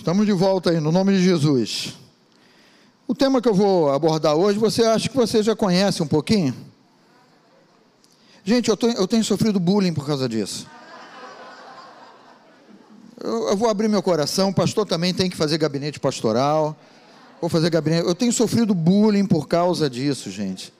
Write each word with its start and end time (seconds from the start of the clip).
Estamos 0.00 0.24
de 0.24 0.32
volta 0.32 0.70
aí, 0.70 0.80
no 0.80 0.90
nome 0.90 1.12
de 1.12 1.22
Jesus. 1.22 1.94
O 3.06 3.14
tema 3.14 3.38
que 3.38 3.46
eu 3.46 3.52
vou 3.52 3.92
abordar 3.92 4.34
hoje, 4.34 4.58
você 4.58 4.82
acha 4.82 5.10
que 5.10 5.14
você 5.14 5.42
já 5.42 5.54
conhece 5.54 6.02
um 6.02 6.06
pouquinho? 6.06 6.56
Gente, 8.42 8.70
eu, 8.70 8.78
tô, 8.78 8.88
eu 8.88 9.06
tenho 9.06 9.22
sofrido 9.22 9.60
bullying 9.60 9.92
por 9.92 10.06
causa 10.06 10.26
disso. 10.26 10.66
Eu, 13.22 13.50
eu, 13.50 13.56
vou 13.58 13.68
abrir 13.68 13.88
meu 13.88 14.02
coração, 14.02 14.54
pastor 14.54 14.86
também 14.86 15.12
tem 15.12 15.28
que 15.28 15.36
fazer 15.36 15.58
gabinete 15.58 16.00
pastoral. 16.00 16.74
Vou 17.38 17.50
fazer 17.50 17.68
gabinete. 17.68 18.08
Eu 18.08 18.14
tenho 18.14 18.32
sofrido 18.32 18.74
bullying 18.74 19.26
por 19.26 19.46
causa 19.46 19.90
disso, 19.90 20.30
gente. 20.30 20.72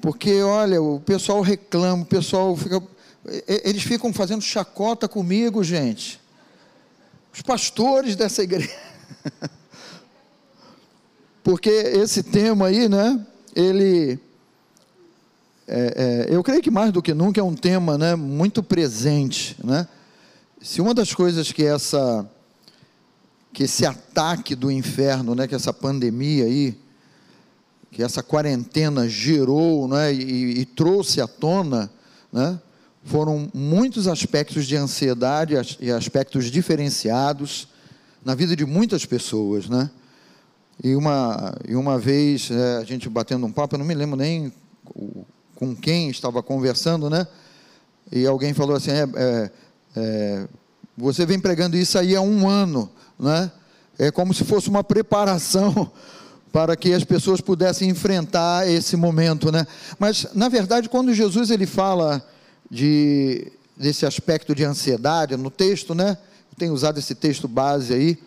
Porque, 0.00 0.40
olha, 0.40 0.80
o 0.80 0.98
pessoal 0.98 1.42
reclama, 1.42 2.04
o 2.04 2.06
pessoal 2.06 2.56
fica. 2.56 2.82
Eles 3.46 3.82
ficam 3.82 4.14
fazendo 4.14 4.40
chacota 4.40 5.06
comigo, 5.06 5.62
gente 5.62 6.26
os 7.38 7.42
pastores 7.42 8.16
dessa 8.16 8.42
igreja. 8.42 8.74
Porque 11.44 11.70
esse 11.70 12.22
tema 12.22 12.66
aí, 12.66 12.88
né, 12.88 13.24
ele, 13.54 14.18
é, 15.66 16.26
é, 16.28 16.34
eu 16.34 16.42
creio 16.42 16.60
que 16.60 16.70
mais 16.70 16.92
do 16.92 17.00
que 17.00 17.14
nunca 17.14 17.40
é 17.40 17.44
um 17.44 17.54
tema, 17.54 17.96
né, 17.96 18.16
muito 18.16 18.60
presente, 18.60 19.56
né. 19.62 19.86
Se 20.60 20.80
uma 20.80 20.92
das 20.92 21.14
coisas 21.14 21.52
que 21.52 21.64
essa, 21.64 22.28
que 23.52 23.62
esse 23.62 23.86
ataque 23.86 24.56
do 24.56 24.68
inferno, 24.68 25.36
né, 25.36 25.46
que 25.46 25.54
essa 25.54 25.72
pandemia 25.72 26.44
aí, 26.44 26.76
que 27.92 28.02
essa 28.02 28.20
quarentena 28.20 29.08
gerou, 29.08 29.86
né, 29.86 30.12
e, 30.12 30.58
e 30.60 30.64
trouxe 30.64 31.20
à 31.20 31.28
tona, 31.28 31.88
né, 32.32 32.58
foram 33.08 33.50
muitos 33.54 34.06
aspectos 34.06 34.66
de 34.66 34.76
ansiedade 34.76 35.54
e 35.80 35.90
aspectos 35.90 36.50
diferenciados 36.50 37.66
na 38.24 38.34
vida 38.34 38.54
de 38.54 38.66
muitas 38.66 39.06
pessoas, 39.06 39.68
né? 39.68 39.90
E 40.84 40.94
uma, 40.94 41.54
e 41.66 41.74
uma 41.74 41.98
vez, 41.98 42.50
é, 42.50 42.76
a 42.76 42.84
gente 42.84 43.08
batendo 43.08 43.46
um 43.46 43.50
papo, 43.50 43.74
eu 43.74 43.78
não 43.78 43.86
me 43.86 43.94
lembro 43.94 44.16
nem 44.16 44.52
com 45.54 45.74
quem 45.74 46.10
estava 46.10 46.42
conversando, 46.42 47.08
né? 47.08 47.26
E 48.12 48.26
alguém 48.26 48.52
falou 48.52 48.76
assim: 48.76 48.90
é, 48.90 49.08
é, 49.16 49.50
é, 49.96 50.48
você 50.96 51.24
vem 51.24 51.40
pregando 51.40 51.76
isso 51.76 51.98
aí 51.98 52.14
há 52.14 52.20
um 52.20 52.48
ano, 52.48 52.90
né? 53.18 53.50
É 53.98 54.10
como 54.10 54.32
se 54.32 54.44
fosse 54.44 54.68
uma 54.68 54.84
preparação 54.84 55.90
para 56.52 56.76
que 56.76 56.92
as 56.92 57.04
pessoas 57.04 57.40
pudessem 57.40 57.88
enfrentar 57.88 58.68
esse 58.68 58.96
momento, 58.96 59.50
né? 59.50 59.66
Mas, 59.98 60.26
na 60.34 60.48
verdade, 60.48 60.88
quando 60.88 61.12
Jesus 61.12 61.50
ele 61.50 61.66
fala 61.66 62.24
de, 62.70 63.50
desse 63.76 64.04
aspecto 64.04 64.54
de 64.54 64.64
ansiedade 64.64 65.36
no 65.36 65.50
texto, 65.50 65.94
né? 65.94 66.18
Eu 66.50 66.58
tenho 66.58 66.72
usado 66.72 66.98
esse 66.98 67.14
texto 67.14 67.48
base 67.48 67.94
aí 67.94 68.18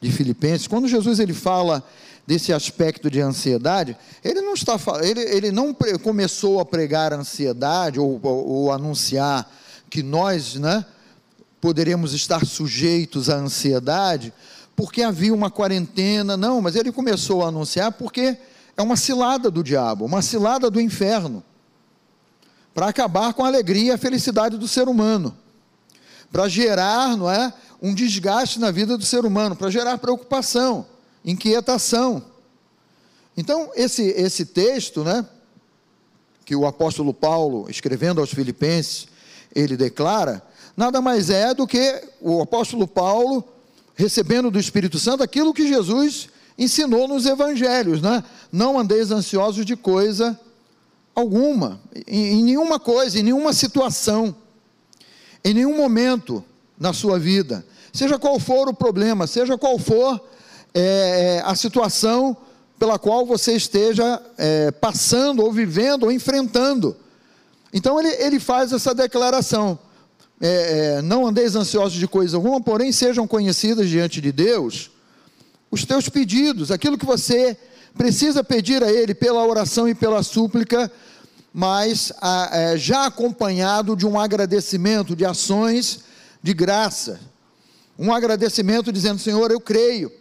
de 0.00 0.10
Filipenses. 0.12 0.66
Quando 0.66 0.88
Jesus 0.88 1.18
ele 1.18 1.32
fala 1.32 1.82
desse 2.26 2.52
aspecto 2.52 3.10
de 3.10 3.20
ansiedade, 3.20 3.96
ele 4.24 4.40
não 4.40 4.54
está 4.54 4.76
ele, 5.02 5.20
ele 5.20 5.52
não 5.52 5.74
começou 6.02 6.60
a 6.60 6.64
pregar 6.64 7.12
ansiedade 7.12 8.00
ou, 8.00 8.18
ou, 8.22 8.46
ou 8.46 8.72
anunciar 8.72 9.50
que 9.88 10.02
nós, 10.02 10.56
né, 10.56 10.84
poderíamos 11.60 12.12
estar 12.12 12.44
sujeitos 12.44 13.30
à 13.30 13.36
ansiedade 13.36 14.32
porque 14.74 15.02
havia 15.02 15.32
uma 15.32 15.50
quarentena, 15.50 16.36
não, 16.36 16.60
mas 16.60 16.76
ele 16.76 16.92
começou 16.92 17.42
a 17.42 17.48
anunciar 17.48 17.92
porque 17.92 18.36
é 18.76 18.82
uma 18.82 18.96
cilada 18.96 19.50
do 19.50 19.64
diabo, 19.64 20.04
uma 20.04 20.20
cilada 20.20 20.70
do 20.70 20.78
inferno 20.78 21.42
para 22.76 22.88
acabar 22.88 23.32
com 23.32 23.42
a 23.42 23.48
alegria 23.48 23.84
e 23.86 23.90
a 23.90 23.96
felicidade 23.96 24.58
do 24.58 24.68
ser 24.68 24.86
humano, 24.86 25.34
para 26.30 26.46
gerar, 26.46 27.16
não 27.16 27.30
é, 27.30 27.50
um 27.80 27.94
desgaste 27.94 28.60
na 28.60 28.70
vida 28.70 28.98
do 28.98 29.04
ser 29.04 29.24
humano, 29.24 29.56
para 29.56 29.70
gerar 29.70 29.96
preocupação, 29.96 30.84
inquietação. 31.24 32.22
Então, 33.34 33.70
esse 33.74 34.02
esse 34.02 34.44
texto, 34.44 35.02
né, 35.02 35.24
que 36.44 36.54
o 36.54 36.66
apóstolo 36.66 37.14
Paulo, 37.14 37.66
escrevendo 37.70 38.20
aos 38.20 38.30
Filipenses, 38.30 39.08
ele 39.54 39.74
declara, 39.74 40.42
nada 40.76 41.00
mais 41.00 41.30
é 41.30 41.54
do 41.54 41.66
que 41.66 42.04
o 42.20 42.42
apóstolo 42.42 42.86
Paulo 42.86 43.42
recebendo 43.94 44.50
do 44.50 44.60
Espírito 44.60 44.98
Santo 44.98 45.22
aquilo 45.22 45.54
que 45.54 45.66
Jesus 45.66 46.28
ensinou 46.58 47.08
nos 47.08 47.24
evangelhos, 47.24 48.02
né? 48.02 48.22
Não 48.52 48.78
andeis 48.78 49.10
ansiosos 49.10 49.64
de 49.64 49.76
coisa 49.76 50.38
alguma, 51.16 51.80
em, 52.06 52.44
nenhuma 52.44 52.78
coisa, 52.78 53.18
em 53.18 53.22
nenhuma 53.22 53.54
situação, 53.54 54.36
em 55.42 55.54
nenhum 55.54 55.74
momento 55.74 56.44
na 56.78 56.92
sua 56.92 57.18
vida, 57.18 57.64
seja 57.90 58.18
qual 58.18 58.38
for 58.38 58.68
o 58.68 58.74
problema, 58.74 59.26
seja 59.26 59.56
qual 59.56 59.78
for 59.78 60.22
é, 60.74 61.40
a 61.42 61.54
situação 61.54 62.36
pela 62.78 62.98
qual 62.98 63.24
você 63.24 63.54
esteja 63.54 64.20
é, 64.36 64.70
passando, 64.70 65.42
ou 65.42 65.50
vivendo, 65.50 66.02
ou 66.02 66.12
enfrentando. 66.12 66.94
Então 67.72 67.98
ele, 67.98 68.10
ele 68.22 68.38
faz 68.38 68.70
essa 68.70 68.94
declaração: 68.94 69.78
é, 70.38 70.98
é, 70.98 71.02
não 71.02 71.26
andeis 71.26 71.56
ansiosos 71.56 71.98
de 71.98 72.06
coisa 72.06 72.36
alguma, 72.36 72.60
porém 72.60 72.92
sejam 72.92 73.26
conhecidas 73.26 73.88
diante 73.88 74.20
de 74.20 74.30
Deus 74.30 74.90
os 75.70 75.84
teus 75.86 76.10
pedidos, 76.10 76.70
aquilo 76.70 76.98
que 76.98 77.06
você 77.06 77.56
precisa 77.96 78.44
pedir 78.44 78.82
a 78.82 78.92
Ele 78.92 79.14
pela 79.14 79.44
oração 79.44 79.88
e 79.88 79.94
pela 79.94 80.22
súplica, 80.22 80.90
mas 81.52 82.12
é, 82.52 82.76
já 82.76 83.06
acompanhado 83.06 83.96
de 83.96 84.06
um 84.06 84.18
agradecimento, 84.18 85.16
de 85.16 85.24
ações 85.24 86.00
de 86.42 86.52
graça. 86.52 87.18
Um 87.98 88.12
agradecimento 88.12 88.92
dizendo: 88.92 89.18
Senhor, 89.18 89.50
eu 89.50 89.60
creio. 89.60 90.12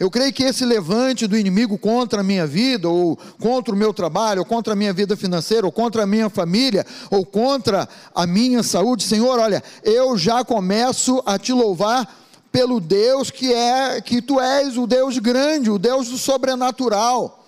Eu 0.00 0.10
creio 0.10 0.32
que 0.32 0.42
esse 0.42 0.64
levante 0.64 1.28
do 1.28 1.38
inimigo 1.38 1.78
contra 1.78 2.22
a 2.22 2.24
minha 2.24 2.46
vida, 2.46 2.88
ou 2.88 3.16
contra 3.38 3.72
o 3.72 3.78
meu 3.78 3.92
trabalho, 3.94 4.40
ou 4.40 4.44
contra 4.44 4.72
a 4.72 4.76
minha 4.76 4.92
vida 4.92 5.16
financeira, 5.16 5.64
ou 5.64 5.70
contra 5.70 6.02
a 6.02 6.06
minha 6.06 6.28
família, 6.28 6.84
ou 7.10 7.24
contra 7.24 7.88
a 8.12 8.26
minha 8.26 8.64
saúde, 8.64 9.04
Senhor, 9.04 9.38
olha, 9.38 9.62
eu 9.84 10.18
já 10.18 10.44
começo 10.44 11.22
a 11.24 11.38
te 11.38 11.52
louvar 11.52 12.21
pelo 12.52 12.78
Deus 12.78 13.30
que 13.30 13.52
é, 13.52 14.00
que 14.00 14.22
tu 14.22 14.38
és 14.38 14.76
o 14.76 14.86
Deus 14.86 15.18
grande, 15.18 15.70
o 15.70 15.78
Deus 15.78 16.08
do 16.08 16.18
sobrenatural 16.18 17.40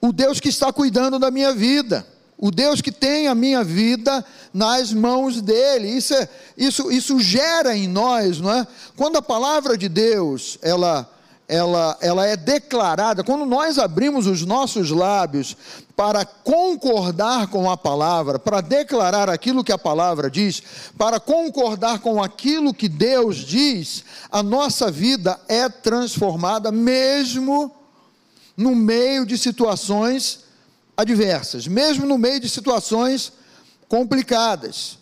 o 0.00 0.12
Deus 0.12 0.40
que 0.40 0.48
está 0.48 0.72
cuidando 0.72 1.18
da 1.18 1.30
minha 1.30 1.52
vida, 1.52 2.06
o 2.38 2.50
Deus 2.50 2.80
que 2.80 2.92
tem 2.92 3.28
a 3.28 3.34
minha 3.34 3.64
vida 3.64 4.24
nas 4.52 4.92
mãos 4.92 5.40
dele. 5.40 5.88
Isso, 5.88 6.14
é, 6.14 6.28
isso, 6.56 6.90
isso 6.92 7.18
gera 7.18 7.76
em 7.76 7.88
nós, 7.88 8.40
não 8.40 8.52
é? 8.52 8.66
Quando 8.96 9.16
a 9.16 9.22
palavra 9.22 9.76
de 9.76 9.88
Deus, 9.88 10.58
ela, 10.62 11.10
ela, 11.48 11.96
ela 12.00 12.26
é 12.26 12.36
declarada, 12.36 13.22
quando 13.22 13.46
nós 13.46 13.78
abrimos 13.78 14.26
os 14.26 14.44
nossos 14.44 14.90
lábios 14.90 15.56
para 15.94 16.24
concordar 16.24 17.46
com 17.46 17.70
a 17.70 17.76
palavra, 17.76 18.38
para 18.38 18.60
declarar 18.60 19.30
aquilo 19.30 19.62
que 19.62 19.70
a 19.70 19.78
palavra 19.78 20.28
diz, 20.28 20.62
para 20.98 21.20
concordar 21.20 22.00
com 22.00 22.22
aquilo 22.22 22.74
que 22.74 22.88
Deus 22.88 23.36
diz, 23.36 24.04
a 24.30 24.42
nossa 24.42 24.90
vida 24.90 25.38
é 25.48 25.68
transformada 25.68 26.72
mesmo 26.72 27.72
no 28.56 28.74
meio 28.74 29.24
de 29.24 29.38
situações 29.38 30.40
adversas, 30.96 31.68
mesmo 31.68 32.06
no 32.06 32.18
meio 32.18 32.40
de 32.40 32.48
situações 32.48 33.32
complicadas, 33.88 34.98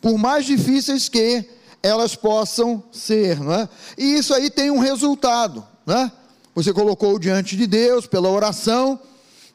por 0.00 0.16
mais 0.18 0.44
difíceis 0.44 1.08
que 1.08 1.48
elas 1.84 2.16
possam 2.16 2.82
ser, 2.90 3.38
não 3.38 3.52
é? 3.52 3.68
E 3.98 4.16
isso 4.16 4.32
aí 4.32 4.48
tem 4.48 4.70
um 4.70 4.78
resultado, 4.78 5.62
né? 5.86 6.10
Você 6.54 6.72
colocou 6.72 7.18
diante 7.18 7.56
de 7.56 7.66
Deus 7.66 8.06
pela 8.06 8.30
oração, 8.30 8.98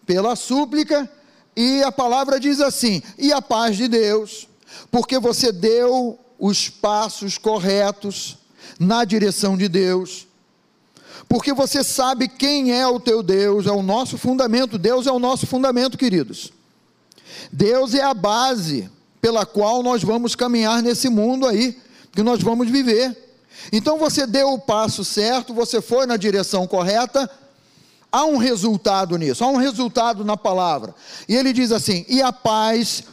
pela 0.06 0.36
súplica, 0.36 1.10
e 1.56 1.82
a 1.82 1.92
palavra 1.92 2.40
diz 2.40 2.62
assim: 2.62 3.02
e 3.18 3.34
a 3.34 3.42
paz 3.42 3.76
de 3.76 3.88
Deus, 3.88 4.48
porque 4.92 5.18
você 5.18 5.52
deu 5.52 6.20
os 6.38 6.70
passos 6.70 7.38
corretos 7.38 8.38
na 8.80 9.04
direção 9.04 9.58
de 9.58 9.68
Deus 9.68 10.30
porque 11.28 11.54
você 11.54 11.84
sabe 11.84 12.28
quem 12.28 12.74
é 12.74 12.88
o 12.88 13.00
teu 13.00 13.22
Deus, 13.22 13.68
é 13.68 13.72
o 13.72 13.84
nosso 13.84 14.18
fundamento. 14.18 14.80
Deus 14.80 15.06
é 15.06 15.12
o 15.12 15.20
nosso 15.20 15.46
fundamento, 15.46 15.96
queridos. 15.96 16.52
Deus 17.52 17.94
é 17.94 18.02
a 18.02 18.16
base 18.16 18.90
pela 19.22 19.46
qual 19.46 19.84
nós 19.84 20.02
vamos 20.04 20.36
caminhar 20.36 20.82
nesse 20.82 21.08
mundo 21.08 21.46
aí, 21.46 21.78
que 22.20 22.24
nós 22.24 22.44
vamos 22.44 22.70
viver. 22.70 23.16
Então 23.72 23.98
você 23.98 24.28
deu 24.28 24.52
o 24.52 24.60
passo 24.60 25.06
certo, 25.06 25.54
você 25.54 25.82
foi 25.82 26.06
na 26.06 26.18
direção 26.18 26.68
correta, 26.68 27.32
há 28.12 28.26
um 28.26 28.36
resultado 28.36 29.18
nisso, 29.18 29.42
há 29.42 29.48
um 29.48 29.56
resultado 29.56 30.26
na 30.26 30.36
palavra. 30.36 30.94
E 31.30 31.36
ele 31.38 31.54
diz 31.54 31.72
assim: 31.72 32.06
e 32.10 32.22
a 32.22 32.34
paz, 32.34 33.04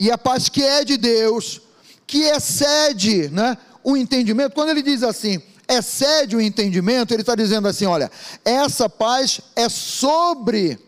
e 0.00 0.10
a 0.10 0.18
paz 0.18 0.48
que 0.48 0.60
é 0.60 0.84
de 0.84 0.96
Deus, 0.96 1.60
que 2.04 2.24
excede 2.24 3.28
né, 3.28 3.56
o 3.84 3.96
entendimento, 3.96 4.54
quando 4.54 4.70
ele 4.70 4.82
diz 4.82 5.04
assim, 5.04 5.40
excede 5.68 6.34
o 6.34 6.40
entendimento, 6.40 7.14
ele 7.14 7.22
está 7.22 7.36
dizendo 7.36 7.68
assim: 7.68 7.86
olha, 7.86 8.10
essa 8.44 8.88
paz 8.88 9.40
é 9.54 9.68
sobre 9.68 10.80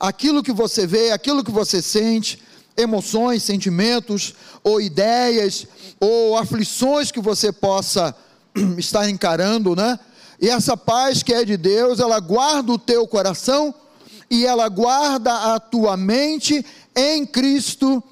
aquilo 0.00 0.42
que 0.42 0.52
você 0.52 0.86
vê, 0.86 1.10
aquilo 1.10 1.44
que 1.44 1.50
você 1.50 1.82
sente, 1.82 2.42
emoções, 2.78 3.42
sentimentos, 3.42 4.34
ou 4.64 4.80
ideias, 4.80 5.66
ou 6.00 6.36
aflições 6.36 7.10
que 7.10 7.20
você 7.20 7.52
possa 7.52 8.14
estar 8.78 9.08
encarando, 9.08 9.74
né? 9.74 9.98
E 10.40 10.48
essa 10.48 10.76
paz 10.76 11.22
que 11.22 11.34
é 11.34 11.44
de 11.44 11.56
Deus, 11.56 11.98
ela 11.98 12.20
guarda 12.20 12.72
o 12.72 12.78
teu 12.78 13.06
coração 13.06 13.74
e 14.30 14.46
ela 14.46 14.68
guarda 14.68 15.54
a 15.54 15.60
tua 15.60 15.96
mente 15.96 16.64
em 16.94 17.26
Cristo 17.26 18.02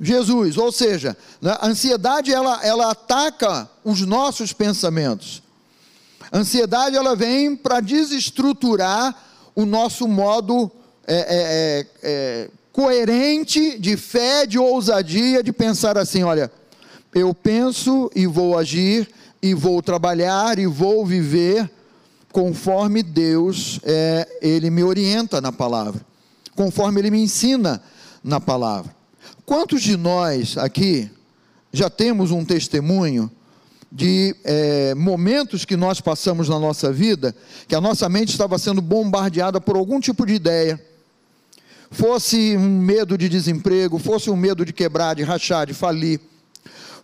Jesus. 0.00 0.56
Ou 0.56 0.72
seja, 0.72 1.16
né, 1.40 1.56
a 1.60 1.66
ansiedade 1.66 2.32
ela, 2.32 2.64
ela 2.64 2.90
ataca 2.90 3.68
os 3.84 4.00
nossos 4.00 4.52
pensamentos. 4.52 5.42
A 6.32 6.38
ansiedade 6.38 6.96
ela 6.96 7.14
vem 7.14 7.54
para 7.54 7.80
desestruturar 7.80 9.14
o 9.54 9.64
nosso 9.64 10.08
modo 10.08 10.70
é, 11.06 11.14
é, 11.14 11.20
é, 11.28 11.86
é, 12.02 12.50
coerente 12.72 13.78
de 13.78 13.96
fé, 13.96 14.46
de 14.46 14.58
ousadia, 14.58 15.42
de 15.42 15.52
pensar 15.52 15.98
assim: 15.98 16.22
olha, 16.22 16.50
eu 17.14 17.32
penso 17.32 18.10
e 18.14 18.26
vou 18.26 18.58
agir, 18.58 19.08
e 19.40 19.54
vou 19.54 19.82
trabalhar, 19.82 20.58
e 20.58 20.66
vou 20.66 21.06
viver 21.06 21.70
conforme 22.32 23.00
Deus, 23.00 23.78
é, 23.84 24.26
Ele 24.42 24.68
me 24.68 24.82
orienta 24.82 25.40
na 25.40 25.52
palavra, 25.52 26.04
conforme 26.56 27.00
Ele 27.00 27.10
me 27.10 27.22
ensina 27.22 27.80
na 28.24 28.40
palavra. 28.40 28.92
Quantos 29.46 29.82
de 29.82 29.96
nós 29.96 30.58
aqui 30.58 31.08
já 31.72 31.88
temos 31.88 32.32
um 32.32 32.44
testemunho 32.44 33.30
de 33.92 34.34
é, 34.42 34.94
momentos 34.96 35.64
que 35.64 35.76
nós 35.76 36.00
passamos 36.00 36.48
na 36.48 36.58
nossa 36.58 36.92
vida, 36.92 37.32
que 37.68 37.76
a 37.76 37.80
nossa 37.80 38.08
mente 38.08 38.30
estava 38.30 38.58
sendo 38.58 38.82
bombardeada 38.82 39.60
por 39.60 39.76
algum 39.76 40.00
tipo 40.00 40.26
de 40.26 40.34
ideia, 40.34 40.84
fosse 41.92 42.56
um 42.56 42.80
medo 42.80 43.16
de 43.16 43.28
desemprego, 43.28 44.00
fosse 44.00 44.28
um 44.28 44.36
medo 44.36 44.64
de 44.64 44.72
quebrar, 44.72 45.14
de 45.14 45.22
rachar, 45.22 45.66
de 45.68 45.74
falir, 45.74 46.20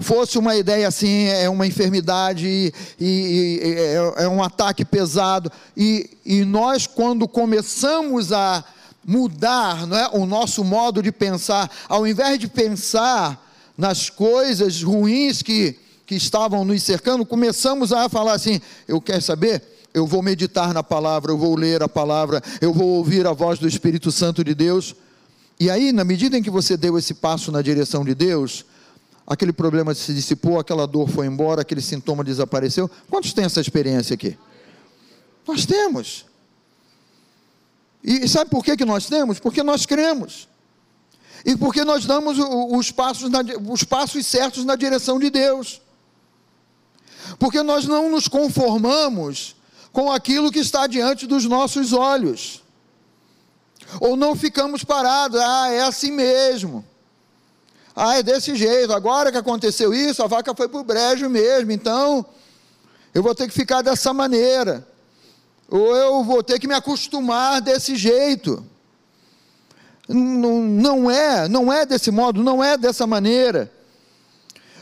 fosse 0.00 0.38
uma 0.38 0.56
ideia 0.56 0.88
assim, 0.88 1.26
é 1.26 1.48
uma 1.48 1.66
enfermidade, 1.66 2.46
e, 2.48 2.72
e, 2.98 3.60
é, 3.62 4.24
é, 4.24 4.28
um 4.28 4.42
ataque 4.42 4.84
pesado, 4.84 5.52
e, 5.76 6.10
e 6.24 6.44
nós, 6.44 6.86
quando 6.86 7.28
começamos 7.28 8.32
a 8.32 8.64
mudar 9.06 9.86
não 9.86 9.96
é, 9.96 10.08
o 10.12 10.26
nosso 10.26 10.64
modo 10.64 11.02
de 11.02 11.12
pensar, 11.12 11.70
ao 11.88 12.06
invés 12.06 12.38
de 12.38 12.48
pensar 12.48 13.48
nas 13.76 14.10
coisas 14.10 14.82
ruins 14.82 15.42
que, 15.42 15.76
que 16.06 16.14
estavam 16.14 16.64
nos 16.64 16.82
cercando, 16.82 17.24
começamos 17.24 17.92
a 17.92 18.08
falar 18.08 18.34
assim: 18.34 18.60
eu 18.86 19.00
quero 19.00 19.22
saber, 19.22 19.62
eu 19.92 20.06
vou 20.06 20.22
meditar 20.22 20.74
na 20.74 20.82
palavra, 20.82 21.32
eu 21.32 21.38
vou 21.38 21.56
ler 21.56 21.82
a 21.82 21.88
palavra, 21.88 22.42
eu 22.60 22.72
vou 22.72 22.88
ouvir 22.88 23.26
a 23.26 23.32
voz 23.32 23.58
do 23.58 23.66
Espírito 23.66 24.12
Santo 24.12 24.44
de 24.44 24.54
Deus. 24.54 24.94
E 25.58 25.68
aí, 25.68 25.92
na 25.92 26.04
medida 26.04 26.38
em 26.38 26.42
que 26.42 26.50
você 26.50 26.76
deu 26.76 26.96
esse 26.96 27.14
passo 27.14 27.52
na 27.52 27.60
direção 27.60 28.04
de 28.04 28.14
Deus, 28.14 28.64
aquele 29.30 29.52
problema 29.52 29.94
se 29.94 30.12
dissipou, 30.12 30.58
aquela 30.58 30.88
dor 30.88 31.08
foi 31.08 31.24
embora, 31.24 31.60
aquele 31.60 31.80
sintoma 31.80 32.24
desapareceu. 32.24 32.90
Quantos 33.08 33.32
têm 33.32 33.44
essa 33.44 33.60
experiência 33.60 34.14
aqui? 34.14 34.36
Nós 35.46 35.64
temos. 35.64 36.26
E 38.02 38.26
sabe 38.26 38.50
por 38.50 38.64
que, 38.64 38.76
que 38.76 38.84
nós 38.84 39.06
temos? 39.06 39.38
Porque 39.38 39.62
nós 39.62 39.86
cremos. 39.86 40.48
E 41.44 41.56
porque 41.56 41.84
nós 41.84 42.04
damos 42.06 42.38
os 42.40 42.90
passos, 42.90 43.30
na, 43.30 43.38
os 43.68 43.84
passos 43.84 44.26
certos 44.26 44.64
na 44.64 44.74
direção 44.74 45.20
de 45.20 45.30
Deus. 45.30 45.80
Porque 47.38 47.62
nós 47.62 47.86
não 47.86 48.10
nos 48.10 48.26
conformamos 48.26 49.54
com 49.92 50.10
aquilo 50.10 50.50
que 50.50 50.58
está 50.58 50.88
diante 50.88 51.28
dos 51.28 51.44
nossos 51.44 51.92
olhos. 51.92 52.64
Ou 54.00 54.16
não 54.16 54.34
ficamos 54.34 54.82
parados, 54.82 55.40
ah, 55.40 55.68
é 55.70 55.82
assim 55.82 56.10
mesmo. 56.10 56.84
Ah, 57.94 58.18
é 58.18 58.22
desse 58.22 58.54
jeito. 58.54 58.92
Agora 58.92 59.32
que 59.32 59.38
aconteceu 59.38 59.92
isso, 59.92 60.22
a 60.22 60.26
vaca 60.26 60.54
foi 60.54 60.68
para 60.68 60.80
o 60.80 60.84
brejo 60.84 61.28
mesmo. 61.28 61.72
Então, 61.72 62.24
eu 63.14 63.22
vou 63.22 63.34
ter 63.34 63.46
que 63.48 63.54
ficar 63.54 63.82
dessa 63.82 64.12
maneira. 64.12 64.86
Ou 65.68 65.96
eu 65.96 66.24
vou 66.24 66.42
ter 66.42 66.58
que 66.58 66.66
me 66.66 66.74
acostumar 66.74 67.60
desse 67.60 67.96
jeito. 67.96 68.64
Não, 70.08 70.60
não 70.60 71.10
é, 71.10 71.48
não 71.48 71.72
é 71.72 71.86
desse 71.86 72.10
modo, 72.10 72.42
não 72.42 72.62
é 72.62 72.76
dessa 72.76 73.06
maneira. 73.06 73.70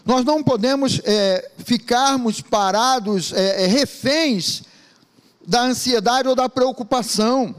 Nós 0.05 0.25
não 0.25 0.43
podemos 0.43 1.03
é, 1.05 1.51
ficarmos 1.59 2.41
parados, 2.41 3.31
é, 3.35 3.65
é, 3.65 3.67
reféns 3.67 4.63
da 5.47 5.61
ansiedade 5.61 6.27
ou 6.27 6.35
da 6.35 6.49
preocupação. 6.49 7.55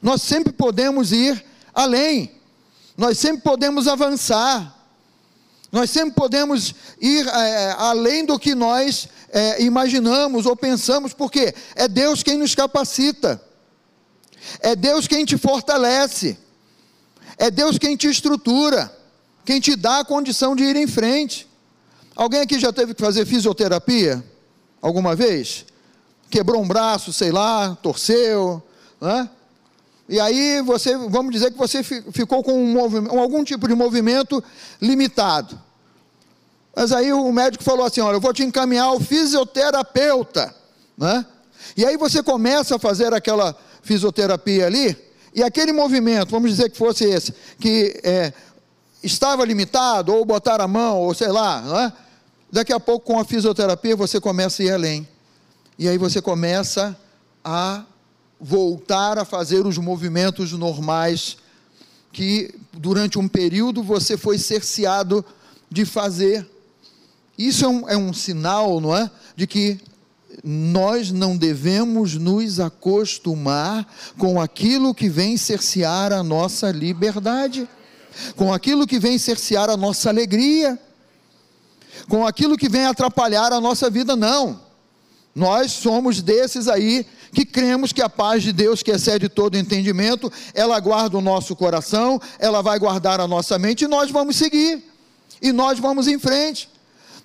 Nós 0.00 0.22
sempre 0.22 0.54
podemos 0.54 1.12
ir 1.12 1.44
além. 1.74 2.30
Nós 2.96 3.18
sempre 3.18 3.42
podemos 3.42 3.86
avançar. 3.86 4.74
Nós 5.70 5.90
sempre 5.90 6.14
podemos 6.14 6.74
ir 7.00 7.26
é, 7.26 7.74
além 7.76 8.24
do 8.24 8.38
que 8.38 8.54
nós 8.54 9.08
é, 9.28 9.62
imaginamos 9.62 10.46
ou 10.46 10.56
pensamos, 10.56 11.12
porque 11.12 11.54
é 11.74 11.88
Deus 11.88 12.22
quem 12.22 12.38
nos 12.38 12.54
capacita, 12.54 13.42
é 14.60 14.74
Deus 14.74 15.06
quem 15.06 15.24
te 15.24 15.36
fortalece, 15.36 16.38
é 17.36 17.50
Deus 17.50 17.78
quem 17.78 17.96
te 17.96 18.08
estrutura, 18.08 18.90
quem 19.44 19.60
te 19.60 19.76
dá 19.76 20.00
a 20.00 20.04
condição 20.04 20.56
de 20.56 20.64
ir 20.64 20.76
em 20.76 20.86
frente. 20.86 21.46
Alguém 22.14 22.40
aqui 22.40 22.58
já 22.58 22.72
teve 22.72 22.94
que 22.94 23.02
fazer 23.02 23.26
fisioterapia? 23.26 24.24
Alguma 24.80 25.14
vez? 25.14 25.66
Quebrou 26.30 26.62
um 26.62 26.66
braço, 26.66 27.12
sei 27.12 27.30
lá, 27.30 27.76
torceu, 27.82 28.62
né? 29.00 29.28
E 30.08 30.20
aí 30.20 30.62
você, 30.62 30.96
vamos 30.96 31.32
dizer 31.32 31.50
que 31.50 31.58
você 31.58 31.82
ficou 31.82 32.42
com 32.42 32.52
um 32.52 33.20
algum 33.20 33.42
tipo 33.42 33.66
de 33.66 33.74
movimento 33.74 34.42
limitado. 34.80 35.60
Mas 36.74 36.92
aí 36.92 37.12
o 37.12 37.32
médico 37.32 37.64
falou 37.64 37.84
assim: 37.84 38.00
olha, 38.00 38.16
eu 38.16 38.20
vou 38.20 38.32
te 38.32 38.44
encaminhar 38.44 38.86
ao 38.86 39.00
fisioterapeuta. 39.00 40.54
Né? 40.96 41.24
E 41.76 41.84
aí 41.84 41.96
você 41.96 42.22
começa 42.22 42.76
a 42.76 42.78
fazer 42.78 43.12
aquela 43.12 43.56
fisioterapia 43.82 44.66
ali, 44.66 44.96
e 45.34 45.42
aquele 45.42 45.72
movimento, 45.72 46.30
vamos 46.30 46.50
dizer 46.50 46.70
que 46.70 46.76
fosse 46.76 47.04
esse, 47.04 47.32
que 47.58 48.00
é, 48.02 48.32
estava 49.02 49.44
limitado, 49.44 50.14
ou 50.14 50.24
botar 50.24 50.60
a 50.60 50.68
mão, 50.68 51.00
ou 51.00 51.14
sei 51.14 51.28
lá, 51.28 51.60
né? 51.60 51.92
daqui 52.50 52.72
a 52.72 52.80
pouco 52.80 53.06
com 53.06 53.18
a 53.18 53.24
fisioterapia 53.24 53.94
você 53.96 54.20
começa 54.20 54.62
a 54.62 54.66
ir 54.66 54.72
além. 54.72 55.08
E 55.78 55.88
aí 55.88 55.98
você 55.98 56.22
começa 56.22 56.96
a 57.44 57.84
voltar 58.40 59.18
a 59.18 59.24
fazer 59.24 59.66
os 59.66 59.78
movimentos 59.78 60.52
normais 60.52 61.38
que 62.12 62.54
durante 62.72 63.18
um 63.18 63.28
período 63.28 63.82
você 63.82 64.16
foi 64.16 64.38
cerceado 64.38 65.24
de 65.70 65.84
fazer. 65.84 66.48
Isso 67.36 67.64
é 67.64 67.68
um, 67.68 67.88
é 67.90 67.96
um 67.96 68.12
sinal, 68.12 68.80
não 68.80 68.96
é? 68.96 69.10
De 69.34 69.46
que 69.46 69.78
nós 70.42 71.10
não 71.10 71.36
devemos 71.36 72.14
nos 72.14 72.60
acostumar 72.60 73.86
com 74.18 74.40
aquilo 74.40 74.94
que 74.94 75.08
vem 75.08 75.36
cercear 75.36 76.12
a 76.12 76.22
nossa 76.22 76.70
liberdade, 76.70 77.68
com 78.34 78.52
aquilo 78.52 78.86
que 78.86 78.98
vem 78.98 79.18
cercear 79.18 79.68
a 79.68 79.76
nossa 79.76 80.08
alegria, 80.08 80.78
com 82.08 82.26
aquilo 82.26 82.56
que 82.56 82.68
vem 82.68 82.86
atrapalhar 82.86 83.52
a 83.52 83.60
nossa 83.60 83.90
vida, 83.90 84.14
não. 84.14 84.65
Nós 85.36 85.72
somos 85.72 86.22
desses 86.22 86.66
aí 86.66 87.04
que 87.30 87.44
cremos 87.44 87.92
que 87.92 88.00
a 88.00 88.08
paz 88.08 88.42
de 88.42 88.52
Deus, 88.52 88.82
que 88.82 88.90
excede 88.90 89.28
todo 89.28 89.58
entendimento, 89.58 90.32
ela 90.54 90.80
guarda 90.80 91.18
o 91.18 91.20
nosso 91.20 91.54
coração, 91.54 92.18
ela 92.38 92.62
vai 92.62 92.78
guardar 92.78 93.20
a 93.20 93.28
nossa 93.28 93.58
mente 93.58 93.84
e 93.84 93.86
nós 93.86 94.10
vamos 94.10 94.36
seguir, 94.36 94.82
e 95.42 95.52
nós 95.52 95.78
vamos 95.78 96.08
em 96.08 96.18
frente. 96.18 96.70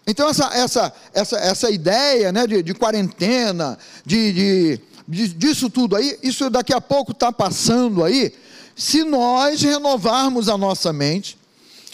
Então, 0.06 0.28
essa, 0.28 0.50
essa, 0.54 0.94
essa, 1.14 1.38
essa 1.38 1.72
ideia 1.72 2.34
né, 2.34 2.46
de, 2.46 2.62
de 2.62 2.74
quarentena, 2.74 3.78
de, 4.06 4.34
de, 4.34 4.82
de, 5.08 5.28
disso 5.30 5.70
tudo 5.70 5.96
aí, 5.96 6.20
isso 6.22 6.50
daqui 6.50 6.74
a 6.74 6.82
pouco 6.82 7.14
está 7.14 7.32
passando 7.32 8.04
aí, 8.04 8.34
se 8.76 9.06
nós 9.06 9.62
renovarmos 9.62 10.50
a 10.50 10.58
nossa 10.58 10.92
mente, 10.92 11.38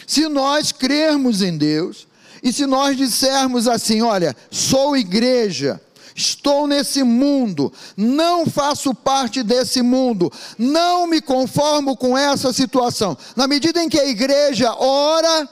se 0.04 0.26
nós 0.26 0.72
crermos 0.72 1.42
em 1.42 1.56
Deus, 1.56 2.08
e 2.42 2.52
se 2.52 2.66
nós 2.66 2.96
dissermos 2.96 3.66
assim: 3.66 4.02
olha, 4.02 4.34
sou 4.50 4.96
igreja, 4.96 5.80
estou 6.18 6.66
nesse 6.66 7.02
mundo, 7.02 7.72
não 7.96 8.44
faço 8.44 8.92
parte 8.92 9.42
desse 9.42 9.80
mundo, 9.82 10.30
não 10.58 11.06
me 11.06 11.20
conformo 11.20 11.96
com 11.96 12.18
essa 12.18 12.52
situação. 12.52 13.16
Na 13.36 13.46
medida 13.46 13.82
em 13.82 13.88
que 13.88 13.98
a 13.98 14.06
igreja 14.06 14.74
ora, 14.74 15.48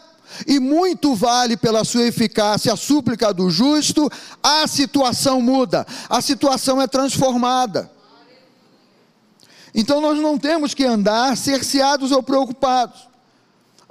e 0.46 0.58
muito 0.58 1.14
vale 1.14 1.56
pela 1.56 1.84
sua 1.84 2.02
eficácia 2.02 2.72
a 2.72 2.76
súplica 2.76 3.32
do 3.32 3.48
justo, 3.48 4.10
a 4.42 4.66
situação 4.66 5.40
muda, 5.40 5.86
a 6.10 6.20
situação 6.20 6.82
é 6.82 6.86
transformada. 6.86 7.90
Então 9.72 10.00
nós 10.00 10.18
não 10.18 10.36
temos 10.36 10.74
que 10.74 10.84
andar 10.84 11.36
cerceados 11.36 12.10
ou 12.10 12.22
preocupados. 12.22 13.06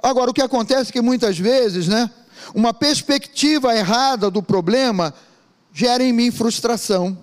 Agora, 0.02 0.30
o 0.30 0.34
que 0.34 0.42
acontece 0.42 0.90
é 0.90 0.92
que 0.92 1.00
muitas 1.00 1.38
vezes, 1.38 1.88
né, 1.88 2.10
uma 2.54 2.74
perspectiva 2.74 3.74
errada 3.74 4.30
do 4.30 4.42
problema 4.42 5.14
gera 5.76 6.02
em 6.02 6.10
mim 6.10 6.30
frustração. 6.30 7.18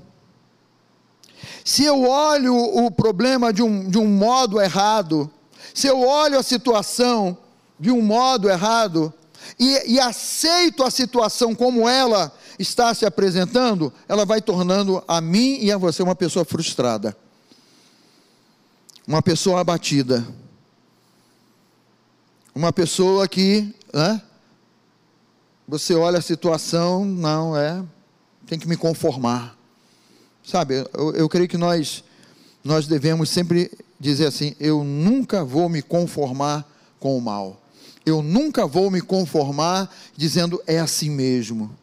Se 1.65 1.83
eu 1.83 2.03
olho 2.03 2.55
o 2.55 2.91
problema 2.91 3.51
de 3.51 3.63
um, 3.63 3.89
de 3.89 3.97
um 3.97 4.07
modo 4.07 4.61
errado, 4.61 5.27
se 5.73 5.87
eu 5.87 5.99
olho 5.99 6.37
a 6.37 6.43
situação 6.43 7.35
de 7.79 7.89
um 7.89 7.99
modo 7.99 8.47
errado 8.47 9.11
e, 9.59 9.93
e 9.93 9.99
aceito 9.99 10.83
a 10.83 10.91
situação 10.91 11.55
como 11.55 11.89
ela 11.89 12.31
está 12.59 12.93
se 12.93 13.07
apresentando, 13.07 13.91
ela 14.07 14.23
vai 14.23 14.39
tornando 14.39 15.03
a 15.07 15.19
mim 15.19 15.57
e 15.59 15.71
a 15.71 15.77
você 15.77 16.03
uma 16.03 16.15
pessoa 16.15 16.45
frustrada, 16.45 17.17
uma 19.07 19.23
pessoa 19.23 19.61
abatida, 19.61 20.27
uma 22.53 22.71
pessoa 22.71 23.27
que, 23.27 23.73
né, 23.91 24.21
você 25.67 25.95
olha 25.95 26.19
a 26.19 26.21
situação, 26.21 27.03
não 27.03 27.57
é, 27.57 27.83
tem 28.53 28.59
que 28.59 28.67
me 28.67 28.77
conformar, 28.77 29.57
sabe? 30.45 30.85
Eu, 30.93 31.11
eu 31.15 31.29
creio 31.29 31.47
que 31.47 31.57
nós 31.57 32.03
nós 32.63 32.85
devemos 32.85 33.29
sempre 33.31 33.71
dizer 33.99 34.27
assim: 34.27 34.55
eu 34.59 34.83
nunca 34.83 35.43
vou 35.43 35.67
me 35.67 35.81
conformar 35.81 36.63
com 36.99 37.17
o 37.17 37.21
mal. 37.21 37.59
Eu 38.05 38.21
nunca 38.21 38.67
vou 38.67 38.91
me 38.91 39.01
conformar 39.01 39.91
dizendo 40.15 40.61
é 40.67 40.77
assim 40.77 41.09
mesmo. 41.09 41.75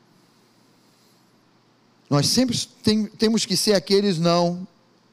Nós 2.08 2.28
sempre 2.28 2.56
tem, 2.84 3.06
temos 3.06 3.44
que 3.44 3.56
ser 3.56 3.74
aqueles, 3.74 4.18
não. 4.18 4.66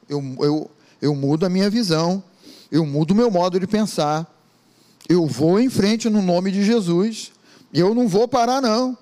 Eu, 0.08 0.22
eu, 0.40 0.72
eu 1.02 1.16
mudo 1.16 1.44
a 1.44 1.50
minha 1.50 1.72
visão, 1.72 2.24
eu 2.72 2.86
mudo 2.86 3.12
o 3.12 3.16
meu 3.16 3.32
modo 3.32 3.60
de 3.60 3.66
pensar, 3.66 4.32
eu 5.10 5.26
vou 5.26 5.60
em 5.60 5.70
frente 5.70 6.08
no 6.08 6.22
nome 6.22 6.52
de 6.52 6.64
Jesus, 6.64 7.32
eu 7.74 7.96
não 7.96 8.08
vou 8.08 8.28
parar, 8.28 8.62
não. 8.62 8.96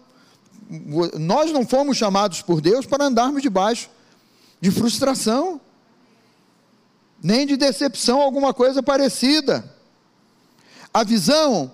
Nós 1.19 1.51
não 1.51 1.65
fomos 1.65 1.98
chamados 1.98 2.41
por 2.41 2.60
Deus 2.60 2.86
para 2.86 3.05
andarmos 3.05 3.41
debaixo 3.41 3.89
de 4.60 4.72
frustração, 4.72 5.62
nem 7.22 7.45
de 7.45 7.55
decepção, 7.55 8.22
alguma 8.22 8.53
coisa 8.53 8.81
parecida. 8.81 9.74
A 10.93 11.03
visão 11.03 11.72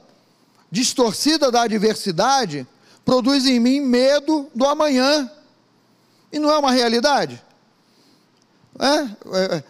distorcida 0.69 1.51
da 1.51 1.63
adversidade 1.63 2.67
produz 3.05 3.45
em 3.45 3.59
mim 3.59 3.79
medo 3.79 4.49
do 4.53 4.65
amanhã. 4.65 5.29
E 6.31 6.39
não 6.39 6.49
é 6.49 6.57
uma 6.57 6.71
realidade? 6.71 7.43
É, 8.79 8.87
é, 8.87 9.55
é, 9.57 9.63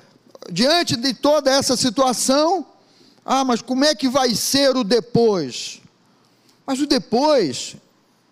diante 0.52 0.96
de 0.96 1.14
toda 1.14 1.50
essa 1.50 1.76
situação, 1.76 2.66
ah, 3.26 3.44
mas 3.44 3.62
como 3.62 3.84
é 3.84 3.96
que 3.96 4.08
vai 4.08 4.36
ser 4.36 4.76
o 4.76 4.84
depois? 4.84 5.82
Mas 6.66 6.80
o 6.80 6.88
depois 6.88 7.76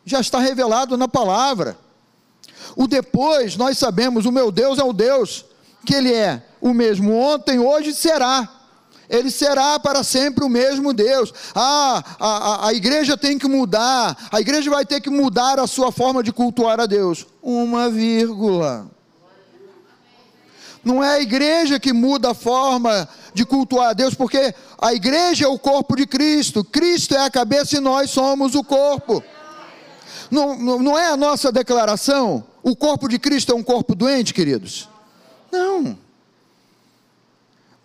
já 0.06 0.20
está 0.20 0.40
revelado 0.40 0.98
na 0.98 1.08
palavra. 1.08 1.78
O 2.76 2.88
depois, 2.88 3.56
nós 3.56 3.78
sabemos, 3.78 4.26
o 4.26 4.32
meu 4.32 4.52
Deus 4.52 4.80
é 4.80 4.84
o 4.84 4.94
Deus 4.94 5.46
que 5.86 5.96
Ele 5.96 6.14
é 6.14 6.44
o 6.62 6.74
mesmo 6.74 7.16
ontem, 7.16 7.58
hoje 7.58 7.94
será 7.94 8.60
ele 9.10 9.32
será 9.32 9.80
para 9.80 10.04
sempre 10.04 10.46
o 10.46 10.50
mesmo 10.50 10.94
Deus. 10.94 11.34
Ah, 11.56 12.04
a, 12.20 12.28
a, 12.28 12.68
a, 12.68 12.74
igreja 12.74 13.18
tem 13.18 13.40
que 13.40 13.48
mudar, 13.48 14.16
a 14.32 14.40
igreja 14.40 14.70
vai 14.70 14.86
ter 14.86 15.02
que 15.02 15.10
mudar 15.10 15.60
a 15.60 15.66
sua 15.66 15.92
forma 15.92 16.22
de 16.22 16.32
cultuar 16.32 16.80
a 16.80 16.86
Deus. 16.86 17.26
Uma 17.42 17.90
vírgula. 17.90 18.88
Não 20.84 21.04
é 21.04 21.16
a 21.16 21.20
igreja 21.20 21.80
que 21.80 21.92
muda 21.92 22.32
a 22.32 22.34
forma 22.36 23.10
de 23.34 23.46
cultuar 23.46 23.90
a 23.90 23.94
Deus, 23.94 24.14
porque 24.14 24.54
a 24.80 24.94
igreja 24.94 25.46
é 25.46 25.48
o 25.48 25.58
corpo 25.58 25.96
de 25.96 26.06
Cristo, 26.06 26.64
Cristo 26.64 27.16
é 27.16 27.26
a 27.26 27.32
cabeça 27.32 27.78
e 27.78 27.80
nós 27.80 28.12
somos 28.12 28.54
o 28.54 28.64
corpo. 28.64 29.24
Não, 30.30 30.58
não, 30.58 30.98
é 30.98 31.08
a 31.08 31.18
nossa 31.18 31.52
declaração? 31.52 32.44
O 32.62 32.76
corpo 32.76 33.08
de 33.08 33.18
Cristo 33.18 33.52
é 33.52 33.56
um 33.56 33.64
corpo 33.64 33.96
doente, 33.96 34.34
queridos? 34.34 34.88
Não 35.52 35.98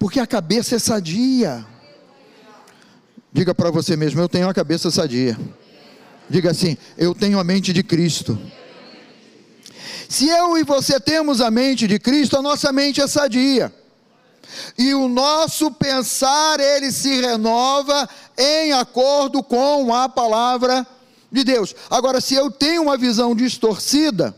porque 0.05 0.21
a 0.21 0.27
cabeça 0.27 0.77
é 0.77 0.79
sadia. 0.79 1.65
Diga 3.33 3.55
para 3.55 3.71
você 3.71 3.97
mesmo: 3.97 4.21
eu 4.21 4.29
tenho 4.29 4.47
a 4.47 4.53
cabeça 4.53 4.91
sadia. 4.91 5.35
Diga 6.29 6.51
assim: 6.51 6.77
eu 6.99 7.15
tenho 7.15 7.39
a 7.39 7.43
mente 7.43 7.73
de 7.73 7.83
Cristo. 7.83 8.39
Se 10.07 10.29
eu 10.29 10.59
e 10.59 10.63
você 10.63 11.01
temos 11.01 11.41
a 11.41 11.51
mente 11.51 11.87
de 11.87 11.99
Cristo, 11.99 12.37
a 12.37 12.43
nossa 12.43 12.71
mente 12.71 13.01
é 13.01 13.07
sadia. 13.07 13.73
E 14.77 14.93
o 14.93 15.09
nosso 15.09 15.71
pensar, 15.71 16.61
ele 16.61 16.93
se 16.93 17.23
renova 17.23 18.07
em 18.37 18.75
acordo 18.75 19.43
com 19.43 19.95
a 19.95 20.07
palavra 20.07 20.87
de 21.35 21.43
Deus. 21.43 21.75
Agora, 21.91 22.21
se 22.21 22.35
eu 22.35 22.51
tenho 22.51 22.83
uma 22.83 22.97
visão 22.97 23.35
distorcida, 23.35 24.35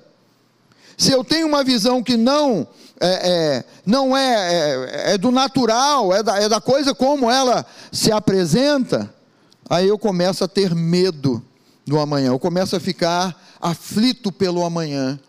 se 0.96 1.12
eu 1.12 1.22
tenho 1.22 1.46
uma 1.46 1.62
visão 1.62 2.02
que 2.02 2.16
não 2.16 2.66
é, 2.98 3.06
é, 3.08 3.64
não 3.84 4.16
é, 4.16 4.34
é, 4.34 5.12
é, 5.12 5.18
do 5.18 5.30
natural, 5.30 6.14
é 6.14 6.22
da, 6.22 6.40
é 6.40 6.48
da 6.48 6.60
coisa 6.60 6.94
como 6.94 7.30
ela 7.30 7.66
se 7.92 8.10
apresenta, 8.10 9.12
aí 9.68 9.86
eu 9.86 9.98
começo 9.98 10.42
a 10.42 10.48
ter 10.48 10.74
medo 10.74 11.44
do 11.86 12.00
amanhã, 12.00 12.28
eu 12.28 12.38
começo 12.38 12.74
a 12.74 12.80
ficar 12.80 13.38
aflito 13.60 14.32
pelo 14.32 14.64
amanhã. 14.64 15.20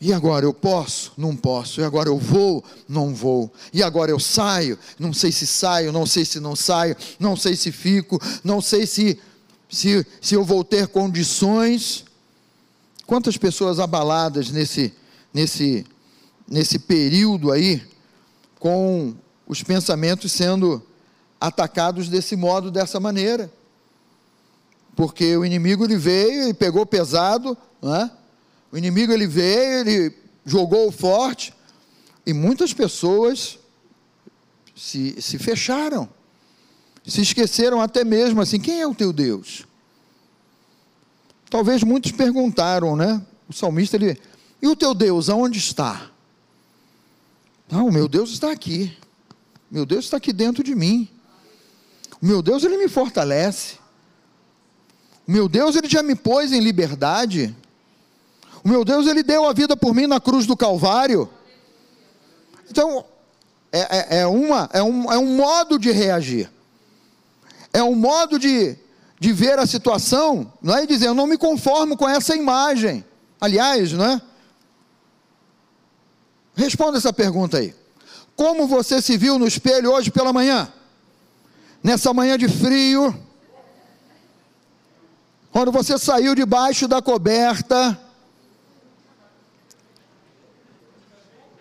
E 0.00 0.12
agora 0.12 0.44
eu 0.44 0.54
posso? 0.54 1.12
Não 1.16 1.34
posso. 1.34 1.80
E 1.80 1.84
agora 1.84 2.08
eu 2.08 2.18
vou? 2.18 2.62
Não 2.88 3.12
vou. 3.12 3.52
E 3.72 3.82
agora 3.82 4.12
eu 4.12 4.20
saio? 4.20 4.78
Não 4.96 5.12
sei 5.12 5.32
se 5.32 5.44
saio, 5.44 5.90
não 5.90 6.06
sei 6.06 6.24
se 6.24 6.38
não 6.38 6.54
saio, 6.54 6.96
não 7.18 7.34
sei 7.34 7.56
se 7.56 7.72
fico, 7.72 8.20
não 8.44 8.60
sei 8.60 8.86
se 8.86 9.18
se, 9.68 10.06
se 10.20 10.34
eu 10.34 10.44
vou 10.44 10.64
ter 10.64 10.88
condições. 10.88 12.04
Quantas 13.06 13.36
pessoas 13.36 13.78
abaladas 13.78 14.50
nesse 14.50 14.92
nesse 15.32 15.86
nesse 16.48 16.78
período 16.78 17.52
aí, 17.52 17.82
com 18.58 19.14
os 19.46 19.62
pensamentos 19.62 20.32
sendo 20.32 20.82
atacados 21.40 22.08
desse 22.08 22.36
modo, 22.36 22.70
dessa 22.70 22.98
maneira. 22.98 23.50
Porque 24.96 25.36
o 25.36 25.44
inimigo 25.44 25.84
ele 25.84 25.96
veio 25.96 26.48
e 26.48 26.54
pegou 26.54 26.84
pesado, 26.84 27.56
né? 27.80 28.10
o 28.72 28.76
inimigo 28.76 29.12
ele 29.12 29.26
veio, 29.26 29.88
ele 29.88 30.14
jogou 30.44 30.90
forte, 30.90 31.54
e 32.26 32.32
muitas 32.32 32.72
pessoas 32.74 33.58
se, 34.74 35.20
se 35.20 35.38
fecharam, 35.38 36.08
se 37.08 37.22
esqueceram 37.22 37.80
até 37.80 38.04
mesmo 38.04 38.40
assim: 38.40 38.60
quem 38.60 38.80
é 38.80 38.86
o 38.86 38.94
teu 38.94 39.12
Deus? 39.12 39.66
Talvez 41.50 41.82
muitos 41.82 42.12
perguntaram, 42.12 42.94
né? 42.94 43.24
O 43.48 43.52
salmista 43.52 43.96
ele, 43.96 44.20
e 44.60 44.68
o 44.68 44.76
teu 44.76 44.94
Deus, 44.94 45.30
aonde 45.30 45.58
está? 45.58 46.10
Não, 47.70 47.88
o 47.88 47.92
meu 47.92 48.08
Deus 48.08 48.30
está 48.30 48.50
aqui. 48.50 48.96
Meu 49.70 49.86
Deus 49.86 50.04
está 50.04 50.16
aqui 50.16 50.32
dentro 50.32 50.62
de 50.62 50.74
mim. 50.74 51.08
O 52.20 52.26
meu 52.26 52.42
Deus, 52.42 52.64
ele 52.64 52.76
me 52.76 52.88
fortalece. 52.88 53.76
O 55.26 55.30
meu 55.30 55.48
Deus, 55.48 55.76
ele 55.76 55.88
já 55.88 56.02
me 56.02 56.14
pôs 56.14 56.52
em 56.52 56.60
liberdade. 56.60 57.54
O 58.64 58.68
meu 58.68 58.84
Deus, 58.84 59.06
ele 59.06 59.22
deu 59.22 59.46
a 59.46 59.52
vida 59.52 59.76
por 59.76 59.94
mim 59.94 60.06
na 60.06 60.20
cruz 60.20 60.46
do 60.46 60.56
Calvário. 60.56 61.28
Então, 62.70 63.04
é, 63.70 64.16
é, 64.16 64.20
é 64.20 64.26
uma, 64.26 64.68
é, 64.72 64.82
um, 64.82 65.12
é 65.12 65.18
um 65.18 65.36
modo 65.36 65.78
de 65.78 65.90
reagir. 65.90 66.50
É 67.72 67.82
um 67.82 67.94
modo 67.94 68.38
de, 68.38 68.76
de 69.18 69.32
ver 69.32 69.58
a 69.58 69.66
situação, 69.66 70.52
não 70.62 70.76
é? 70.76 70.84
E 70.84 70.86
dizer, 70.86 71.06
eu 71.06 71.14
não 71.14 71.26
me 71.26 71.36
conformo 71.36 71.96
com 71.96 72.08
essa 72.08 72.34
imagem. 72.34 73.04
Aliás, 73.40 73.92
não 73.92 74.04
é? 74.04 74.20
Responda 76.54 76.98
essa 76.98 77.12
pergunta 77.12 77.58
aí. 77.58 77.74
Como 78.34 78.66
você 78.66 79.00
se 79.00 79.16
viu 79.16 79.38
no 79.38 79.46
espelho 79.46 79.92
hoje 79.92 80.10
pela 80.10 80.32
manhã? 80.32 80.72
Nessa 81.82 82.12
manhã 82.12 82.36
de 82.36 82.48
frio, 82.48 83.14
quando 85.52 85.72
você 85.72 85.98
saiu 85.98 86.34
debaixo 86.34 86.86
da 86.86 87.00
coberta, 87.00 87.98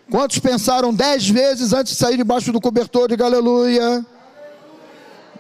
quantos 0.10 0.40
pensaram 0.40 0.94
dez 0.94 1.30
vezes 1.30 1.74
antes 1.74 1.94
de 1.94 2.00
sair 2.00 2.18
debaixo 2.18 2.52
do 2.52 2.62
cobertor? 2.62 3.16
de 3.16 3.22
aleluia. 3.22 4.06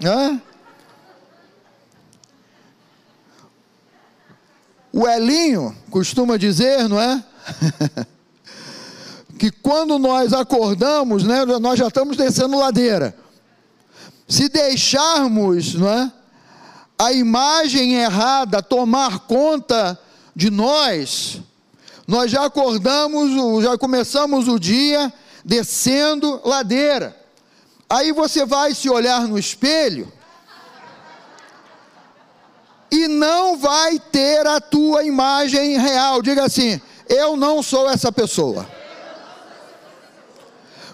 Hã? 0.03 0.41
O 4.97 5.07
Elinho 5.07 5.77
costuma 5.91 6.37
dizer, 6.37 6.89
não 6.89 6.99
é? 6.99 7.23
que 9.37 9.51
quando 9.51 9.99
nós 9.99 10.33
acordamos, 10.33 11.23
né, 11.23 11.45
nós 11.61 11.77
já 11.77 11.87
estamos 11.87 12.17
descendo 12.17 12.57
ladeira. 12.57 13.15
Se 14.27 14.49
deixarmos 14.49 15.75
não 15.75 15.87
é, 15.87 16.11
a 16.97 17.13
imagem 17.13 17.93
errada 17.93 18.59
tomar 18.63 19.19
conta 19.19 19.99
de 20.35 20.49
nós, 20.49 21.41
nós 22.07 22.31
já 22.31 22.43
acordamos, 22.43 23.63
já 23.63 23.77
começamos 23.77 24.47
o 24.47 24.57
dia 24.57 25.13
descendo 25.45 26.41
ladeira. 26.43 27.15
Aí 27.87 28.11
você 28.11 28.47
vai 28.47 28.73
se 28.73 28.89
olhar 28.89 29.27
no 29.27 29.37
espelho 29.37 30.11
e 32.91 33.07
não 33.07 33.57
vai 33.57 33.99
ter 33.99 34.45
a 34.45 34.59
tua 34.59 35.03
imagem 35.03 35.77
real. 35.77 36.21
Diga 36.21 36.45
assim: 36.45 36.79
eu 37.07 37.35
não 37.35 37.61
sou 37.63 37.89
essa 37.89 38.11
pessoa. 38.11 38.67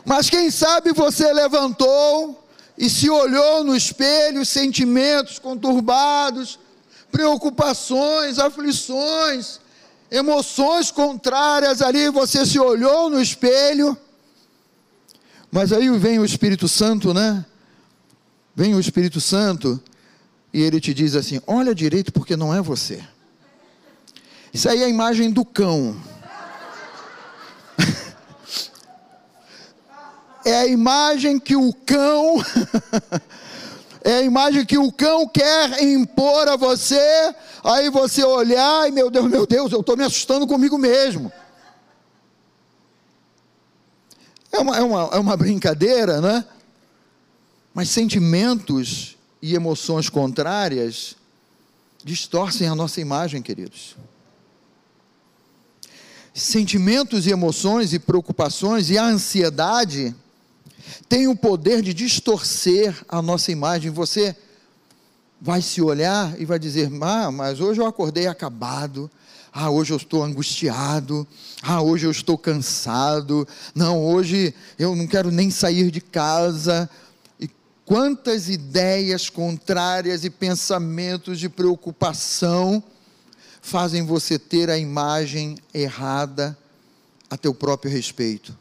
Mas 0.06 0.30
quem 0.30 0.52
sabe 0.52 0.92
você 0.92 1.32
levantou, 1.32 2.44
e 2.78 2.90
se 2.90 3.10
olhou 3.10 3.64
no 3.64 3.76
espelho, 3.76 4.46
sentimentos 4.46 5.40
conturbados, 5.40 6.60
preocupações, 7.12 8.40
aflições, 8.40 9.60
emoções 10.10 10.92
contrárias 10.92 11.82
ali, 11.82 12.10
você 12.10 12.46
se 12.46 12.60
olhou 12.60 13.10
no 13.10 13.22
espelho, 13.22 13.98
mas 15.52 15.72
aí 15.72 15.88
vem 16.00 16.18
o 16.18 16.26
Espírito 16.26 16.68
Santo, 16.68 17.14
né? 17.14 17.46
Vem 18.56 18.74
o 18.74 18.80
Espírito 18.80 19.22
Santo 19.22 19.82
e 20.54 20.62
ele 20.62 20.80
te 20.80 20.94
diz 20.94 21.16
assim: 21.16 21.42
olha 21.48 21.74
direito, 21.74 22.14
porque 22.14 22.38
não 22.38 22.54
é 22.54 22.62
você. 22.62 23.04
Isso 24.54 24.70
aí 24.70 24.84
é 24.84 24.86
a 24.86 24.90
imagem 24.90 25.32
do 25.32 25.44
cão. 25.44 26.00
é 30.46 30.56
a 30.56 30.68
imagem 30.68 31.40
que 31.40 31.56
o 31.56 31.74
cão 31.74 32.36
é 34.06 34.18
a 34.18 34.22
imagem 34.22 34.64
que 34.64 34.78
o 34.78 34.92
cão 34.92 35.28
quer 35.28 35.82
impor 35.82 36.48
a 36.48 36.56
você, 36.56 37.34
aí 37.64 37.90
você 37.90 38.24
olhar 38.24 38.88
e 38.88 38.92
meu 38.92 39.10
Deus, 39.10 39.28
meu 39.28 39.48
Deus, 39.48 39.72
eu 39.72 39.80
estou 39.80 39.98
me 39.98 40.04
assustando 40.04 40.46
comigo 40.46 40.78
mesmo. 40.78 41.34
É 44.52 44.60
uma, 44.60 44.78
é, 44.78 44.82
uma, 44.82 45.10
é 45.14 45.18
uma 45.18 45.36
brincadeira, 45.36 46.22
né? 46.22 46.46
Mas 47.74 47.90
sentimentos 47.90 49.18
e 49.44 49.56
emoções 49.56 50.08
contrárias 50.08 51.18
distorcem 52.02 52.66
a 52.70 52.74
nossa 52.74 53.02
imagem, 53.02 53.42
queridos. 53.42 53.98
Sentimentos 56.34 57.28
e 57.28 57.32
emoções 57.32 57.92
e 57.92 58.00
preocupações 58.00 58.90
e 58.90 58.98
a 58.98 59.04
ansiedade 59.04 60.16
tem 61.10 61.28
o 61.28 61.36
poder 61.36 61.82
de 61.82 61.94
distorcer 61.94 62.96
a 63.10 63.22
nossa 63.22 63.52
imagem. 63.52 63.92
Você 63.92 64.34
vai 65.42 65.62
se 65.62 65.82
olhar 65.82 66.40
e 66.40 66.46
vai 66.46 66.58
dizer: 66.58 66.90
ah, 67.02 67.30
mas 67.30 67.60
hoje 67.60 67.82
eu 67.82 67.86
acordei 67.86 68.28
acabado. 68.28 69.12
Ah, 69.52 69.70
hoje 69.70 69.92
eu 69.92 69.98
estou 69.98 70.24
angustiado. 70.24 71.28
Ah, 71.62 71.82
hoje 71.82 72.08
eu 72.08 72.12
estou 72.12 72.38
cansado. 72.38 73.46
Não, 73.76 74.02
hoje 74.06 74.56
eu 74.80 74.96
não 74.96 75.06
quero 75.06 75.30
nem 75.30 75.52
sair 75.52 75.92
de 75.92 76.00
casa. 76.00 76.90
Quantas 77.86 78.50
ideias 78.50 79.30
contrárias 79.30 80.24
e 80.24 80.30
pensamentos 80.30 81.40
de 81.40 81.50
preocupação 81.50 82.82
fazem 83.62 84.06
você 84.06 84.38
ter 84.38 84.70
a 84.70 84.78
imagem 84.78 85.58
errada 85.74 86.58
a 87.30 87.38
teu 87.38 87.54
próprio 87.54 87.92
respeito. 87.92 88.56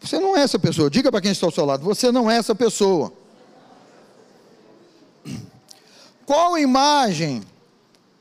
Você 0.00 0.18
não 0.18 0.36
é 0.36 0.42
essa 0.42 0.58
pessoa. 0.58 0.88
Diga 0.88 1.10
para 1.10 1.20
quem 1.20 1.32
está 1.32 1.46
ao 1.46 1.52
seu 1.52 1.64
lado: 1.64 1.84
você 1.84 2.12
não 2.12 2.30
é 2.30 2.36
essa 2.36 2.54
pessoa. 2.54 3.12
Qual 6.24 6.56
imagem 6.56 7.42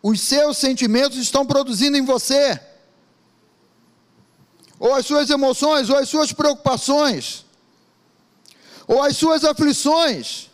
os 0.02 0.22
seus 0.22 0.58
sentimentos 0.58 1.18
estão 1.18 1.46
produzindo 1.46 1.98
em 1.98 2.04
você? 2.04 2.60
Ou 4.78 4.94
as 4.94 5.06
suas 5.06 5.30
emoções, 5.30 5.90
ou 5.90 5.98
as 5.98 6.10
suas 6.10 6.34
preocupações, 6.34 7.45
ou 8.88 9.02
as 9.02 9.18
suas 9.18 9.44
aflições. 9.44 10.50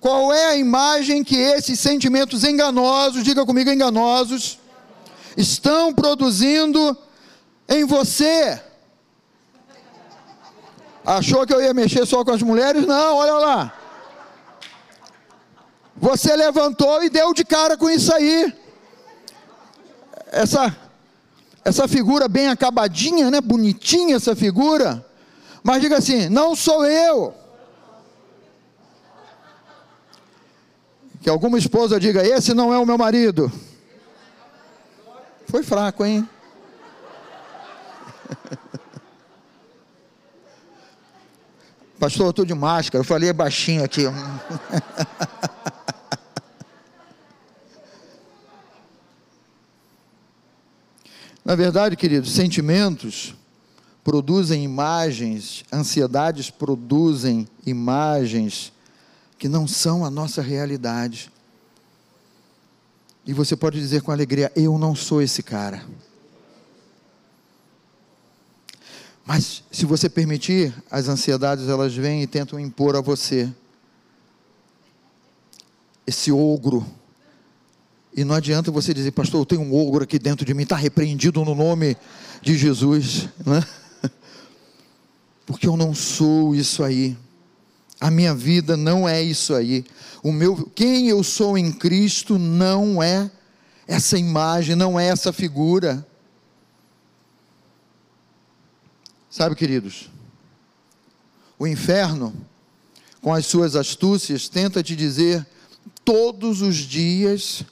Qual 0.00 0.32
é 0.32 0.46
a 0.46 0.56
imagem 0.56 1.24
que 1.24 1.36
esses 1.36 1.80
sentimentos 1.80 2.44
enganosos, 2.44 3.24
diga 3.24 3.44
comigo, 3.44 3.70
enganosos, 3.70 4.58
estão 5.36 5.92
produzindo 5.92 6.96
em 7.68 7.84
você? 7.84 8.60
Achou 11.04 11.46
que 11.46 11.54
eu 11.54 11.62
ia 11.62 11.72
mexer 11.72 12.04
só 12.06 12.24
com 12.24 12.32
as 12.32 12.42
mulheres? 12.42 12.86
Não, 12.86 13.16
olha 13.16 13.34
lá. 13.34 13.72
Você 15.96 16.36
levantou 16.36 17.02
e 17.02 17.08
deu 17.08 17.32
de 17.32 17.44
cara 17.44 17.76
com 17.76 17.88
isso 17.88 18.12
aí. 18.12 18.52
Essa 20.30 20.76
essa 21.66 21.88
figura 21.88 22.28
bem 22.28 22.46
acabadinha, 22.46 23.28
né? 23.28 23.40
Bonitinha 23.40 24.14
essa 24.14 24.36
figura. 24.36 25.04
Mas 25.66 25.82
diga 25.82 25.98
assim: 25.98 26.28
não 26.28 26.54
sou 26.54 26.86
eu. 26.86 27.34
Que 31.20 31.28
alguma 31.28 31.58
esposa 31.58 31.98
diga: 31.98 32.24
esse 32.24 32.54
não 32.54 32.72
é 32.72 32.78
o 32.78 32.86
meu 32.86 32.96
marido. 32.96 33.50
Foi 35.48 35.64
fraco, 35.64 36.04
hein? 36.04 36.28
Pastor, 41.98 42.26
eu 42.26 42.30
estou 42.30 42.44
de 42.44 42.54
máscara. 42.54 43.00
Eu 43.00 43.04
falei 43.04 43.32
baixinho 43.32 43.82
aqui. 43.82 44.04
Na 51.44 51.56
verdade, 51.56 51.96
queridos, 51.96 52.32
sentimentos 52.32 53.35
produzem 54.06 54.62
imagens, 54.62 55.64
ansiedades 55.72 56.48
produzem 56.48 57.48
imagens 57.66 58.72
que 59.36 59.48
não 59.48 59.66
são 59.66 60.04
a 60.04 60.10
nossa 60.10 60.40
realidade. 60.40 61.28
E 63.26 63.32
você 63.32 63.56
pode 63.56 63.80
dizer 63.80 64.02
com 64.02 64.12
alegria: 64.12 64.52
Eu 64.54 64.78
não 64.78 64.94
sou 64.94 65.20
esse 65.20 65.42
cara. 65.42 65.84
Mas 69.24 69.64
se 69.72 69.84
você 69.84 70.08
permitir, 70.08 70.72
as 70.88 71.08
ansiedades 71.08 71.68
elas 71.68 71.92
vêm 71.92 72.22
e 72.22 72.28
tentam 72.28 72.60
impor 72.60 72.94
a 72.94 73.00
você 73.00 73.52
esse 76.06 76.30
ogro. 76.30 76.86
E 78.16 78.22
não 78.22 78.36
adianta 78.36 78.70
você 78.70 78.94
dizer, 78.94 79.10
pastor, 79.10 79.40
eu 79.40 79.46
tenho 79.46 79.62
um 79.62 79.74
ogro 79.74 80.04
aqui 80.04 80.16
dentro 80.16 80.46
de 80.46 80.54
mim, 80.54 80.62
está 80.62 80.76
repreendido 80.76 81.44
no 81.44 81.56
nome 81.56 81.96
de 82.40 82.56
Jesus, 82.56 83.28
né? 83.44 83.66
Porque 85.46 85.68
eu 85.68 85.76
não 85.76 85.94
sou 85.94 86.54
isso 86.54 86.82
aí. 86.82 87.16
A 88.00 88.10
minha 88.10 88.34
vida 88.34 88.76
não 88.76 89.08
é 89.08 89.22
isso 89.22 89.54
aí. 89.54 89.86
O 90.22 90.32
meu, 90.32 90.70
quem 90.74 91.08
eu 91.08 91.22
sou 91.22 91.56
em 91.56 91.72
Cristo 91.72 92.36
não 92.38 93.00
é 93.02 93.30
essa 93.86 94.18
imagem, 94.18 94.74
não 94.74 94.98
é 94.98 95.06
essa 95.06 95.32
figura. 95.32 96.04
Sabe, 99.30 99.54
queridos, 99.54 100.10
o 101.58 101.66
inferno, 101.66 102.34
com 103.22 103.32
as 103.32 103.46
suas 103.46 103.76
astúcias, 103.76 104.48
tenta 104.48 104.82
te 104.82 104.96
dizer 104.96 105.46
todos 106.04 106.60
os 106.62 106.76
dias 106.76 107.64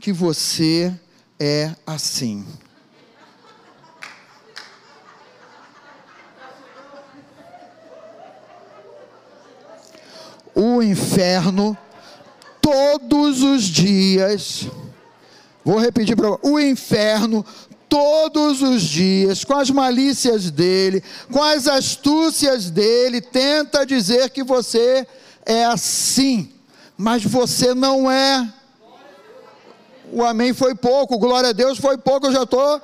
que 0.00 0.12
você 0.12 0.94
é 1.38 1.74
assim. 1.86 2.44
O 10.76 10.82
inferno, 10.82 11.74
todos 12.60 13.42
os 13.42 13.62
dias, 13.62 14.66
vou 15.64 15.78
repetir 15.78 16.14
para 16.14 16.36
o 16.46 16.60
inferno, 16.60 17.42
todos 17.88 18.60
os 18.60 18.82
dias, 18.82 19.42
com 19.42 19.54
as 19.54 19.70
malícias 19.70 20.50
dele, 20.50 21.02
com 21.32 21.42
as 21.42 21.66
astúcias 21.66 22.68
dele, 22.68 23.22
tenta 23.22 23.86
dizer 23.86 24.28
que 24.28 24.44
você 24.44 25.06
é 25.46 25.64
assim, 25.64 26.52
mas 26.94 27.24
você 27.24 27.72
não 27.72 28.10
é. 28.10 28.46
O 30.12 30.22
amém 30.22 30.52
foi 30.52 30.74
pouco, 30.74 31.18
glória 31.18 31.48
a 31.48 31.54
Deus 31.54 31.78
foi 31.78 31.96
pouco, 31.96 32.26
eu 32.26 32.32
já 32.32 32.42
estou, 32.42 32.82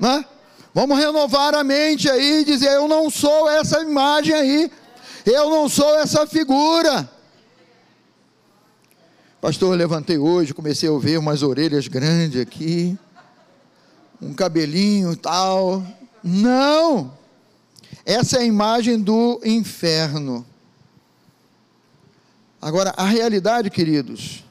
né? 0.00 0.24
Vamos 0.72 0.98
renovar 0.98 1.54
a 1.54 1.62
mente 1.62 2.08
aí 2.08 2.40
e 2.40 2.44
dizer: 2.46 2.70
eu 2.70 2.88
não 2.88 3.10
sou 3.10 3.50
essa 3.50 3.82
imagem 3.82 4.32
aí, 4.34 4.72
eu 5.26 5.50
não 5.50 5.68
sou 5.68 5.94
essa 5.98 6.26
figura. 6.26 7.12
Pastor, 9.44 9.74
eu 9.74 9.76
levantei 9.76 10.16
hoje, 10.16 10.54
comecei 10.54 10.88
a 10.88 10.98
ver 10.98 11.18
umas 11.18 11.42
orelhas 11.42 11.86
grandes 11.86 12.40
aqui 12.40 12.98
um 14.18 14.32
cabelinho 14.32 15.14
tal. 15.14 15.84
Não! 16.22 17.12
Essa 18.06 18.38
é 18.38 18.40
a 18.40 18.44
imagem 18.46 18.98
do 18.98 19.38
inferno. 19.44 20.46
Agora, 22.58 22.94
a 22.96 23.04
realidade, 23.04 23.68
queridos, 23.68 24.42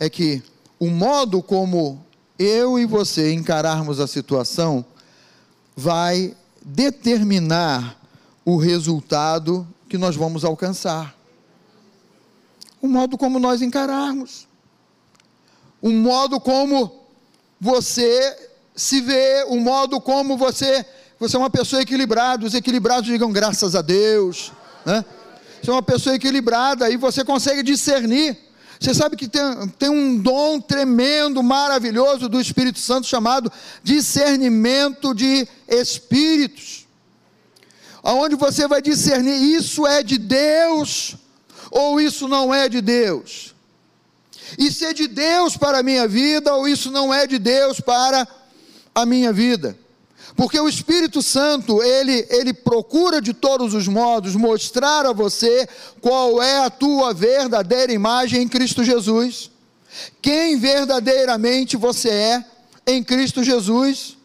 é 0.00 0.08
que 0.08 0.42
o 0.80 0.88
modo 0.88 1.42
como 1.42 2.02
eu 2.38 2.78
e 2.78 2.86
você 2.86 3.30
encararmos 3.34 4.00
a 4.00 4.06
situação 4.06 4.82
vai 5.76 6.34
determinar 6.64 8.00
o 8.42 8.56
resultado 8.56 9.68
que 9.86 9.98
nós 9.98 10.16
vamos 10.16 10.46
alcançar. 10.46 11.14
O 12.82 12.88
modo 12.88 13.16
como 13.16 13.38
nós 13.38 13.62
encararmos. 13.62 14.48
O 15.80 15.90
modo 15.90 16.40
como 16.40 17.06
você 17.60 18.36
se 18.74 19.00
vê, 19.00 19.44
o 19.48 19.56
modo 19.56 20.00
como 20.00 20.36
você, 20.36 20.84
você 21.18 21.36
é 21.36 21.38
uma 21.38 21.48
pessoa 21.48 21.80
equilibrada, 21.80 22.44
os 22.44 22.54
equilibrados 22.54 23.06
digam 23.06 23.30
graças 23.30 23.76
a 23.76 23.82
Deus, 23.82 24.52
né? 24.84 25.04
Você 25.62 25.70
é 25.70 25.72
uma 25.72 25.82
pessoa 25.82 26.16
equilibrada 26.16 26.90
e 26.90 26.96
você 26.96 27.24
consegue 27.24 27.62
discernir. 27.62 28.36
Você 28.80 28.92
sabe 28.92 29.16
que 29.16 29.28
tem, 29.28 29.68
tem 29.78 29.88
um 29.88 30.18
dom 30.18 30.60
tremendo, 30.60 31.40
maravilhoso 31.40 32.28
do 32.28 32.40
Espírito 32.40 32.80
Santo 32.80 33.06
chamado 33.06 33.52
discernimento 33.80 35.14
de 35.14 35.46
espíritos. 35.68 36.88
Aonde 38.02 38.34
você 38.34 38.66
vai 38.66 38.82
discernir 38.82 39.36
isso 39.54 39.86
é 39.86 40.02
de 40.02 40.18
Deus 40.18 41.14
ou 41.72 41.98
isso 41.98 42.28
não 42.28 42.54
é 42.54 42.68
de 42.68 42.82
Deus. 42.82 43.54
Isso 44.58 44.84
é 44.84 44.92
de 44.92 45.08
Deus 45.08 45.56
para 45.56 45.78
a 45.78 45.82
minha 45.82 46.06
vida 46.06 46.54
ou 46.54 46.68
isso 46.68 46.90
não 46.90 47.12
é 47.12 47.26
de 47.26 47.38
Deus 47.38 47.80
para 47.80 48.28
a 48.94 49.06
minha 49.06 49.32
vida. 49.32 49.76
Porque 50.36 50.60
o 50.60 50.68
Espírito 50.68 51.22
Santo, 51.22 51.82
ele, 51.82 52.26
ele 52.28 52.52
procura 52.52 53.22
de 53.22 53.32
todos 53.32 53.72
os 53.72 53.88
modos 53.88 54.36
mostrar 54.36 55.06
a 55.06 55.12
você 55.12 55.66
qual 56.00 56.42
é 56.42 56.64
a 56.64 56.70
tua 56.70 57.14
verdadeira 57.14 57.90
imagem 57.90 58.42
em 58.42 58.48
Cristo 58.48 58.84
Jesus. 58.84 59.50
Quem 60.20 60.58
verdadeiramente 60.58 61.76
você 61.76 62.10
é 62.10 62.44
em 62.86 63.02
Cristo 63.02 63.42
Jesus. 63.42 64.16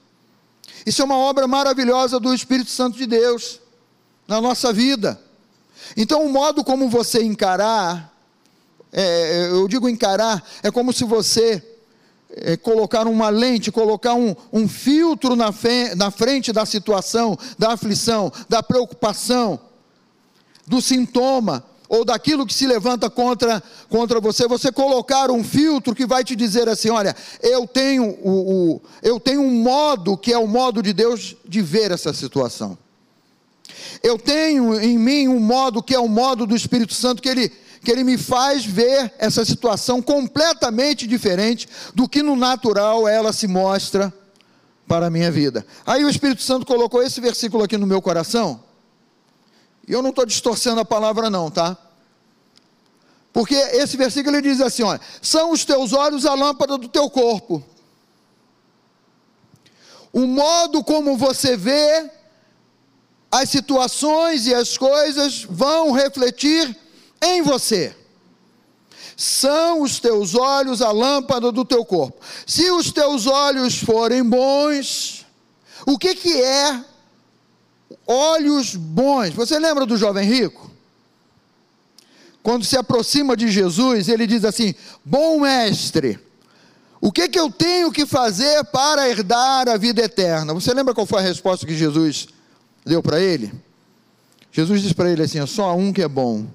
Isso 0.85 1.01
é 1.01 1.05
uma 1.05 1.17
obra 1.17 1.47
maravilhosa 1.47 2.19
do 2.19 2.33
Espírito 2.33 2.71
Santo 2.71 2.97
de 2.97 3.05
Deus 3.05 3.61
na 4.27 4.41
nossa 4.41 4.73
vida. 4.73 5.26
Então, 5.95 6.25
o 6.25 6.31
modo 6.31 6.63
como 6.63 6.89
você 6.89 7.23
encarar, 7.23 8.13
é, 8.91 9.47
eu 9.51 9.67
digo 9.67 9.87
encarar, 9.87 10.43
é 10.63 10.71
como 10.71 10.91
se 10.91 11.03
você 11.03 11.63
é, 12.29 12.57
colocar 12.57 13.07
uma 13.07 13.29
lente, 13.29 13.71
colocar 13.71 14.13
um, 14.13 14.35
um 14.51 14.67
filtro 14.67 15.35
na, 15.35 15.51
fe, 15.51 15.95
na 15.95 16.11
frente 16.11 16.51
da 16.51 16.65
situação, 16.65 17.37
da 17.57 17.73
aflição, 17.73 18.31
da 18.49 18.61
preocupação, 18.61 19.59
do 20.65 20.81
sintoma, 20.81 21.63
ou 21.89 22.03
daquilo 22.03 22.45
que 22.45 22.53
se 22.53 22.67
levanta 22.67 23.09
contra, 23.09 23.63
contra 23.89 24.19
você, 24.19 24.47
você 24.47 24.71
colocar 24.71 25.31
um 25.31 25.43
filtro 25.43 25.95
que 25.95 26.05
vai 26.05 26.23
te 26.23 26.35
dizer 26.35 26.67
assim: 26.67 26.89
olha, 26.89 27.15
eu 27.41 27.65
tenho, 27.65 28.17
o, 28.21 28.73
o, 28.75 28.81
eu 29.01 29.19
tenho 29.19 29.41
um 29.41 29.61
modo 29.61 30.17
que 30.17 30.33
é 30.33 30.37
o 30.37 30.47
modo 30.47 30.81
de 30.83 30.93
Deus 30.93 31.35
de 31.45 31.61
ver 31.61 31.91
essa 31.91 32.13
situação. 32.13 32.77
Eu 34.03 34.17
tenho 34.17 34.79
em 34.79 34.97
mim 34.97 35.27
um 35.27 35.39
modo 35.39 35.83
que 35.83 35.95
é 35.95 35.99
o 35.99 36.07
modo 36.07 36.45
do 36.45 36.55
Espírito 36.55 36.93
Santo 36.93 37.21
que 37.21 37.29
ele 37.29 37.51
que 37.79 37.91
ele 37.91 38.03
me 38.03 38.17
faz 38.17 38.65
ver 38.65 39.13
essa 39.17 39.45
situação 39.45 40.01
completamente 40.01 41.07
diferente 41.07 41.69
do 41.93 42.09
que 42.09 42.21
no 42.21 42.35
natural 42.35 43.07
ela 43.07 43.31
se 43.31 43.47
mostra 43.47 44.13
para 44.87 45.07
a 45.07 45.09
minha 45.09 45.31
vida. 45.31 45.65
Aí 45.85 46.03
o 46.03 46.09
Espírito 46.09 46.41
Santo 46.41 46.65
colocou 46.65 47.01
esse 47.03 47.21
versículo 47.21 47.63
aqui 47.63 47.77
no 47.77 47.87
meu 47.87 48.01
coração, 48.01 48.61
e 49.87 49.93
eu 49.93 50.01
não 50.01 50.09
estou 50.09 50.25
distorcendo 50.25 50.81
a 50.81 50.85
palavra, 50.85 51.29
não, 51.29 51.49
tá? 51.49 51.77
Porque 53.31 53.55
esse 53.55 53.95
versículo 53.95 54.35
ele 54.35 54.49
diz 54.49 54.59
assim: 54.59 54.83
olha, 54.83 54.99
são 55.21 55.51
os 55.51 55.63
teus 55.63 55.93
olhos 55.93 56.25
a 56.25 56.33
lâmpada 56.33 56.77
do 56.77 56.89
teu 56.89 57.09
corpo. 57.09 57.63
O 60.11 60.25
modo 60.25 60.83
como 60.83 61.15
você 61.15 61.55
vê 61.55 62.09
as 63.31 63.49
situações 63.49 64.47
e 64.47 64.53
as 64.53 64.77
coisas 64.77 65.43
vão 65.49 65.91
refletir 65.91 66.75
em 67.21 67.41
você. 67.41 67.95
São 69.15 69.81
os 69.81 69.99
teus 69.99 70.35
olhos 70.35 70.81
a 70.81 70.91
lâmpada 70.91 71.51
do 71.51 71.65
teu 71.65 71.83
corpo. 71.83 72.19
Se 72.45 72.69
os 72.71 72.91
teus 72.91 73.25
olhos 73.25 73.77
forem 73.79 74.23
bons, 74.23 75.25
o 75.85 75.97
que, 75.97 76.13
que 76.15 76.41
é 76.41 76.83
olhos 78.05 78.75
bons? 78.75 79.33
Você 79.33 79.57
lembra 79.57 79.85
do 79.85 79.97
jovem 79.97 80.27
rico? 80.27 80.71
Quando 82.43 82.63
se 82.63 82.77
aproxima 82.77 83.35
de 83.35 83.49
Jesus, 83.49 84.07
ele 84.07 84.25
diz 84.25 84.45
assim: 84.45 84.73
Bom 85.03 85.41
mestre, 85.41 86.19
o 87.01 87.11
que, 87.11 87.27
que 87.27 87.39
eu 87.39 87.51
tenho 87.51 87.91
que 87.91 88.05
fazer 88.05 88.63
para 88.65 89.09
herdar 89.09 89.67
a 89.67 89.77
vida 89.77 90.01
eterna? 90.01 90.53
Você 90.53 90.73
lembra 90.73 90.93
qual 90.93 91.05
foi 91.05 91.19
a 91.19 91.23
resposta 91.23 91.65
que 91.65 91.75
Jesus 91.75 92.27
deu 92.87 93.03
para 93.03 93.19
ele? 93.19 93.51
Jesus 94.51 94.81
disse 94.81 94.95
para 94.95 95.11
ele 95.11 95.21
assim: 95.21 95.45
Só 95.45 95.75
um 95.75 95.93
que 95.93 96.01
é 96.01 96.07
bom 96.07 96.47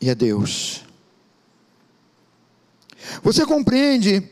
e 0.00 0.10
é 0.10 0.14
Deus. 0.14 0.82
Você 3.22 3.46
compreende 3.46 4.22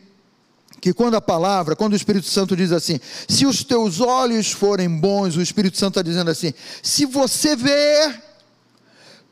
que 0.81 0.93
quando 0.93 1.15
a 1.15 1.21
palavra, 1.21 1.77
quando 1.77 1.93
o 1.93 1.97
Espírito 1.97 2.27
Santo 2.27 2.57
diz 2.57 2.73
assim, 2.73 2.99
se 3.29 3.47
os 3.47 3.63
teus 3.63 4.01
olhos 4.01 4.51
forem 4.51 4.89
bons, 4.89 5.37
o 5.37 5.41
Espírito 5.41 5.79
Santo 5.79 5.93
está 5.93 6.03
dizendo 6.03 6.29
assim, 6.29 6.53
se 6.83 7.07
você 7.07 7.55
ver 7.55 8.21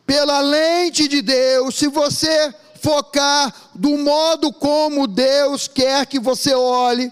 pela 0.07 0.41
lente 0.41 1.09
de 1.09 1.21
Deus, 1.21 1.75
se 1.75 1.89
você 1.89 2.55
focar 2.81 3.53
do 3.75 3.99
modo 3.99 4.53
como 4.53 5.09
Deus 5.09 5.67
quer 5.67 6.07
que 6.07 6.21
você 6.21 6.55
olhe, 6.55 7.11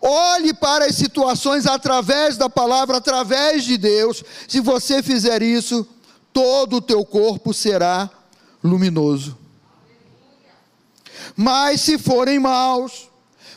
olhe 0.00 0.52
para 0.54 0.86
as 0.86 0.96
situações 0.96 1.66
através 1.66 2.36
da 2.36 2.48
palavra, 2.48 2.96
através 2.96 3.64
de 3.64 3.76
Deus, 3.76 4.22
se 4.48 4.60
você 4.60 5.02
fizer 5.02 5.42
isso, 5.42 5.86
todo 6.32 6.76
o 6.76 6.80
teu 6.80 7.04
corpo 7.04 7.52
será 7.52 8.10
luminoso. 8.62 9.36
Mas 11.36 11.80
se 11.80 11.98
forem 11.98 12.38
maus, 12.38 13.08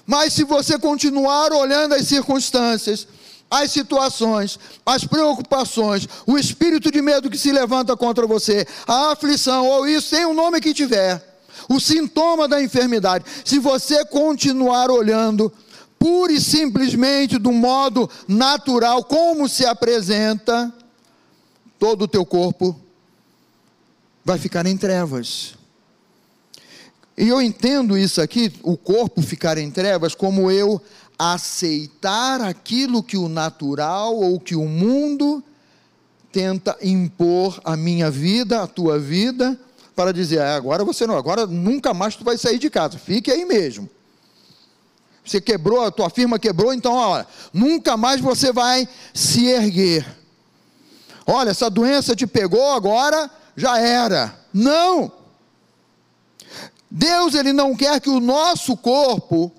mas 0.05 0.33
se 0.33 0.43
você 0.43 0.77
continuar 0.77 1.51
olhando 1.51 1.93
as 1.93 2.07
circunstâncias, 2.07 3.07
as 3.49 3.71
situações, 3.71 4.59
as 4.85 5.05
preocupações, 5.05 6.07
o 6.25 6.37
espírito 6.37 6.91
de 6.91 7.01
medo 7.01 7.29
que 7.29 7.37
se 7.37 7.51
levanta 7.51 7.95
contra 7.95 8.25
você, 8.25 8.65
a 8.87 9.11
aflição, 9.11 9.67
ou 9.67 9.87
isso, 9.87 10.15
tem 10.15 10.25
o 10.25 10.33
nome 10.33 10.59
que 10.59 10.73
tiver, 10.73 11.21
o 11.69 11.79
sintoma 11.79 12.47
da 12.47 12.61
enfermidade, 12.61 13.25
se 13.45 13.59
você 13.59 14.03
continuar 14.05 14.89
olhando, 14.89 15.53
pura 16.03 16.33
e 16.33 16.41
simplesmente 16.41 17.37
do 17.37 17.53
modo 17.53 18.09
natural, 18.27 19.05
como 19.05 19.47
se 19.47 19.65
apresenta, 19.65 20.69
todo 21.79 22.01
o 22.01 22.07
teu 22.09 22.25
corpo 22.25 22.77
vai 24.25 24.37
ficar 24.37 24.65
em 24.65 24.75
trevas. 24.75 25.53
E 27.17 27.29
eu 27.29 27.41
entendo 27.41 27.97
isso 27.97 28.19
aqui, 28.19 28.51
o 28.63 28.75
corpo 28.75 29.21
ficar 29.21 29.57
em 29.57 29.71
trevas, 29.71 30.13
como 30.13 30.51
eu 30.51 30.81
aceitar 31.17 32.41
aquilo 32.41 33.01
que 33.01 33.15
o 33.15 33.29
natural 33.29 34.13
ou 34.13 34.37
que 34.41 34.57
o 34.57 34.67
mundo 34.67 35.41
tenta 36.33 36.77
impor 36.81 37.61
à 37.63 37.77
minha 37.77 38.11
vida, 38.11 38.61
à 38.61 38.67
tua 38.67 38.99
vida, 38.99 39.57
para 39.95 40.11
dizer, 40.11 40.41
ah, 40.41 40.57
agora 40.57 40.83
você 40.83 41.07
não, 41.07 41.15
agora 41.15 41.47
nunca 41.47 41.93
mais 41.93 42.13
tu 42.13 42.25
vai 42.25 42.37
sair 42.37 42.59
de 42.59 42.69
casa, 42.69 42.97
fique 42.97 43.31
aí 43.31 43.45
mesmo. 43.45 43.89
Você 45.25 45.39
quebrou, 45.39 45.85
a 45.85 45.91
tua 45.91 46.09
firma 46.09 46.37
quebrou, 46.37 46.73
então, 46.73 46.93
olha, 46.93 47.25
nunca 47.53 47.95
mais 47.95 48.19
você 48.19 48.51
vai 48.51 48.87
se 49.13 49.47
erguer. 49.47 50.05
Olha, 51.25 51.51
essa 51.51 51.69
doença 51.69 52.15
te 52.15 52.27
pegou 52.27 52.73
agora, 52.73 53.31
já 53.55 53.79
era. 53.79 54.37
Não! 54.53 55.11
Deus 56.91 57.33
ele 57.33 57.53
não 57.53 57.75
quer 57.75 57.99
que 57.99 58.09
o 58.09 58.19
nosso 58.19 58.77
corpo 58.77 59.51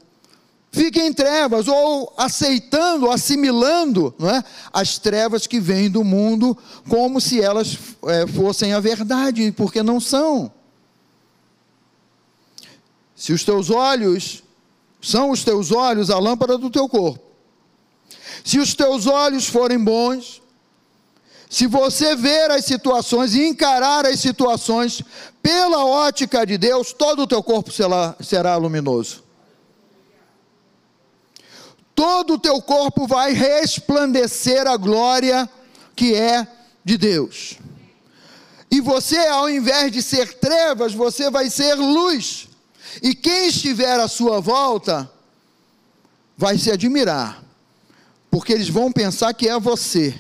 fique 0.71 1.01
em 1.01 1.13
trevas 1.13 1.67
ou 1.67 2.13
aceitando, 2.17 3.11
assimilando 3.11 4.15
não 4.19 4.31
é? 4.31 4.45
as 4.73 4.99
trevas 4.99 5.47
que 5.47 5.59
vêm 5.59 5.91
do 5.91 6.05
mundo 6.05 6.57
como 6.89 7.21
se 7.21 7.41
elas 7.41 7.77
é, 8.07 8.27
fossem 8.27 8.73
a 8.73 8.79
verdade, 8.79 9.51
porque 9.51 9.83
não 9.83 9.99
são. 9.99 10.53
Se 13.17 13.33
os 13.33 13.43
teus 13.43 13.69
olhos 13.69 14.44
são 15.05 15.31
os 15.31 15.45
teus 15.45 15.71
olhos 15.71 16.09
a 16.09 16.19
lâmpada 16.19 16.57
do 16.57 16.71
teu 16.71 16.89
corpo, 16.89 17.23
se 18.43 18.59
os 18.59 18.75
teus 18.75 19.07
olhos 19.07 19.47
forem 19.47 19.79
bons, 19.79 20.43
se 21.49 21.67
você 21.67 22.17
ver 22.17 22.51
as 22.51 22.65
situações 22.65 23.35
e 23.35 23.47
encarar 23.47 24.07
as 24.07 24.19
situações 24.19 25.03
pela 25.43 25.85
ótica 25.85 26.45
de 26.45 26.59
Deus, 26.59 26.93
todo 26.93 27.23
o 27.23 27.27
teu 27.27 27.43
corpo 27.43 27.71
será, 27.71 28.17
será 28.21 28.57
luminoso. 28.57 29.23
Todo 31.95 32.35
o 32.35 32.39
teu 32.39 32.61
corpo 32.61 33.07
vai 33.07 33.33
resplandecer 33.33 34.67
a 34.67 34.77
glória 34.77 35.49
que 35.95 36.15
é 36.15 36.47
de 36.85 36.99
Deus. 36.99 37.59
E 38.69 38.81
você, 38.81 39.19
ao 39.19 39.49
invés 39.49 39.93
de 39.93 40.03
ser 40.03 40.35
trevas, 40.35 40.93
você 40.93 41.31
vai 41.31 41.49
ser 41.49 41.75
luz. 41.75 42.49
E 43.03 43.15
quem 43.15 43.49
estiver 43.49 43.99
à 43.99 44.09
sua 44.09 44.41
volta 44.41 45.11
vai 46.37 46.59
se 46.59 46.71
admirar, 46.71 47.43
porque 48.31 48.53
eles 48.53 48.69
vão 48.69 48.91
pensar 48.91 49.33
que 49.35 49.49
é 49.49 49.59
você 49.59 50.15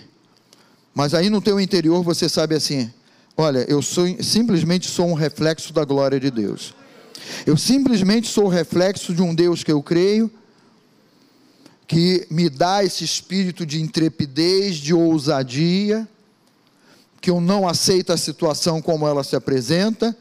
mas 0.94 1.12
aí 1.12 1.28
no 1.28 1.42
teu 1.42 1.58
interior 1.58 2.02
você 2.04 2.28
sabe 2.28 2.54
assim: 2.54 2.90
olha, 3.36 3.66
eu 3.68 3.82
sou, 3.82 4.06
simplesmente 4.22 4.88
sou 4.88 5.06
um 5.08 5.14
reflexo 5.14 5.72
da 5.72 5.84
glória 5.84 6.20
de 6.20 6.30
Deus. 6.30 6.72
Eu 7.44 7.56
simplesmente 7.56 8.28
sou 8.28 8.44
o 8.44 8.48
reflexo 8.48 9.12
de 9.12 9.20
um 9.20 9.34
Deus 9.34 9.64
que 9.64 9.72
eu 9.72 9.82
creio, 9.82 10.30
que 11.86 12.26
me 12.30 12.48
dá 12.48 12.84
esse 12.84 13.02
espírito 13.02 13.66
de 13.66 13.82
intrepidez, 13.82 14.76
de 14.76 14.94
ousadia, 14.94 16.06
que 17.20 17.30
eu 17.30 17.40
não 17.40 17.66
aceito 17.66 18.12
a 18.12 18.16
situação 18.16 18.80
como 18.80 19.08
ela 19.08 19.24
se 19.24 19.34
apresenta, 19.34 20.16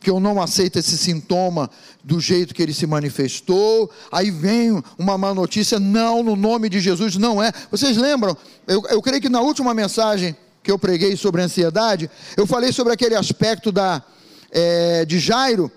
que 0.00 0.08
eu 0.08 0.18
não 0.18 0.40
aceito 0.40 0.78
esse 0.78 0.96
sintoma 0.96 1.70
do 2.02 2.18
jeito 2.18 2.54
que 2.54 2.62
ele 2.62 2.72
se 2.72 2.86
manifestou. 2.86 3.90
Aí 4.10 4.30
vem 4.30 4.82
uma 4.98 5.18
má 5.18 5.34
notícia, 5.34 5.78
não, 5.78 6.22
no 6.22 6.34
nome 6.34 6.70
de 6.70 6.80
Jesus, 6.80 7.16
não 7.16 7.42
é. 7.42 7.52
Vocês 7.70 7.98
lembram? 7.98 8.34
Eu, 8.66 8.82
eu 8.88 9.02
creio 9.02 9.20
que 9.20 9.28
na 9.28 9.42
última 9.42 9.74
mensagem 9.74 10.34
que 10.62 10.70
eu 10.70 10.78
preguei 10.78 11.16
sobre 11.16 11.42
ansiedade, 11.42 12.10
eu 12.34 12.46
falei 12.46 12.72
sobre 12.72 12.94
aquele 12.94 13.14
aspecto 13.14 13.70
da, 13.70 14.02
é, 14.50 15.04
de 15.04 15.18
Jairo, 15.18 15.70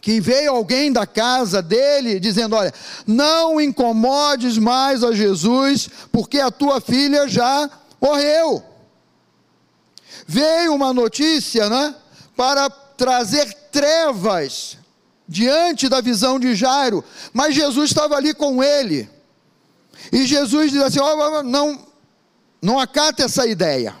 que 0.00 0.20
veio 0.20 0.50
alguém 0.50 0.92
da 0.92 1.06
casa 1.06 1.62
dele 1.62 2.18
dizendo: 2.18 2.56
Olha, 2.56 2.74
não 3.06 3.60
incomodes 3.60 4.58
mais 4.58 5.04
a 5.04 5.12
Jesus, 5.12 5.88
porque 6.10 6.40
a 6.40 6.50
tua 6.50 6.80
filha 6.80 7.28
já 7.28 7.70
morreu. 8.00 8.64
Veio 10.26 10.74
uma 10.74 10.92
notícia, 10.92 11.68
né, 11.68 11.94
para 12.36 12.68
trazer 13.02 13.52
trevas 13.72 14.78
diante 15.26 15.88
da 15.88 16.00
visão 16.00 16.38
de 16.38 16.54
Jairo, 16.54 17.02
mas 17.32 17.52
Jesus 17.52 17.90
estava 17.90 18.14
ali 18.14 18.32
com 18.32 18.62
ele. 18.62 19.10
E 20.12 20.24
Jesus 20.24 20.70
diz 20.70 20.80
assim: 20.80 21.00
oh, 21.00 21.42
não, 21.42 21.84
não 22.62 22.78
acata 22.78 23.24
essa 23.24 23.44
ideia, 23.44 23.96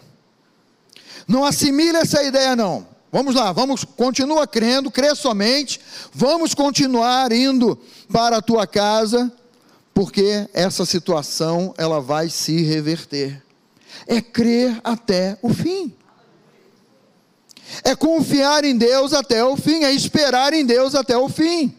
não 1.26 1.44
assimile 1.44 1.98
essa 1.98 2.22
ideia, 2.22 2.54
não. 2.54 2.86
Vamos 3.10 3.34
lá, 3.34 3.50
vamos, 3.50 3.82
continua 3.82 4.46
crendo, 4.46 4.88
crê 4.88 5.16
somente, 5.16 5.80
vamos 6.14 6.54
continuar 6.54 7.32
indo 7.32 7.76
para 8.10 8.36
a 8.36 8.42
tua 8.42 8.68
casa, 8.68 9.32
porque 9.92 10.48
essa 10.54 10.86
situação 10.86 11.74
ela 11.76 12.00
vai 12.00 12.28
se 12.30 12.62
reverter. 12.62 13.42
É 14.06 14.20
crer 14.20 14.80
até 14.84 15.36
o 15.42 15.52
fim. 15.52 15.92
É 17.82 17.96
confiar 17.96 18.64
em 18.64 18.76
Deus 18.76 19.12
até 19.12 19.44
o 19.44 19.56
fim, 19.56 19.84
é 19.84 19.92
esperar 19.92 20.52
em 20.52 20.64
Deus 20.64 20.94
até 20.94 21.16
o 21.16 21.28
fim. 21.28 21.76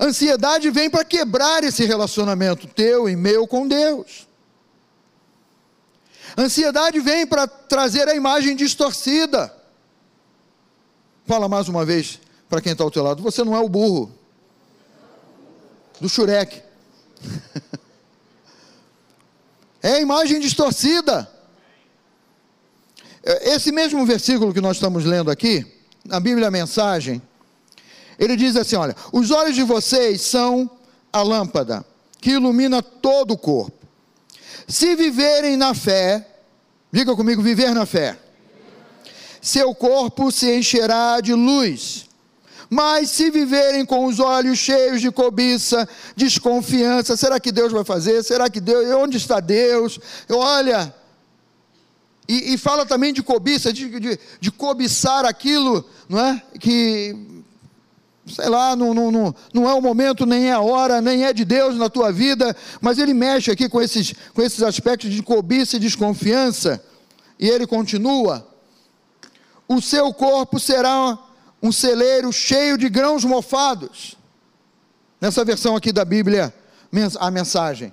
Ansiedade 0.00 0.70
vem 0.70 0.90
para 0.90 1.04
quebrar 1.04 1.64
esse 1.64 1.84
relacionamento 1.84 2.66
teu 2.66 3.08
e 3.08 3.16
meu 3.16 3.46
com 3.46 3.66
Deus. 3.66 4.26
Ansiedade 6.36 7.00
vem 7.00 7.26
para 7.26 7.46
trazer 7.46 8.06
a 8.08 8.14
imagem 8.14 8.54
distorcida. 8.54 9.52
Fala 11.26 11.48
mais 11.48 11.68
uma 11.68 11.84
vez 11.84 12.20
para 12.48 12.60
quem 12.60 12.72
está 12.72 12.84
ao 12.84 12.90
teu 12.90 13.02
lado: 13.02 13.22
você 13.22 13.42
não 13.42 13.56
é 13.56 13.60
o 13.60 13.68
burro 13.68 14.12
do 16.00 16.08
Shurek. 16.08 16.62
é 19.82 19.94
a 19.94 20.00
imagem 20.00 20.38
distorcida. 20.38 21.37
Esse 23.22 23.72
mesmo 23.72 24.04
versículo 24.06 24.54
que 24.54 24.60
nós 24.60 24.76
estamos 24.76 25.04
lendo 25.04 25.30
aqui, 25.30 25.66
na 26.04 26.20
Bíblia 26.20 26.50
Mensagem, 26.50 27.20
ele 28.18 28.36
diz 28.36 28.56
assim: 28.56 28.76
olha, 28.76 28.96
os 29.12 29.30
olhos 29.30 29.54
de 29.54 29.62
vocês 29.62 30.22
são 30.22 30.70
a 31.12 31.22
lâmpada 31.22 31.84
que 32.20 32.32
ilumina 32.32 32.82
todo 32.82 33.32
o 33.32 33.38
corpo. 33.38 33.86
Se 34.66 34.94
viverem 34.96 35.56
na 35.56 35.74
fé, 35.74 36.26
diga 36.92 37.14
comigo, 37.14 37.42
viver 37.42 37.74
na 37.74 37.86
fé, 37.86 38.18
seu 39.40 39.74
corpo 39.74 40.30
se 40.30 40.56
encherá 40.56 41.20
de 41.20 41.32
luz. 41.32 42.06
Mas 42.70 43.08
se 43.10 43.30
viverem 43.30 43.86
com 43.86 44.04
os 44.04 44.20
olhos 44.20 44.58
cheios 44.58 45.00
de 45.00 45.10
cobiça, 45.10 45.88
desconfiança, 46.14 47.16
será 47.16 47.40
que 47.40 47.50
Deus 47.50 47.72
vai 47.72 47.82
fazer? 47.82 48.22
Será 48.22 48.50
que 48.50 48.60
Deus, 48.60 48.90
onde 48.94 49.16
está 49.16 49.40
Deus? 49.40 49.98
Olha, 50.28 50.94
e, 52.28 52.54
e 52.54 52.58
fala 52.58 52.84
também 52.84 53.12
de 53.12 53.22
cobiça, 53.22 53.72
de, 53.72 53.88
de, 53.98 54.18
de 54.38 54.50
cobiçar 54.50 55.24
aquilo, 55.24 55.88
não 56.08 56.20
é? 56.20 56.42
Que 56.60 57.16
sei 58.28 58.48
lá, 58.48 58.76
não, 58.76 58.92
não, 58.92 59.10
não, 59.10 59.34
não 59.54 59.68
é 59.68 59.72
o 59.72 59.80
momento, 59.80 60.26
nem 60.26 60.48
é 60.48 60.52
a 60.52 60.60
hora, 60.60 61.00
nem 61.00 61.24
é 61.24 61.32
de 61.32 61.44
Deus 61.44 61.76
na 61.76 61.88
tua 61.88 62.12
vida, 62.12 62.54
mas 62.78 62.98
ele 62.98 63.14
mexe 63.14 63.50
aqui 63.50 63.68
com 63.68 63.80
esses, 63.80 64.14
com 64.34 64.42
esses 64.42 64.62
aspectos 64.62 65.10
de 65.10 65.22
cobiça 65.22 65.76
e 65.76 65.80
desconfiança, 65.80 66.84
e 67.38 67.48
ele 67.48 67.66
continua: 67.66 68.46
o 69.66 69.80
seu 69.80 70.12
corpo 70.12 70.60
será 70.60 71.18
um 71.62 71.72
celeiro 71.72 72.32
cheio 72.32 72.76
de 72.76 72.88
grãos 72.88 73.24
mofados. 73.24 74.16
Nessa 75.20 75.44
versão 75.44 75.74
aqui 75.74 75.92
da 75.92 76.04
Bíblia, 76.04 76.54
a 77.18 77.30
mensagem. 77.30 77.92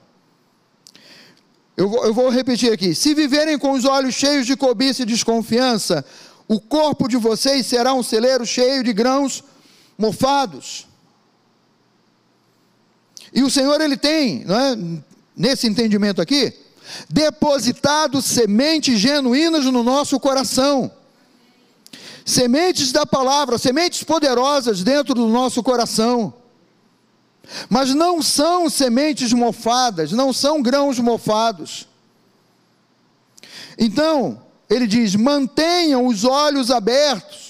Eu 1.78 1.90
vou, 1.90 2.06
eu 2.06 2.14
vou 2.14 2.30
repetir 2.30 2.72
aqui: 2.72 2.96
se 2.96 3.14
viverem 3.14 3.58
com 3.58 3.72
os 3.72 3.86
olhos 3.86 4.16
cheios 4.16 4.46
de 4.46 4.56
cobiça 4.56 5.02
e 5.02 5.06
desconfiança, 5.06 6.06
o 6.48 6.60
corpo 6.60 7.08
de 7.08 7.18
vocês 7.18 7.66
será 7.66 7.94
um 7.94 8.04
celeiro 8.04 8.46
cheio 8.46 8.84
de 8.84 8.94
grãos 8.94 9.44
mofados. 9.98 10.88
E 13.34 13.44
o 13.44 13.50
Senhor, 13.50 13.82
Ele 13.82 13.98
tem, 13.98 14.46
não 14.46 14.58
é, 14.58 14.78
nesse 15.36 15.68
entendimento 15.68 16.22
aqui, 16.22 16.54
depositado 17.10 18.22
sementes 18.22 19.00
genuínas 19.00 19.66
no 19.66 19.84
nosso 19.84 20.20
coração. 20.20 20.92
Sementes 22.24 22.92
da 22.92 23.06
palavra, 23.06 23.58
sementes 23.58 24.04
poderosas 24.04 24.82
dentro 24.84 25.14
do 25.14 25.28
nosso 25.28 25.62
coração. 25.62 26.34
Mas 27.70 27.94
não 27.94 28.22
são 28.22 28.70
sementes 28.70 29.34
mofadas, 29.34 30.12
não 30.12 30.32
são 30.32 30.62
grãos 30.62 31.00
mofados. 31.00 31.88
Então, 33.78 34.42
ele 34.70 34.88
diz: 34.88 35.16
mantenham 35.16 36.06
os 36.06 36.24
olhos 36.24 36.72
abertos 36.72 37.46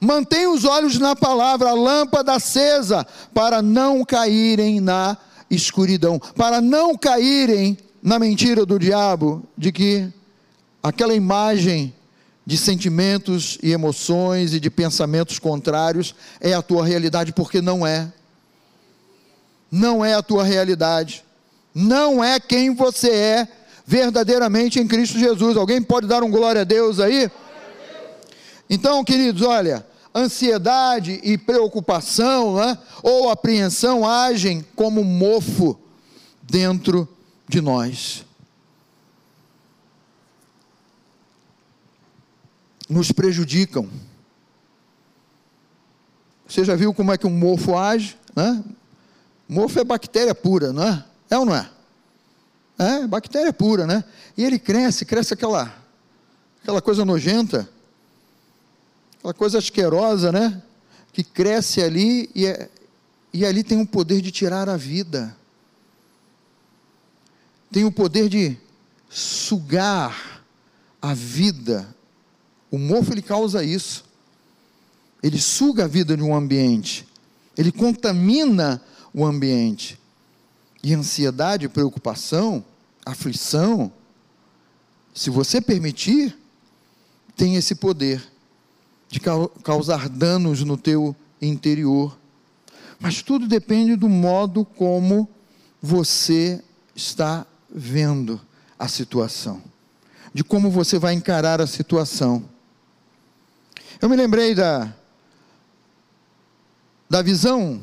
Mantenha 0.00 0.50
os 0.50 0.64
olhos 0.64 0.98
na 0.98 1.16
palavra, 1.16 1.70
a 1.70 1.74
lâmpada 1.74 2.32
acesa, 2.32 3.06
para 3.34 3.60
não 3.60 4.04
caírem 4.04 4.80
na 4.80 5.16
escuridão, 5.50 6.20
para 6.36 6.60
não 6.60 6.96
caírem 6.96 7.76
na 8.02 8.18
mentira 8.18 8.64
do 8.64 8.78
diabo 8.78 9.42
de 9.56 9.72
que 9.72 10.08
aquela 10.82 11.14
imagem 11.14 11.92
de 12.46 12.56
sentimentos 12.56 13.58
e 13.60 13.72
emoções 13.72 14.54
e 14.54 14.60
de 14.60 14.70
pensamentos 14.70 15.38
contrários 15.38 16.14
é 16.40 16.54
a 16.54 16.62
tua 16.62 16.86
realidade, 16.86 17.32
porque 17.32 17.60
não 17.60 17.86
é. 17.86 18.12
Não 19.70 20.04
é 20.04 20.14
a 20.14 20.22
tua 20.22 20.44
realidade. 20.44 21.24
Não 21.74 22.22
é 22.22 22.40
quem 22.40 22.74
você 22.74 23.10
é 23.10 23.48
verdadeiramente 23.86 24.78
em 24.78 24.86
Cristo 24.86 25.18
Jesus. 25.18 25.56
Alguém 25.56 25.82
pode 25.82 26.06
dar 26.06 26.22
um 26.22 26.30
glória 26.30 26.62
a 26.62 26.64
Deus 26.64 27.00
aí? 27.00 27.30
Então, 28.68 29.02
queridos, 29.02 29.42
olha, 29.42 29.86
ansiedade 30.14 31.20
e 31.22 31.38
preocupação 31.38 32.56
né, 32.56 32.78
ou 33.02 33.30
apreensão 33.30 34.06
agem 34.06 34.64
como 34.74 35.02
mofo 35.04 35.78
dentro 36.42 37.08
de 37.48 37.60
nós. 37.60 38.24
Nos 42.88 43.12
prejudicam. 43.12 43.88
Você 46.46 46.64
já 46.64 46.74
viu 46.74 46.94
como 46.94 47.12
é 47.12 47.18
que 47.18 47.26
um 47.26 47.30
mofo 47.30 47.76
age? 47.76 48.16
Né? 48.34 48.64
Mofo 49.48 49.78
é 49.78 49.84
bactéria 49.84 50.34
pura, 50.34 50.72
não 50.72 50.82
é? 50.82 51.04
É 51.30 51.38
ou 51.38 51.44
não 51.44 51.54
é? 51.54 51.70
É, 52.78 53.06
bactéria 53.06 53.52
pura, 53.52 53.86
né? 53.86 54.04
E 54.36 54.44
ele 54.44 54.58
cresce, 54.58 55.04
cresce 55.04 55.34
aquela, 55.34 55.74
aquela 56.62 56.80
coisa 56.80 57.04
nojenta 57.04 57.68
aquela 59.18 59.34
coisa 59.34 59.58
asquerosa, 59.58 60.32
né? 60.32 60.62
Que 61.12 61.22
cresce 61.22 61.82
ali 61.82 62.30
e, 62.34 62.46
é, 62.46 62.68
e 63.32 63.44
ali 63.44 63.62
tem 63.62 63.80
o 63.80 63.86
poder 63.86 64.20
de 64.20 64.30
tirar 64.30 64.68
a 64.68 64.76
vida. 64.76 65.36
Tem 67.70 67.84
o 67.84 67.92
poder 67.92 68.28
de 68.28 68.56
sugar 69.10 70.42
a 71.02 71.12
vida. 71.12 71.94
O 72.70 72.78
mofo 72.78 73.12
ele 73.12 73.22
causa 73.22 73.62
isso. 73.62 74.04
Ele 75.22 75.38
suga 75.38 75.84
a 75.84 75.88
vida 75.88 76.16
de 76.16 76.22
um 76.22 76.34
ambiente. 76.34 77.06
Ele 77.56 77.72
contamina 77.72 78.80
o 79.12 79.24
ambiente. 79.24 79.98
E 80.82 80.94
ansiedade, 80.94 81.68
preocupação, 81.68 82.64
aflição, 83.04 83.92
se 85.18 85.30
você 85.30 85.60
permitir, 85.60 86.38
tem 87.36 87.56
esse 87.56 87.74
poder 87.74 88.22
de 89.08 89.20
causar 89.64 90.08
danos 90.08 90.62
no 90.62 90.76
teu 90.76 91.16
interior. 91.42 92.16
Mas 93.00 93.20
tudo 93.22 93.48
depende 93.48 93.96
do 93.96 94.08
modo 94.08 94.64
como 94.64 95.28
você 95.82 96.62
está 96.94 97.44
vendo 97.68 98.40
a 98.78 98.86
situação, 98.86 99.60
de 100.32 100.44
como 100.44 100.70
você 100.70 100.98
vai 100.98 101.14
encarar 101.14 101.60
a 101.60 101.66
situação. 101.66 102.48
Eu 104.00 104.08
me 104.08 104.14
lembrei 104.14 104.54
da, 104.54 104.94
da 107.10 107.22
visão 107.22 107.82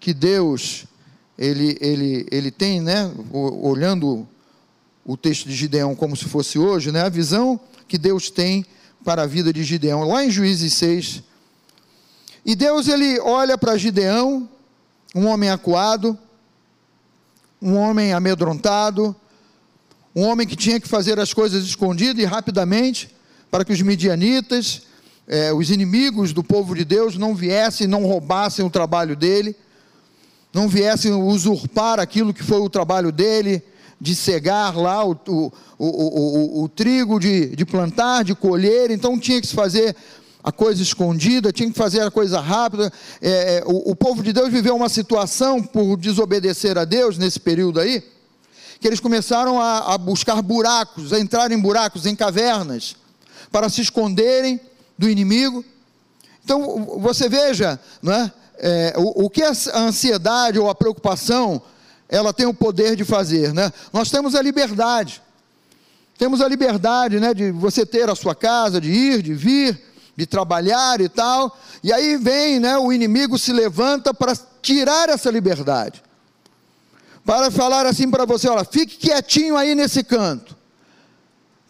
que 0.00 0.14
Deus 0.14 0.86
ele, 1.38 1.78
ele, 1.80 2.26
ele 2.30 2.50
tem, 2.50 2.80
né, 2.80 3.10
olhando 3.32 4.26
o 5.04 5.16
texto 5.16 5.48
de 5.48 5.54
Gideão 5.54 5.94
como 5.94 6.16
se 6.16 6.24
fosse 6.24 6.58
hoje, 6.58 6.90
né? 6.90 7.02
A 7.02 7.08
visão 7.08 7.58
que 7.86 7.96
Deus 7.96 8.28
tem 8.28 8.66
para 9.04 9.22
a 9.22 9.26
vida 9.26 9.52
de 9.52 9.62
Gideão, 9.62 10.02
lá 10.02 10.24
em 10.24 10.30
Juízes 10.30 10.74
6. 10.74 11.22
E 12.44 12.56
Deus 12.56 12.88
ele 12.88 13.18
olha 13.20 13.56
para 13.56 13.78
Gideão, 13.78 14.48
um 15.14 15.26
homem 15.26 15.48
acuado, 15.48 16.18
um 17.62 17.76
homem 17.76 18.12
amedrontado, 18.12 19.14
um 20.14 20.24
homem 20.24 20.46
que 20.46 20.56
tinha 20.56 20.80
que 20.80 20.88
fazer 20.88 21.18
as 21.20 21.32
coisas 21.32 21.64
escondido 21.64 22.20
e 22.20 22.24
rapidamente, 22.24 23.14
para 23.50 23.64
que 23.64 23.72
os 23.72 23.80
midianitas, 23.80 24.82
eh, 25.26 25.52
os 25.52 25.70
inimigos 25.70 26.32
do 26.32 26.42
povo 26.42 26.74
de 26.74 26.84
Deus, 26.84 27.16
não 27.16 27.34
viessem, 27.34 27.86
não 27.86 28.04
roubassem 28.04 28.64
o 28.64 28.70
trabalho 28.70 29.16
dele, 29.16 29.56
não 30.52 30.68
viessem 30.68 31.12
usurpar 31.12 32.00
aquilo 32.00 32.34
que 32.34 32.42
foi 32.42 32.60
o 32.60 32.70
trabalho 32.70 33.12
dele, 33.12 33.62
de 34.00 34.14
cegar 34.14 34.76
lá 34.76 35.04
o, 35.04 35.12
o, 35.26 35.52
o, 35.78 36.62
o, 36.62 36.68
trigo, 36.68 37.18
de, 37.18 37.54
de 37.54 37.64
plantar, 37.64 38.24
de 38.24 38.34
colher, 38.34 38.90
então 38.90 39.18
tinha 39.18 39.40
que 39.40 39.46
se 39.46 39.54
fazer 39.54 39.94
a 40.42 40.52
coisa 40.52 40.82
escondida, 40.82 41.52
tinha 41.52 41.70
que 41.70 41.76
fazer 41.76 42.00
a 42.00 42.10
coisa 42.10 42.40
rápida. 42.40 42.92
É, 43.20 43.58
é, 43.58 43.62
o, 43.66 43.90
o, 43.90 43.96
povo 43.96 44.22
de 44.22 44.32
Deus 44.32 44.50
viveu 44.50 44.76
uma 44.76 44.88
situação 44.88 45.62
por 45.62 45.96
desobedecer 45.96 46.78
a 46.78 46.84
Deus 46.84 47.18
nesse 47.18 47.40
período 47.40 47.80
aí, 47.80 48.02
que 48.80 48.86
eles 48.86 49.00
começaram 49.00 49.60
a, 49.60 49.94
a 49.94 49.98
buscar 49.98 50.40
buracos, 50.40 51.12
a 51.12 51.18
entrar 51.18 51.50
em 51.50 51.60
buracos, 51.60 52.06
em 52.06 52.14
cavernas, 52.14 52.96
para 53.50 53.68
se 53.68 53.80
esconderem 53.80 54.60
do 54.96 55.08
inimigo. 55.08 55.64
Então 56.44 56.98
você 57.00 57.28
veja, 57.28 57.78
não 58.00 58.12
é? 58.12 58.32
É 58.58 58.94
o, 58.96 59.26
o 59.26 59.30
que 59.30 59.42
a 59.42 59.52
ansiedade 59.74 60.58
ou 60.58 60.68
a 60.68 60.74
preocupação 60.74 61.62
ela 62.08 62.32
tem 62.32 62.46
o 62.46 62.54
poder 62.54 62.96
de 62.96 63.04
fazer, 63.04 63.52
né? 63.52 63.72
Nós 63.92 64.10
temos 64.10 64.34
a 64.34 64.42
liberdade, 64.42 65.22
temos 66.16 66.40
a 66.40 66.48
liberdade, 66.48 67.20
né, 67.20 67.32
de 67.32 67.50
você 67.52 67.86
ter 67.86 68.08
a 68.10 68.14
sua 68.14 68.34
casa, 68.34 68.80
de 68.80 68.90
ir, 68.90 69.22
de 69.22 69.34
vir, 69.34 69.80
de 70.16 70.26
trabalhar 70.26 71.00
e 71.00 71.08
tal. 71.08 71.56
E 71.82 71.92
aí 71.92 72.16
vem, 72.16 72.58
né, 72.58 72.76
o 72.76 72.92
inimigo 72.92 73.38
se 73.38 73.52
levanta 73.52 74.12
para 74.12 74.36
tirar 74.60 75.08
essa 75.08 75.30
liberdade. 75.30 76.02
Para 77.24 77.50
falar 77.50 77.86
assim 77.86 78.10
para 78.10 78.24
você, 78.24 78.48
olha, 78.48 78.64
fique 78.64 78.96
quietinho 78.96 79.56
aí 79.56 79.74
nesse 79.74 80.02
canto. 80.02 80.56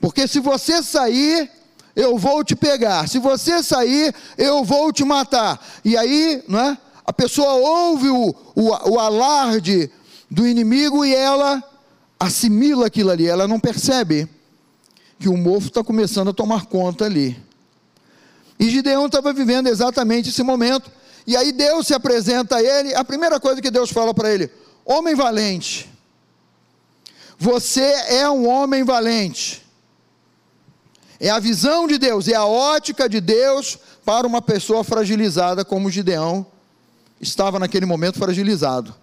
Porque 0.00 0.26
se 0.26 0.40
você 0.40 0.82
sair, 0.82 1.50
eu 1.98 2.16
vou 2.16 2.44
te 2.44 2.54
pegar. 2.54 3.08
Se 3.08 3.18
você 3.18 3.60
sair, 3.60 4.14
eu 4.38 4.62
vou 4.62 4.92
te 4.92 5.04
matar. 5.04 5.60
E 5.84 5.96
aí, 5.96 6.44
não 6.46 6.60
é? 6.60 6.78
A 7.04 7.12
pessoa 7.12 7.54
ouve 7.54 8.08
o, 8.08 8.32
o, 8.54 8.90
o 8.92 9.00
alarde 9.00 9.90
do 10.30 10.46
inimigo 10.46 11.04
e 11.04 11.12
ela 11.12 11.60
assimila 12.20 12.86
aquilo 12.86 13.10
ali, 13.10 13.26
ela 13.26 13.48
não 13.48 13.58
percebe 13.58 14.28
que 15.18 15.28
o 15.28 15.36
mofo 15.36 15.66
está 15.66 15.82
começando 15.82 16.28
a 16.28 16.32
tomar 16.32 16.66
conta 16.66 17.04
ali. 17.04 17.36
E 18.60 18.70
Gideão 18.70 19.06
estava 19.06 19.32
vivendo 19.32 19.66
exatamente 19.66 20.28
esse 20.28 20.42
momento. 20.44 20.92
E 21.26 21.36
aí 21.36 21.50
Deus 21.50 21.88
se 21.88 21.94
apresenta 21.94 22.56
a 22.56 22.62
ele. 22.62 22.94
A 22.94 23.02
primeira 23.02 23.40
coisa 23.40 23.60
que 23.60 23.72
Deus 23.72 23.90
fala 23.90 24.14
para 24.14 24.32
ele: 24.32 24.48
Homem 24.84 25.16
valente, 25.16 25.90
você 27.36 27.82
é 28.08 28.30
um 28.30 28.48
homem 28.48 28.84
valente. 28.84 29.67
É 31.20 31.30
a 31.30 31.40
visão 31.40 31.88
de 31.88 31.98
Deus, 31.98 32.28
é 32.28 32.34
a 32.34 32.44
ótica 32.44 33.08
de 33.08 33.20
Deus 33.20 33.78
para 34.04 34.26
uma 34.26 34.40
pessoa 34.40 34.84
fragilizada 34.84 35.64
como 35.64 35.90
Gideão 35.90 36.46
estava 37.20 37.58
naquele 37.58 37.86
momento 37.86 38.18
fragilizado. 38.18 38.94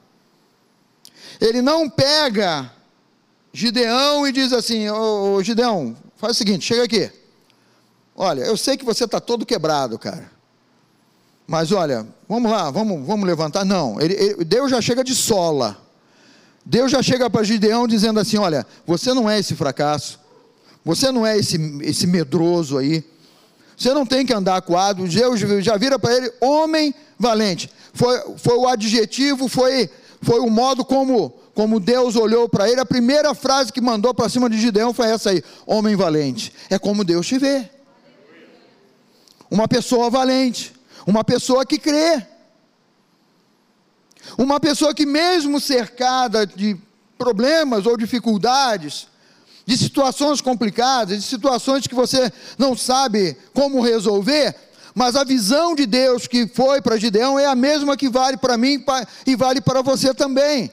Ele 1.41 1.61
não 1.61 1.89
pega 1.89 2.71
Gideão 3.51 4.25
e 4.25 4.31
diz 4.31 4.53
assim: 4.53 4.89
Ô, 4.89 5.41
Gideão, 5.43 5.95
faz 6.15 6.33
o 6.33 6.37
seguinte, 6.37 6.65
chega 6.65 6.83
aqui. 6.83 7.11
Olha, 8.15 8.43
eu 8.43 8.55
sei 8.55 8.77
que 8.77 8.85
você 8.85 9.03
está 9.03 9.19
todo 9.19 9.45
quebrado, 9.45 9.99
cara. 9.99 10.31
Mas 11.45 11.71
olha, 11.71 12.07
vamos 12.27 12.49
lá, 12.49 12.71
vamos, 12.71 13.05
vamos 13.05 13.27
levantar. 13.27 13.65
Não, 13.65 13.99
ele, 13.99 14.13
ele, 14.13 14.45
Deus 14.45 14.71
já 14.71 14.81
chega 14.81 15.03
de 15.03 15.13
sola. 15.13 15.77
Deus 16.65 16.91
já 16.91 17.03
chega 17.03 17.29
para 17.29 17.43
Gideão 17.43 17.87
dizendo 17.87 18.19
assim: 18.19 18.37
Olha, 18.37 18.65
você 18.85 19.13
não 19.13 19.29
é 19.29 19.39
esse 19.39 19.55
fracasso. 19.55 20.19
Você 20.85 21.11
não 21.11 21.25
é 21.25 21.37
esse, 21.37 21.57
esse 21.81 22.07
medroso 22.07 22.77
aí. 22.77 23.03
Você 23.75 23.93
não 23.93 24.05
tem 24.05 24.25
que 24.25 24.33
andar 24.33 24.61
coado. 24.61 25.05
Deus 25.07 25.39
já 25.63 25.75
vira 25.75 25.99
para 25.99 26.15
ele 26.15 26.31
homem 26.39 26.95
valente. 27.19 27.69
Foi, 27.93 28.37
foi 28.37 28.55
o 28.55 28.67
adjetivo, 28.67 29.49
foi 29.49 29.89
foi 30.25 30.39
o 30.39 30.49
modo 30.49 30.83
como, 30.83 31.29
como 31.53 31.79
Deus 31.79 32.15
olhou 32.15 32.49
para 32.49 32.67
ele. 32.67 32.81
A 32.81 32.85
primeira 32.85 33.35
frase 33.35 33.71
que 33.71 33.79
mandou 33.79 34.11
para 34.11 34.27
cima 34.27 34.49
de 34.49 34.59
Gideão 34.59 34.91
foi 34.91 35.07
essa 35.07 35.29
aí: 35.29 35.43
homem 35.67 35.95
valente. 35.95 36.51
É 36.67 36.79
como 36.79 37.03
Deus 37.03 37.27
te 37.27 37.37
vê. 37.37 37.69
Uma 39.49 39.67
pessoa 39.67 40.09
valente, 40.09 40.73
uma 41.05 41.23
pessoa 41.23 41.63
que 41.63 41.77
crê. 41.77 42.25
Uma 44.35 44.59
pessoa 44.59 44.95
que, 44.95 45.05
mesmo 45.05 45.59
cercada 45.59 46.47
de 46.47 46.75
problemas 47.15 47.85
ou 47.85 47.95
dificuldades, 47.95 49.07
de 49.65 49.77
situações 49.77 50.41
complicadas, 50.41 51.17
de 51.17 51.23
situações 51.23 51.87
que 51.87 51.95
você 51.95 52.31
não 52.57 52.77
sabe 52.77 53.35
como 53.53 53.81
resolver, 53.81 54.55
mas 54.93 55.15
a 55.15 55.23
visão 55.23 55.75
de 55.75 55.85
Deus 55.85 56.27
que 56.27 56.47
foi 56.47 56.81
para 56.81 56.97
Gideão 56.97 57.37
é 57.37 57.45
a 57.45 57.55
mesma 57.55 57.97
que 57.97 58.07
vale 58.07 58.37
para 58.37 58.57
mim 58.57 58.83
e 59.25 59.35
vale 59.35 59.59
para 59.59 59.81
você 59.81 60.13
também. 60.13 60.71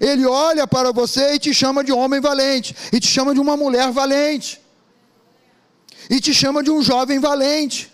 Ele 0.00 0.26
olha 0.26 0.66
para 0.66 0.90
você 0.90 1.34
e 1.34 1.38
te 1.38 1.54
chama 1.54 1.84
de 1.84 1.92
homem 1.92 2.20
valente, 2.20 2.74
e 2.92 2.98
te 2.98 3.06
chama 3.06 3.32
de 3.32 3.38
uma 3.38 3.56
mulher 3.56 3.92
valente, 3.92 4.60
e 6.10 6.20
te 6.20 6.34
chama 6.34 6.60
de 6.60 6.72
um 6.72 6.82
jovem 6.82 7.20
valente. 7.20 7.92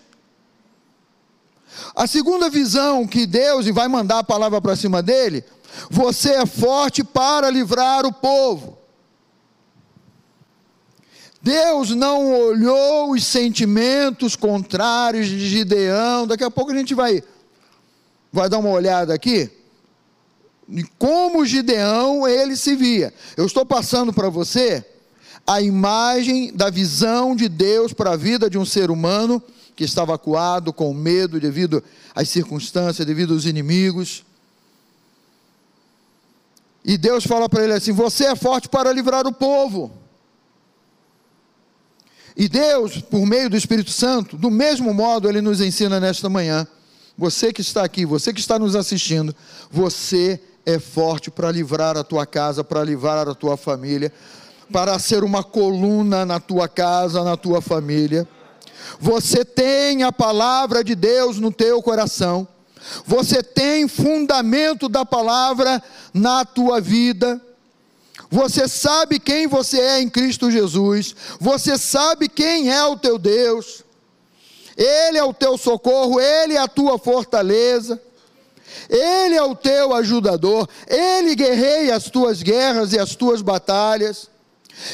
A 1.95 2.07
segunda 2.07 2.49
visão 2.49 3.05
que 3.05 3.27
Deus 3.27 3.67
e 3.67 3.71
vai 3.71 3.87
mandar 3.87 4.19
a 4.19 4.23
palavra 4.23 4.59
para 4.59 4.75
cima 4.75 5.03
dele, 5.03 5.43
você 5.87 6.31
é 6.31 6.45
forte 6.47 7.03
para 7.03 7.49
livrar 7.51 8.07
o 8.07 8.11
povo. 8.11 8.78
Deus 11.41 11.91
não 11.91 12.33
olhou 12.33 13.11
os 13.11 13.25
sentimentos 13.25 14.35
contrários 14.35 15.27
de 15.27 15.47
Gideão. 15.47 16.27
Daqui 16.27 16.43
a 16.43 16.51
pouco 16.51 16.71
a 16.71 16.75
gente 16.75 16.93
vai, 16.93 17.23
vai 18.31 18.49
dar 18.49 18.57
uma 18.59 18.69
olhada 18.69 19.13
aqui. 19.13 19.49
E 20.67 20.83
como 20.97 21.45
Gideão 21.45 22.27
ele 22.27 22.55
se 22.55 22.75
via. 22.75 23.13
Eu 23.37 23.45
estou 23.45 23.65
passando 23.65 24.11
para 24.11 24.29
você 24.29 24.85
a 25.47 25.61
imagem 25.61 26.53
da 26.53 26.69
visão 26.69 27.35
de 27.35 27.47
Deus 27.47 27.93
para 27.93 28.11
a 28.11 28.17
vida 28.17 28.49
de 28.49 28.57
um 28.57 28.65
ser 28.65 28.91
humano 28.91 29.41
que 29.75 29.85
estava 29.85 30.13
acuado, 30.13 30.73
com 30.73 30.93
medo 30.93 31.39
devido 31.39 31.81
às 32.13 32.27
circunstâncias, 32.29 33.07
devido 33.07 33.33
aos 33.33 33.45
inimigos. 33.45 34.25
E 36.83 36.97
Deus 36.97 37.25
fala 37.25 37.47
para 37.47 37.63
ele 37.63 37.73
assim: 37.73 37.93
Você 37.93 38.25
é 38.25 38.35
forte 38.35 38.67
para 38.67 38.91
livrar 38.91 39.25
o 39.25 39.33
povo. 39.33 39.91
E 42.35 42.47
Deus, 42.47 43.01
por 43.01 43.25
meio 43.25 43.49
do 43.49 43.57
Espírito 43.57 43.91
Santo, 43.91 44.37
do 44.37 44.49
mesmo 44.49 44.93
modo, 44.93 45.27
Ele 45.27 45.41
nos 45.41 45.61
ensina 45.61 45.99
nesta 45.99 46.29
manhã. 46.29 46.67
Você 47.17 47.51
que 47.51 47.61
está 47.61 47.83
aqui, 47.83 48.05
você 48.05 48.31
que 48.31 48.39
está 48.39 48.57
nos 48.57 48.75
assistindo, 48.75 49.35
você 49.69 50.39
é 50.65 50.79
forte 50.79 51.29
para 51.29 51.51
livrar 51.51 51.97
a 51.97 52.03
tua 52.03 52.25
casa, 52.25 52.63
para 52.63 52.83
livrar 52.83 53.27
a 53.27 53.35
tua 53.35 53.57
família, 53.57 54.11
para 54.71 54.97
ser 54.99 55.23
uma 55.23 55.43
coluna 55.43 56.25
na 56.25 56.39
tua 56.39 56.67
casa, 56.67 57.23
na 57.23 57.35
tua 57.35 57.61
família. 57.61 58.27
Você 58.99 59.43
tem 59.43 60.03
a 60.03 60.11
palavra 60.11 60.83
de 60.83 60.95
Deus 60.95 61.39
no 61.39 61.51
teu 61.51 61.81
coração. 61.81 62.47
Você 63.05 63.43
tem 63.43 63.87
fundamento 63.87 64.87
da 64.87 65.05
palavra 65.05 65.81
na 66.13 66.45
tua 66.45 66.79
vida. 66.79 67.41
Você 68.29 68.67
sabe 68.67 69.19
quem 69.19 69.47
você 69.47 69.79
é 69.79 70.01
em 70.01 70.09
Cristo 70.09 70.51
Jesus. 70.51 71.15
Você 71.39 71.77
sabe 71.77 72.27
quem 72.27 72.71
é 72.71 72.83
o 72.85 72.97
teu 72.97 73.17
Deus. 73.17 73.83
Ele 74.75 75.17
é 75.17 75.23
o 75.23 75.33
teu 75.33 75.57
socorro, 75.57 76.19
ele 76.19 76.53
é 76.53 76.59
a 76.59 76.67
tua 76.67 76.97
fortaleza. 76.97 78.01
Ele 78.89 79.35
é 79.35 79.43
o 79.43 79.55
teu 79.55 79.93
ajudador. 79.93 80.67
Ele 80.87 81.35
guerreia 81.35 81.95
as 81.95 82.05
tuas 82.05 82.41
guerras 82.41 82.93
e 82.93 82.99
as 82.99 83.15
tuas 83.15 83.41
batalhas. 83.41 84.29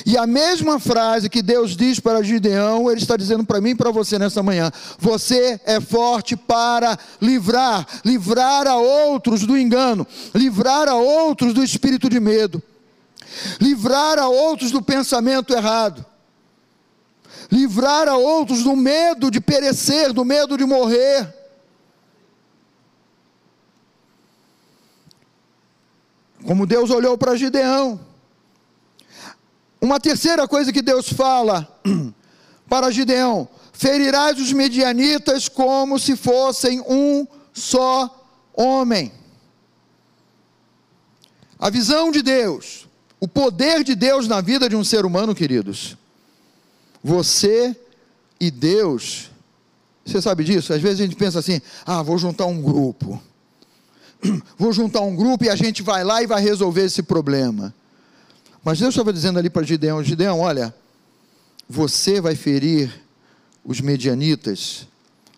E 0.05 0.17
a 0.17 0.25
mesma 0.25 0.79
frase 0.79 1.29
que 1.29 1.43
Deus 1.43 1.75
diz 1.75 1.99
para 1.99 2.23
Gideão, 2.23 2.89
Ele 2.89 2.99
está 2.99 3.15
dizendo 3.15 3.45
para 3.45 3.61
mim 3.61 3.71
e 3.71 3.75
para 3.75 3.91
você 3.91 4.17
nessa 4.17 4.41
manhã: 4.41 4.71
Você 4.97 5.59
é 5.63 5.79
forte 5.79 6.35
para 6.35 6.97
livrar, 7.21 7.85
livrar 8.03 8.65
a 8.65 8.77
outros 8.77 9.45
do 9.45 9.55
engano, 9.55 10.07
livrar 10.33 10.87
a 10.87 10.95
outros 10.95 11.53
do 11.53 11.63
espírito 11.63 12.09
de 12.09 12.19
medo 12.19 12.63
livrar 13.59 14.19
a 14.19 14.27
outros 14.27 14.71
do 14.71 14.81
pensamento 14.81 15.53
errado, 15.53 16.05
livrar 17.51 18.07
a 18.07 18.17
outros 18.17 18.63
do 18.63 18.75
medo 18.75 19.29
de 19.29 19.39
perecer, 19.39 20.13
do 20.13 20.25
medo 20.25 20.57
de 20.57 20.65
morrer. 20.65 21.33
Como 26.45 26.65
Deus 26.67 26.89
olhou 26.91 27.17
para 27.17 27.35
Gideão. 27.35 27.99
Uma 29.81 29.99
terceira 29.99 30.47
coisa 30.47 30.71
que 30.71 30.81
Deus 30.81 31.09
fala 31.09 31.67
para 32.69 32.91
Gideão: 32.91 33.47
ferirás 33.73 34.39
os 34.39 34.53
medianitas 34.53 35.49
como 35.49 35.99
se 35.99 36.15
fossem 36.15 36.81
um 36.81 37.27
só 37.53 38.25
homem. 38.53 39.11
A 41.59 41.69
visão 41.69 42.11
de 42.11 42.21
Deus, 42.21 42.87
o 43.19 43.27
poder 43.27 43.83
de 43.83 43.95
Deus 43.95 44.27
na 44.27 44.41
vida 44.41 44.69
de 44.69 44.75
um 44.75 44.83
ser 44.83 45.05
humano, 45.05 45.33
queridos. 45.33 45.97
Você 47.03 47.75
e 48.39 48.51
Deus, 48.51 49.31
você 50.05 50.21
sabe 50.21 50.43
disso? 50.43 50.73
Às 50.73 50.81
vezes 50.81 50.99
a 50.99 51.03
gente 51.03 51.15
pensa 51.15 51.39
assim: 51.39 51.61
ah, 51.85 52.01
vou 52.01 52.17
juntar 52.17 52.45
um 52.45 52.61
grupo. 52.61 53.21
Vou 54.57 54.71
juntar 54.71 55.01
um 55.01 55.15
grupo 55.15 55.43
e 55.43 55.49
a 55.49 55.55
gente 55.55 55.83
vai 55.83 56.03
lá 56.03 56.23
e 56.23 56.25
vai 56.25 56.41
resolver 56.41 56.85
esse 56.85 57.03
problema. 57.03 57.75
Mas 58.63 58.79
Deus 58.79 58.95
estava 58.95 59.13
dizendo 59.13 59.37
ali 59.37 59.49
para 59.49 59.61
Gideão: 59.61 60.03
Gideão, 60.03 60.39
olha, 60.39 60.73
você 61.69 62.21
vai 62.21 62.33
ferir 62.33 62.91
os 63.63 63.81
medianitas 63.81 64.87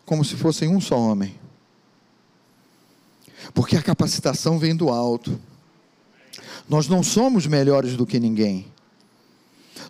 como 0.06 0.24
se 0.24 0.36
fossem 0.36 0.70
um 0.70 0.80
só 0.80 0.98
homem. 0.98 1.38
Porque 3.54 3.76
a 3.76 3.84
capacitação 3.84 4.58
vem 4.58 4.76
do 4.76 4.90
alto. 4.90 5.40
Nós 6.70 6.88
não 6.88 7.01
somos 7.01 7.47
melhores 7.47 7.95
do 7.95 8.05
que 8.05 8.20
ninguém. 8.20 8.68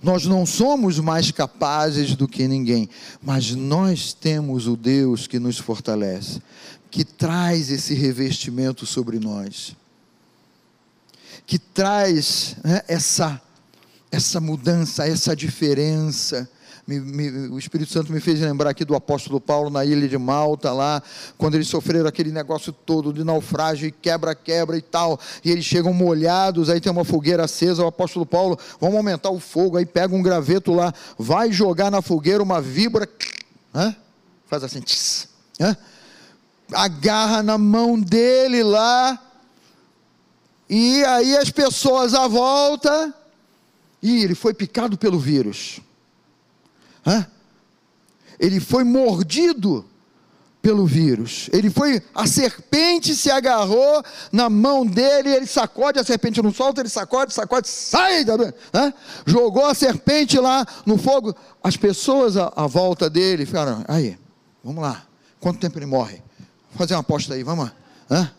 Nós 0.02 0.26
não 0.26 0.46
somos 0.46 1.00
mais 1.00 1.32
capazes 1.32 2.16
do 2.16 2.28
que 2.28 2.48
ninguém, 2.48 2.90
mas 3.22 3.56
nós 3.56 4.14
temos 4.14 4.68
o 4.68 4.76
Deus 4.76 5.26
que 5.26 5.40
nos 5.40 5.58
fortalece, 5.58 6.42
que 6.92 7.04
traz 7.04 7.72
esse 7.72 7.94
revestimento 7.94 8.86
sobre 8.86 9.20
nós, 9.20 9.76
que 11.46 11.58
traz 11.58 12.58
né, 12.64 12.82
essa, 12.88 13.42
essa 14.12 14.40
mudança, 14.40 15.08
essa 15.08 15.36
diferença 15.36 16.48
me, 16.88 17.02
me, 17.02 17.48
o 17.50 17.60
Espírito 17.60 17.92
Santo 17.92 18.14
me 18.14 18.22
fez 18.22 18.40
lembrar 18.40 18.70
aqui 18.70 18.86
do 18.86 18.96
apóstolo 18.96 19.42
Paulo 19.42 19.70
na 19.70 19.84
ilha 19.84 20.08
de 20.08 20.18
Malta, 20.18 20.72
lá, 20.72 21.04
quando 21.38 21.56
eles 21.56 21.68
sofreram 21.68 22.08
aquele 22.08 22.32
negócio 22.32 22.72
todo 22.72 23.12
de 23.12 23.26
naufrágio 23.26 23.90
e 23.90 23.92
quebra, 23.92 24.34
quebra 24.34 24.78
e 24.78 24.82
tal, 24.82 25.20
e 25.44 25.52
eles 25.52 25.66
chegam 25.66 25.94
molhados, 25.94 26.70
aí 26.70 26.80
tem 26.80 26.90
uma 26.90 27.04
fogueira 27.04 27.44
acesa, 27.44 27.84
o 27.84 27.88
apóstolo 27.88 28.26
Paulo, 28.26 28.58
vamos 28.80 28.96
aumentar 28.96 29.30
o 29.30 29.40
fogo, 29.40 29.76
aí 29.76 29.86
pega 29.86 30.16
um 30.16 30.22
graveto 30.22 30.74
lá, 30.74 30.94
vai 31.20 31.52
jogar 31.52 31.92
na 31.92 32.02
fogueira 32.02 32.42
uma 32.42 32.62
víbora, 32.62 33.08
faz 34.46 34.64
assim, 34.64 34.80
tss, 34.80 35.28
agarra 36.72 37.44
na 37.44 37.58
mão 37.58 38.00
dele 38.00 38.64
lá, 38.64 39.22
e 40.70 41.04
aí 41.04 41.36
as 41.36 41.50
pessoas 41.50 42.14
à 42.14 42.30
volta, 42.30 43.14
e 44.02 44.24
ele 44.24 44.36
foi 44.36 44.54
picado 44.54 44.98
pelo 44.98 45.20
vírus. 45.20 45.82
Hã? 47.08 47.26
Ele 48.38 48.60
foi 48.60 48.84
mordido 48.84 49.86
pelo 50.62 50.86
vírus. 50.86 51.50
Ele 51.54 51.70
foi, 51.70 52.02
a 52.14 52.28
serpente 52.28 53.16
se 53.16 53.32
agarrou 53.32 54.04
na 54.34 54.50
mão 54.50 54.86
dele, 54.86 55.30
ele 55.30 55.48
sacode, 55.48 55.98
a 55.98 56.04
serpente 56.04 56.42
não 56.42 56.54
solta, 56.54 56.82
ele 56.82 56.90
sacode, 56.90 57.34
sacode, 57.34 57.70
sai, 57.70 58.26
hã? 58.74 58.94
jogou 59.26 59.66
a 59.66 59.74
serpente 59.74 60.38
lá 60.38 60.66
no 60.86 60.98
fogo. 60.98 61.34
As 61.64 61.78
pessoas 61.78 62.36
à, 62.36 62.52
à 62.54 62.68
volta 62.68 63.10
dele 63.10 63.46
ficaram, 63.46 63.86
aí, 63.88 64.18
vamos 64.62 64.84
lá, 64.84 65.04
quanto 65.40 65.60
tempo 65.60 65.80
ele 65.80 65.86
morre? 65.86 66.22
Vou 66.70 66.78
fazer 66.78 66.96
uma 66.96 67.00
aposta 67.00 67.34
aí, 67.34 67.44
vamos 67.44 67.66
lá. 67.66 67.74
Hã? 68.12 68.32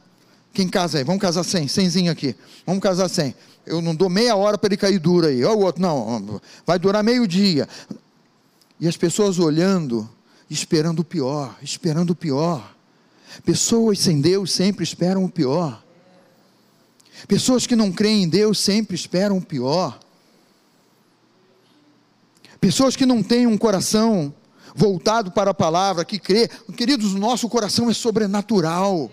Quem 0.53 0.69
casa 0.69 0.99
aí? 0.99 1.05
Vamos 1.05 1.23
casar 1.23 1.45
sem, 1.45 1.66
semzinho 1.66 2.12
aqui. 2.12 2.37
Vamos 2.66 2.83
casar 2.83 3.09
sem. 3.09 3.35
Eu 3.64 3.81
não 3.81 3.95
dou 3.95 4.09
meia 4.09 4.35
hora 4.35 4.59
para 4.59 4.69
ele 4.69 4.77
cair 4.77 4.99
duro 4.99 5.27
aí. 5.27 5.45
Olha 5.45 5.57
o 5.57 5.62
outro, 5.62 5.81
não, 5.81 6.41
vai 6.66 6.79
durar 6.79 7.03
meio 7.03 7.27
dia. 7.27 7.69
E 8.81 8.87
as 8.87 8.97
pessoas 8.97 9.39
olhando, 9.39 10.09
esperando 10.49 11.01
o 11.01 11.05
pior, 11.05 11.57
esperando 11.62 12.11
o 12.11 12.14
pior. 12.14 12.74
Pessoas 13.45 13.99
sem 13.99 14.20
Deus 14.20 14.53
sempre 14.53 14.85
esperam 14.85 15.24
o 15.24 15.29
pior. 15.29 15.83
Pessoas 17.26 17.66
que 17.66 17.74
não 17.74 17.91
creem 17.91 18.24
em 18.24 18.29
Deus 18.29 18.59
sempre 18.59 18.95
esperam 18.95 19.39
o 19.39 19.45
pior. 19.45 19.99
Pessoas 22.61 22.97
que 22.97 23.07
não 23.07 23.22
têm 23.22 23.47
um 23.47 23.59
coração 23.59 24.35
voltado 24.74 25.31
para 25.33 25.51
a 25.51 25.55
palavra, 25.55 26.05
que 26.05 26.18
crê. 26.18 26.49
Queridos, 26.76 27.14
o 27.14 27.18
nosso 27.18 27.49
coração 27.49 27.91
é 27.91 27.95
sobrenatural. 27.95 29.11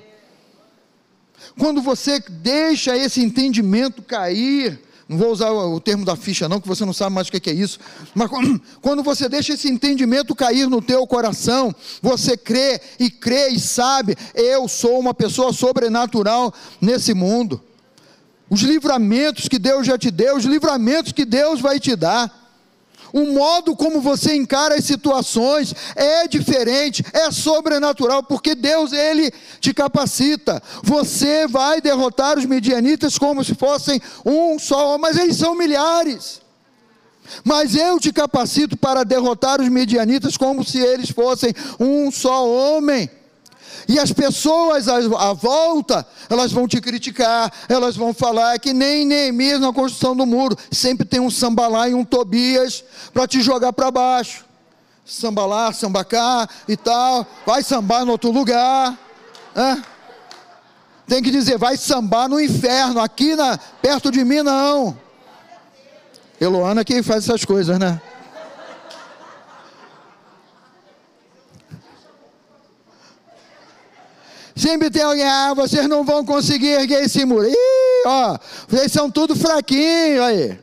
Quando 1.57 1.82
você 1.82 2.20
deixa 2.20 2.95
esse 2.97 3.22
entendimento 3.22 4.01
cair, 4.01 4.82
não 5.08 5.18
vou 5.20 5.32
usar 5.32 5.51
o 5.51 5.80
termo 5.80 6.03
da 6.03 6.16
ficha, 6.16 6.49
não, 6.49 6.60
que 6.60 6.68
você 6.68 6.84
não 6.84 6.93
sabe 6.93 7.14
mais 7.14 7.28
o 7.28 7.32
que 7.32 7.49
é 7.49 7.53
isso. 7.53 7.80
Mas 8.14 8.30
quando 8.82 9.03
você 9.03 9.30
deixa 9.30 9.53
esse 9.53 9.70
entendimento 9.70 10.34
cair 10.34 10.68
no 10.68 10.82
teu 10.82 11.06
coração, 11.06 11.74
você 12.01 12.36
crê 12.36 12.82
e 12.99 13.10
crê 13.10 13.49
e 13.49 13.60
sabe, 13.60 14.18
eu 14.34 14.68
sou 14.68 14.99
uma 14.99 15.14
pessoa 15.14 15.53
sobrenatural 15.53 16.53
nesse 16.82 17.14
mundo. 17.14 17.62
Os 18.49 18.62
livramentos 18.62 19.47
que 19.47 19.60
Deus 19.60 19.86
já 19.86 19.97
te 19.97 20.10
deu, 20.10 20.38
os 20.38 20.45
livramentos 20.45 21.12
que 21.12 21.26
Deus 21.26 21.60
vai 21.60 21.80
te 21.80 21.95
dar 21.95 22.45
o 23.14 23.26
modo 23.26 23.76
como 23.76 24.01
você 24.01 24.36
encara 24.36 24.76
as 24.76 24.86
situações 24.86 25.74
é 25.95 26.28
diferente, 26.28 27.03
é 27.14 27.32
sobrenatural, 27.32 28.24
porque 28.24 28.56
Deus, 28.56 28.91
Ele 28.91 29.32
te 29.60 29.74
capacita. 29.74 30.62
Você 30.84 31.47
vai 31.47 31.82
derrotar 31.82 32.38
os 32.38 32.45
medianitas 32.45 33.18
como 33.18 33.43
se 33.43 33.56
fossem 33.56 34.01
um 34.26 34.58
só, 34.60 34.97
mas 34.97 35.18
eles 35.18 35.38
são 35.38 35.56
milhares. 35.56 36.41
Mas 37.43 37.76
eu 37.76 37.99
te 37.99 38.12
capacito 38.12 38.78
para 38.78 39.03
derrotar 39.03 39.60
os 39.60 39.70
medianitas 39.70 40.38
como 40.38 40.64
se 40.64 40.80
eles 40.80 41.10
fossem 41.10 41.53
um 41.80 42.12
só 42.12 42.47
homem. 42.47 43.10
E 43.88 44.00
as 44.00 44.12
pessoas 44.12 44.88
à, 44.88 45.34
volta, 45.34 46.06
elas 46.30 46.52
vão 46.52 46.68
te 46.68 46.82
criticar, 46.82 47.52
elas 47.70 47.96
vão 47.96 48.14
falar 48.14 48.60
que 48.60 48.74
nem 48.74 49.06
Neemias 49.06 49.60
na 49.60 49.72
construção 49.72 50.16
do 50.16 50.26
muro, 50.26 50.58
sempre 50.72 51.06
tem 51.06 51.20
um 51.20 51.30
sambalá 51.30 51.88
e 51.90 51.94
um 51.94 52.04
Tobias 52.04 52.84
para 53.14 53.28
te 53.28 53.42
jogar 53.42 53.74
para 53.74 53.92
baixo. 53.92 54.44
Sambalá, 55.06 55.72
sambacá 55.72 56.50
e 56.68 56.76
tal, 56.76 57.28
vai 57.46 57.62
sambar 57.62 58.06
no 58.06 58.14
outro 58.14 58.32
lugar. 58.32 58.98
Tem 61.08 61.22
que 61.22 61.30
dizer, 61.30 61.60
vai 61.60 61.78
sambar 61.78 62.28
no 62.28 62.40
inferno, 62.40 63.00
aqui 63.00 63.36
na, 63.36 63.58
perto 63.82 64.12
de 64.12 64.24
mim 64.26 64.42
não. 64.42 64.98
Eloana 66.42 66.84
que 66.84 67.04
faz 67.04 67.30
essas 67.30 67.46
coisas, 67.46 67.78
né? 67.78 68.02
Sempre 74.56 74.89
tem 74.89 75.01
alguém, 75.01 75.26
ah, 75.26 75.53
vocês 75.53 75.88
não 75.88 76.06
vão 76.06 76.24
conseguir 76.24 76.70
erguer 76.70 77.03
esse 77.03 77.26
muro. 77.26 77.45
Ih, 77.47 78.03
ó, 78.06 78.38
vocês 78.70 78.91
são 78.91 79.12
tudo 79.12 79.36
fraquinhos 79.36 80.22
aí. 80.22 80.58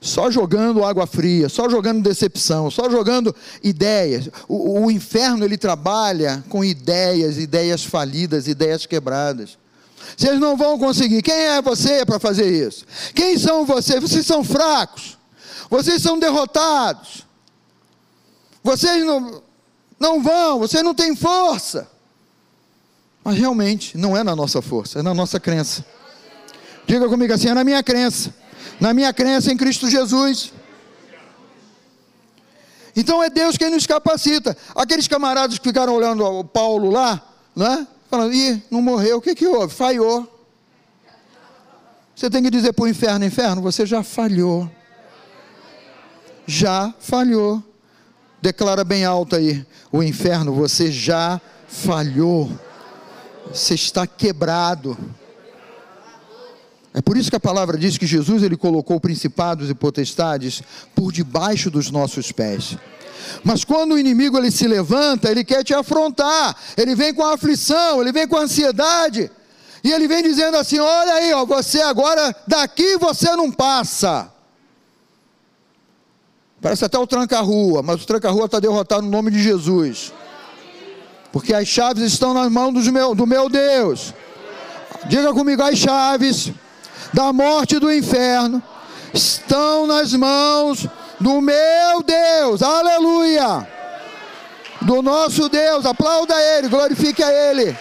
Só 0.00 0.30
jogando 0.30 0.84
água 0.84 1.06
fria, 1.06 1.48
só 1.48 1.68
jogando 1.68 2.02
decepção, 2.02 2.70
só 2.70 2.88
jogando 2.88 3.34
ideias. 3.62 4.28
O, 4.48 4.84
o 4.84 4.90
inferno 4.90 5.44
ele 5.44 5.56
trabalha 5.56 6.44
com 6.48 6.64
ideias, 6.64 7.38
ideias 7.38 7.84
falidas, 7.84 8.46
ideias 8.46 8.86
quebradas. 8.86 9.58
Vocês 10.16 10.38
não 10.40 10.56
vão 10.56 10.78
conseguir. 10.78 11.22
Quem 11.22 11.34
é 11.34 11.62
você 11.62 12.04
para 12.04 12.18
fazer 12.18 12.50
isso? 12.50 12.84
Quem 13.14 13.38
são 13.38 13.64
vocês? 13.64 14.00
Vocês 14.00 14.26
são 14.26 14.42
fracos. 14.42 15.18
Vocês 15.70 16.02
são 16.02 16.18
derrotados. 16.18 17.26
Vocês 18.62 19.04
não, 19.04 19.42
não 19.98 20.22
vão, 20.22 20.58
vocês 20.60 20.82
não 20.82 20.94
têm 20.94 21.16
força. 21.16 21.88
Mas 23.24 23.38
realmente 23.38 23.96
não 23.96 24.16
é 24.16 24.24
na 24.24 24.34
nossa 24.34 24.60
força, 24.60 24.98
é 24.98 25.02
na 25.02 25.14
nossa 25.14 25.38
crença. 25.38 25.84
Diga 26.86 27.08
comigo 27.08 27.32
assim: 27.32 27.48
é 27.48 27.54
na 27.54 27.64
minha 27.64 27.82
crença. 27.82 28.34
Na 28.80 28.92
minha 28.92 29.12
crença 29.12 29.52
em 29.52 29.56
Cristo 29.56 29.88
Jesus. 29.88 30.52
Então 32.94 33.22
é 33.22 33.30
Deus 33.30 33.56
quem 33.56 33.70
nos 33.70 33.86
capacita. 33.86 34.56
Aqueles 34.74 35.08
camaradas 35.08 35.58
que 35.58 35.68
ficaram 35.68 35.94
olhando 35.94 36.24
o 36.24 36.44
Paulo 36.44 36.90
lá, 36.90 37.22
né? 37.54 37.86
Falando, 38.10 38.34
ih, 38.34 38.62
não 38.70 38.82
morreu, 38.82 39.18
o 39.18 39.22
que, 39.22 39.34
que 39.34 39.46
houve? 39.46 39.72
Falhou. 39.72 40.28
Você 42.14 42.28
tem 42.28 42.42
que 42.42 42.50
dizer 42.50 42.72
para 42.72 42.84
o 42.84 42.88
inferno: 42.88 43.24
inferno, 43.24 43.62
você 43.62 43.86
já 43.86 44.02
falhou. 44.02 44.70
Já 46.46 46.92
falhou. 46.98 47.62
Declara 48.42 48.84
bem 48.84 49.04
alto 49.04 49.36
aí: 49.36 49.64
o 49.90 50.02
inferno, 50.02 50.52
você 50.52 50.90
já 50.90 51.40
falhou. 51.68 52.50
Você 53.52 53.74
está 53.74 54.06
quebrado. 54.06 54.96
É 56.94 57.00
por 57.00 57.16
isso 57.16 57.30
que 57.30 57.36
a 57.36 57.40
palavra 57.40 57.76
diz 57.76 57.98
que 57.98 58.06
Jesus 58.06 58.42
ele 58.42 58.56
colocou 58.56 58.98
principados 58.98 59.70
e 59.70 59.74
potestades 59.74 60.62
por 60.94 61.12
debaixo 61.12 61.70
dos 61.70 61.90
nossos 61.90 62.32
pés. 62.32 62.76
Mas 63.44 63.64
quando 63.64 63.92
o 63.92 63.98
inimigo 63.98 64.36
ele 64.36 64.50
se 64.50 64.66
levanta, 64.66 65.30
ele 65.30 65.44
quer 65.44 65.62
te 65.62 65.72
afrontar. 65.72 66.56
Ele 66.76 66.94
vem 66.94 67.14
com 67.14 67.24
a 67.24 67.34
aflição, 67.34 68.00
ele 68.00 68.12
vem 68.12 68.26
com 68.26 68.36
a 68.36 68.42
ansiedade. 68.42 69.30
E 69.84 69.92
ele 69.92 70.08
vem 70.08 70.22
dizendo 70.22 70.56
assim: 70.56 70.78
"Olha 70.78 71.14
aí, 71.14 71.32
ó, 71.32 71.44
você 71.44 71.80
agora 71.82 72.34
daqui 72.46 72.96
você 72.96 73.34
não 73.36 73.50
passa". 73.50 74.30
Parece 76.60 76.84
até 76.84 76.98
o 76.98 77.06
tranca-rua, 77.06 77.82
mas 77.82 78.02
o 78.02 78.06
tranca-rua 78.06 78.46
está 78.46 78.60
derrotado 78.60 79.02
no 79.02 79.10
nome 79.10 79.30
de 79.30 79.42
Jesus. 79.42 80.12
Porque 81.32 81.54
as 81.54 81.66
chaves 81.66 82.04
estão 82.04 82.34
nas 82.34 82.52
mãos 82.52 82.72
do 82.72 82.92
meu, 82.92 83.14
do 83.14 83.26
meu 83.26 83.48
Deus. 83.48 84.12
Diga 85.06 85.32
comigo, 85.32 85.62
as 85.62 85.78
chaves 85.78 86.52
da 87.12 87.32
morte 87.32 87.76
e 87.76 87.78
do 87.78 87.92
inferno 87.92 88.62
estão 89.14 89.86
nas 89.86 90.12
mãos 90.12 90.86
do 91.18 91.40
meu 91.40 92.02
Deus. 92.04 92.62
Aleluia! 92.62 93.66
Do 94.82 95.00
nosso 95.00 95.48
Deus. 95.48 95.86
Aplauda 95.86 96.34
Ele, 96.34 96.68
glorifique 96.68 97.22
a 97.22 97.32
Ele. 97.32 97.76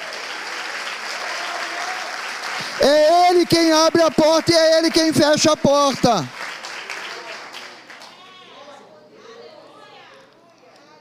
É 2.79 3.29
Ele 3.29 3.45
quem 3.45 3.71
abre 3.71 4.01
a 4.01 4.09
porta 4.09 4.51
e 4.51 4.55
é 4.55 4.77
Ele 4.79 4.89
quem 4.89 5.11
fecha 5.11 5.51
a 5.51 5.57
porta. 5.57 6.27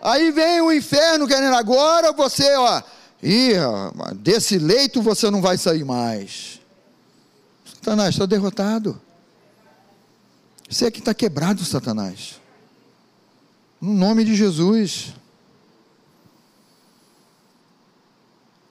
Aí 0.00 0.30
vem 0.30 0.62
o 0.62 0.72
inferno 0.72 1.28
querendo 1.28 1.54
agora 1.54 2.12
você, 2.12 2.54
ó, 2.56 2.82
ih, 3.22 3.52
desse 4.16 4.58
leito 4.58 5.02
você 5.02 5.30
não 5.30 5.42
vai 5.42 5.58
sair 5.58 5.84
mais. 5.84 6.60
Satanás 7.66 8.14
está 8.14 8.24
derrotado. 8.24 9.00
Você 10.68 10.86
é 10.86 10.90
que 10.90 11.00
está 11.00 11.12
quebrado, 11.12 11.64
Satanás. 11.64 12.40
No 13.80 13.92
nome 13.92 14.24
de 14.24 14.34
Jesus. 14.34 15.14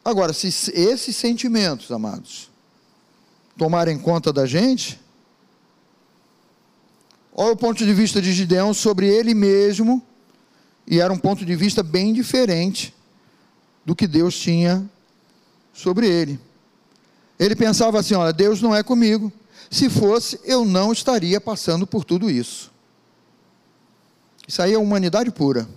Agora, 0.03 0.33
se 0.33 0.47
esses 0.47 1.15
sentimentos, 1.15 1.91
amados, 1.91 2.49
tomarem 3.57 3.99
conta 3.99 4.33
da 4.33 4.47
gente, 4.47 4.99
olha 7.33 7.51
o 7.51 7.57
ponto 7.57 7.85
de 7.85 7.93
vista 7.93 8.19
de 8.19 8.31
Gideão 8.31 8.73
sobre 8.73 9.07
ele 9.07 9.35
mesmo 9.35 10.08
e 10.89 10.99
era 10.99 11.13
um 11.13 11.19
ponto 11.19 11.45
de 11.45 11.55
vista 11.55 11.83
bem 11.83 12.11
diferente 12.11 12.95
do 13.85 13.95
que 13.95 14.07
Deus 14.07 14.35
tinha 14.37 14.89
sobre 15.71 16.09
ele. 16.09 16.39
Ele 17.37 17.55
pensava 17.55 17.99
assim: 17.99 18.15
olha, 18.15 18.33
Deus 18.33 18.59
não 18.59 18.75
é 18.75 18.81
comigo. 18.81 19.31
Se 19.69 19.87
fosse, 19.87 20.39
eu 20.43 20.65
não 20.65 20.91
estaria 20.91 21.39
passando 21.39 21.85
por 21.85 22.03
tudo 22.03 22.27
isso. 22.27 22.71
Isso 24.47 24.63
aí 24.63 24.73
é 24.73 24.79
humanidade 24.79 25.29
pura. 25.29 25.69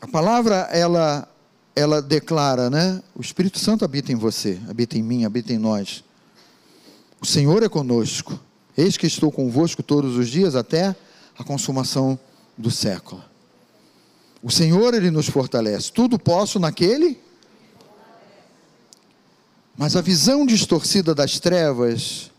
A 0.00 0.06
palavra, 0.06 0.68
ela, 0.70 1.28
ela 1.74 2.00
declara, 2.00 2.70
né? 2.70 3.02
O 3.12 3.20
Espírito 3.20 3.58
Santo 3.58 3.84
habita 3.84 4.12
em 4.12 4.16
você, 4.16 4.60
habita 4.68 4.96
em 4.96 5.02
mim, 5.02 5.24
habita 5.24 5.52
em 5.52 5.58
nós. 5.58 6.04
O 7.20 7.26
Senhor 7.26 7.60
é 7.64 7.68
conosco. 7.68 8.38
Eis 8.76 8.96
que 8.96 9.06
estou 9.06 9.30
convosco 9.30 9.82
todos 9.82 10.16
os 10.16 10.28
dias 10.28 10.54
até 10.56 10.96
a 11.38 11.44
consumação 11.44 12.18
do 12.56 12.70
século. 12.70 13.22
O 14.42 14.50
Senhor, 14.50 14.94
Ele 14.94 15.10
nos 15.10 15.28
fortalece. 15.28 15.92
Tudo 15.92 16.18
posso 16.18 16.58
naquele. 16.58 17.18
Mas 19.76 19.96
a 19.96 20.00
visão 20.00 20.44
distorcida 20.44 21.14
das 21.14 21.38
trevas 21.38 22.30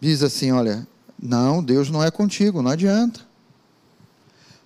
diz 0.00 0.22
assim: 0.22 0.52
olha, 0.52 0.86
não, 1.20 1.62
Deus 1.62 1.90
não 1.90 2.02
é 2.02 2.10
contigo, 2.10 2.62
não 2.62 2.70
adianta. 2.70 3.26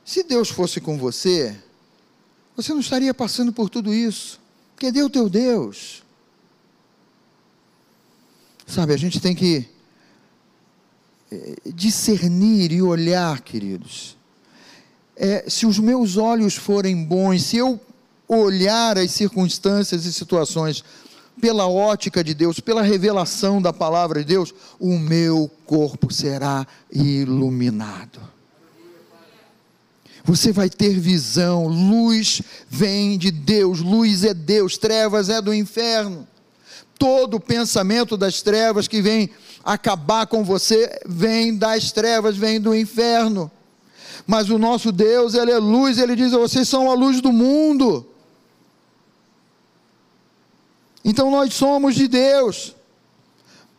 Se 0.04 0.22
Deus 0.22 0.50
fosse 0.50 0.80
com 0.80 0.98
você, 0.98 1.56
você 2.56 2.72
não 2.72 2.80
estaria 2.80 3.14
passando 3.14 3.52
por 3.52 3.70
tudo 3.70 3.92
isso. 3.92 4.40
Porque 4.74 4.92
Deus 4.92 5.10
teu 5.10 5.28
Deus. 5.28 6.02
Sabe, 8.66 8.92
a 8.92 8.96
gente 8.96 9.20
tem 9.20 9.34
que 9.34 9.68
discernir 11.74 12.72
e 12.72 12.82
olhar, 12.82 13.40
queridos. 13.40 14.16
É, 15.16 15.44
se 15.48 15.66
os 15.66 15.78
meus 15.78 16.16
olhos 16.16 16.54
forem 16.54 17.04
bons, 17.04 17.42
se 17.44 17.56
eu 17.56 17.80
olhar 18.26 18.98
as 18.98 19.10
circunstâncias 19.12 20.04
e 20.04 20.12
situações 20.12 20.82
pela 21.40 21.68
ótica 21.68 22.22
de 22.22 22.34
Deus, 22.34 22.60
pela 22.60 22.82
revelação 22.82 23.60
da 23.60 23.72
palavra 23.72 24.20
de 24.20 24.26
Deus, 24.26 24.54
o 24.78 24.98
meu 24.98 25.50
corpo 25.66 26.12
será 26.12 26.66
iluminado. 26.92 28.20
Você 30.24 30.52
vai 30.52 30.70
ter 30.70 30.98
visão, 30.98 31.66
luz 31.66 32.40
vem 32.68 33.18
de 33.18 33.30
Deus, 33.30 33.80
luz 33.80 34.24
é 34.24 34.32
Deus, 34.32 34.78
trevas 34.78 35.28
é 35.28 35.40
do 35.42 35.52
inferno. 35.52 36.26
Todo 37.04 37.38
pensamento 37.38 38.16
das 38.16 38.40
trevas 38.40 38.88
que 38.88 39.02
vem 39.02 39.28
acabar 39.62 40.26
com 40.26 40.42
você 40.42 41.02
vem 41.04 41.54
das 41.54 41.92
trevas, 41.92 42.34
vem 42.34 42.58
do 42.58 42.74
inferno. 42.74 43.50
Mas 44.26 44.48
o 44.48 44.56
nosso 44.56 44.90
Deus, 44.90 45.34
Ele 45.34 45.50
é 45.50 45.58
luz, 45.58 45.98
Ele 45.98 46.16
diz: 46.16 46.32
vocês 46.32 46.66
são 46.66 46.90
a 46.90 46.94
luz 46.94 47.20
do 47.20 47.30
mundo. 47.30 48.08
Então 51.04 51.30
nós 51.30 51.52
somos 51.52 51.94
de 51.94 52.08
Deus. 52.08 52.74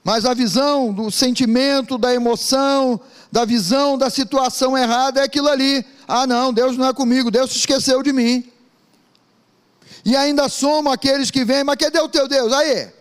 Mas 0.03 0.23
a 0.23 0.36
visão 0.36 0.93
do 0.93 1.09
sentimento, 1.09 1.97
da 1.97 2.13
emoção, 2.13 3.01
da 3.32 3.43
visão 3.43 3.97
da 3.97 4.11
situação 4.11 4.78
errada 4.78 5.21
é 5.21 5.23
aquilo 5.23 5.47
ali. 5.47 5.84
Ah, 6.07 6.28
não, 6.28 6.53
Deus 6.53 6.78
não 6.78 6.86
é 6.86 6.93
comigo, 6.93 7.32
Deus 7.32 7.49
se 7.49 7.57
esqueceu 7.57 8.03
de 8.03 8.13
mim. 8.13 8.47
E 10.05 10.15
ainda 10.15 10.47
somos 10.47 10.93
aqueles 10.93 11.32
que 11.32 11.43
vêm, 11.43 11.63
mas 11.63 11.78
cadê 11.78 11.99
o 11.99 12.07
teu 12.07 12.28
Deus? 12.28 12.53
Aí, 12.53 12.93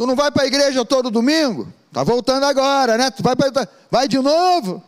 tu 0.00 0.06
não 0.06 0.16
vai 0.16 0.30
para 0.30 0.44
a 0.44 0.46
igreja 0.46 0.82
todo 0.82 1.10
domingo? 1.10 1.70
Está 1.88 2.02
voltando 2.02 2.44
agora, 2.44 2.96
né? 2.96 3.12
Vai, 3.20 3.34
vai 3.90 4.08
de 4.08 4.18
novo. 4.18 4.82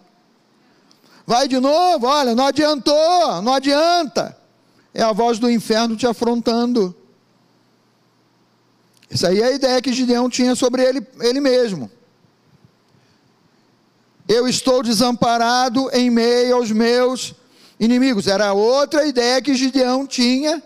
Vai 1.27 1.47
de 1.47 1.61
novo, 1.61 2.07
olha, 2.07 2.35
não 2.35 2.47
adiantou, 2.47 3.43
não 3.43 3.53
adianta. 3.53 4.35
É 4.95 5.03
a 5.03 5.13
voz 5.13 5.39
do 5.39 5.51
inferno 5.51 5.97
te 5.97 6.07
afrontando. 6.07 6.97
Essa 9.11 9.29
aí 9.29 9.43
é 9.43 9.45
a 9.45 9.53
ideia 9.53 9.83
que 9.83 9.93
Gideão 9.93 10.31
tinha 10.31 10.55
sobre 10.55 10.83
ele, 10.83 11.07
ele 11.21 11.41
mesmo. 11.41 11.91
Eu 14.27 14.49
estou 14.49 14.83
desamparado 14.83 15.91
em 15.93 16.09
meio 16.09 16.57
aos 16.57 16.71
meus 16.71 17.35
inimigos. 17.79 18.29
Era 18.29 18.55
outra 18.55 19.05
ideia 19.05 19.43
que 19.43 19.55
Gideão 19.55 20.07
tinha. 20.07 20.63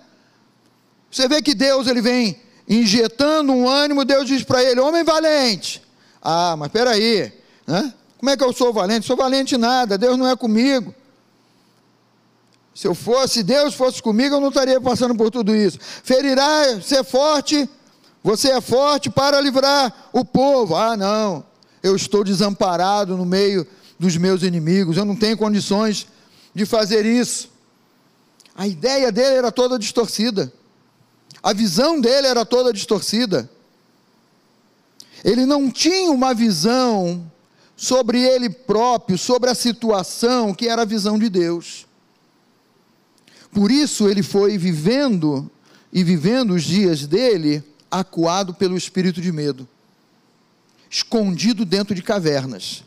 Você 1.11 1.27
vê 1.27 1.43
que 1.43 1.53
Deus 1.53 1.89
ele 1.89 2.01
vem 2.01 2.46
injetando 2.69 3.53
um 3.53 3.69
ânimo, 3.69 4.05
Deus 4.05 4.27
diz 4.27 4.43
para 4.43 4.62
ele: 4.62 4.81
homem 4.81 5.05
valente, 5.05 5.83
ah, 6.23 6.57
mas 6.57 6.71
peraí, 6.71 7.33
né? 7.67 7.93
Como 8.19 8.31
é 8.31 8.37
que 8.37 8.43
eu 8.43 8.53
sou 8.53 8.73
valente? 8.73 9.07
Sou 9.07 9.17
valente 9.17 9.57
nada, 9.57 9.99
Deus 9.99 10.17
não 10.17 10.27
é 10.27 10.35
comigo. 10.35 10.95
Se 12.75 12.87
eu 12.87 12.95
fosse, 12.95 13.43
Deus 13.43 13.75
fosse 13.75 14.03
comigo, 14.03 14.35
eu 14.35 14.41
não 14.41 14.49
estaria 14.49 14.81
passando 14.81 15.14
por 15.14 15.31
tudo 15.31 15.55
isso. 15.55 15.79
Ferirá 15.81 16.81
ser 16.83 17.05
forte, 17.05 17.69
você 18.23 18.51
é 18.51 18.61
forte 18.61 19.09
para 19.09 19.41
livrar 19.41 20.11
o 20.12 20.25
povo. 20.25 20.75
Ah, 20.77 20.97
não, 20.97 21.45
eu 21.83 21.95
estou 21.97 22.25
desamparado 22.25 23.17
no 23.17 23.25
meio 23.25 23.67
dos 23.99 24.17
meus 24.17 24.43
inimigos, 24.43 24.97
eu 24.97 25.05
não 25.05 25.17
tenho 25.17 25.37
condições 25.37 26.07
de 26.55 26.67
fazer 26.67 27.07
isso. 27.07 27.51
A 28.55 28.67
ideia 28.67 29.12
dele 29.12 29.37
era 29.37 29.53
toda 29.53 29.79
distorcida, 29.79 30.53
a 31.47 31.53
visão 31.53 32.01
dele 32.01 32.27
era 32.27 32.45
toda 32.45 32.73
distorcida. 32.73 33.49
Ele 35.23 35.47
não 35.47 35.71
tinha 35.71 36.11
uma 36.11 36.35
visão 36.35 37.31
sobre 37.77 38.21
ele 38.21 38.51
próprio, 38.51 39.17
sobre 39.17 39.49
a 39.49 39.55
situação, 39.55 40.53
que 40.53 40.67
era 40.67 40.83
a 40.83 40.85
visão 40.85 41.17
de 41.17 41.29
Deus. 41.29 41.87
Por 43.53 43.71
isso 43.71 44.09
ele 44.09 44.25
foi 44.25 44.59
vivendo 44.59 45.49
e 45.93 46.03
vivendo 46.03 46.53
os 46.53 46.65
dias 46.65 47.07
dele 47.07 47.63
acuado 47.89 48.53
pelo 48.53 48.77
espírito 48.77 49.21
de 49.21 49.31
medo, 49.31 49.69
escondido 50.91 51.65
dentro 51.65 51.95
de 51.95 52.03
cavernas. 52.03 52.83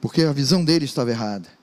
Porque 0.00 0.22
a 0.22 0.32
visão 0.32 0.64
dele 0.64 0.86
estava 0.86 1.12
errada. 1.12 1.61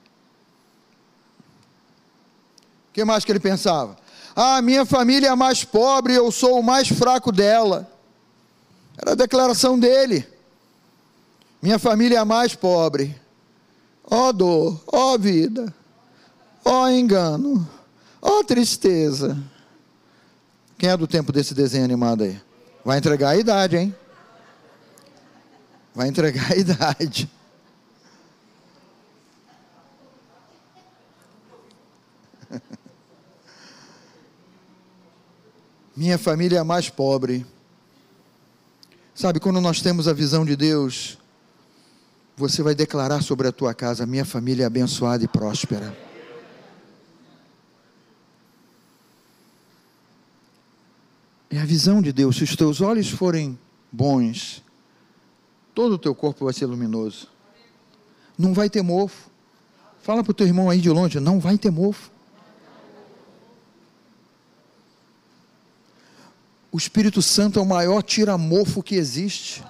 O 2.90 2.92
que 2.92 3.04
mais 3.04 3.24
que 3.24 3.30
ele 3.30 3.40
pensava? 3.40 3.96
Ah, 4.34 4.60
minha 4.60 4.84
família 4.84 5.28
é 5.28 5.30
a 5.30 5.36
mais 5.36 5.64
pobre, 5.64 6.14
eu 6.14 6.30
sou 6.32 6.58
o 6.58 6.62
mais 6.62 6.88
fraco 6.88 7.30
dela. 7.30 7.88
Era 8.98 9.12
a 9.12 9.14
declaração 9.14 9.78
dele. 9.78 10.26
Minha 11.62 11.78
família 11.78 12.16
é 12.16 12.20
a 12.20 12.24
mais 12.24 12.54
pobre. 12.54 13.14
Ó 14.04 14.28
oh, 14.28 14.32
dor, 14.32 14.82
ó 14.88 15.14
oh, 15.14 15.18
vida, 15.18 15.72
ó 16.64 16.82
oh, 16.82 16.88
engano, 16.88 17.68
ó 18.20 18.42
tristeza. 18.42 19.38
Quem 20.76 20.90
é 20.90 20.96
do 20.96 21.06
tempo 21.06 21.30
desse 21.30 21.54
desenho 21.54 21.84
animado 21.84 22.24
aí? 22.24 22.40
Vai 22.84 22.98
entregar 22.98 23.30
a 23.30 23.36
idade, 23.36 23.76
hein? 23.76 23.94
Vai 25.94 26.08
entregar 26.08 26.52
a 26.52 26.56
idade. 26.58 27.30
Minha 36.00 36.16
família 36.16 36.56
é 36.56 36.60
a 36.60 36.64
mais 36.64 36.88
pobre. 36.88 37.44
Sabe, 39.14 39.38
quando 39.38 39.60
nós 39.60 39.82
temos 39.82 40.08
a 40.08 40.14
visão 40.14 40.46
de 40.46 40.56
Deus, 40.56 41.18
você 42.34 42.62
vai 42.62 42.74
declarar 42.74 43.22
sobre 43.22 43.46
a 43.46 43.52
tua 43.52 43.74
casa: 43.74 44.06
minha 44.06 44.24
família 44.24 44.62
é 44.62 44.66
abençoada 44.66 45.22
e 45.22 45.28
próspera. 45.28 45.94
É 51.50 51.60
a 51.60 51.66
visão 51.66 52.00
de 52.00 52.14
Deus. 52.14 52.36
Se 52.36 52.44
os 52.44 52.56
teus 52.56 52.80
olhos 52.80 53.10
forem 53.10 53.58
bons, 53.92 54.64
todo 55.74 55.96
o 55.96 55.98
teu 55.98 56.14
corpo 56.14 56.46
vai 56.46 56.54
ser 56.54 56.64
luminoso. 56.64 57.28
Não 58.38 58.54
vai 58.54 58.70
ter 58.70 58.80
mofo. 58.80 59.28
Fala 60.00 60.24
para 60.24 60.30
o 60.30 60.34
teu 60.34 60.46
irmão 60.46 60.70
aí 60.70 60.80
de 60.80 60.88
longe: 60.88 61.20
não 61.20 61.38
vai 61.38 61.58
ter 61.58 61.70
mofo. 61.70 62.10
O 66.72 66.78
Espírito 66.78 67.20
Santo 67.20 67.58
é 67.58 67.62
o 67.62 67.66
maior 67.66 68.00
tiramofo 68.02 68.82
que 68.82 68.94
existe. 68.94 69.64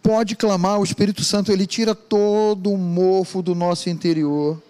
Pode 0.00 0.36
clamar, 0.36 0.78
o 0.78 0.84
Espírito 0.84 1.24
Santo, 1.24 1.50
ele 1.50 1.66
tira 1.66 1.92
todo 1.92 2.70
o 2.70 2.78
mofo 2.78 3.42
do 3.42 3.56
nosso 3.56 3.90
interior. 3.90 4.62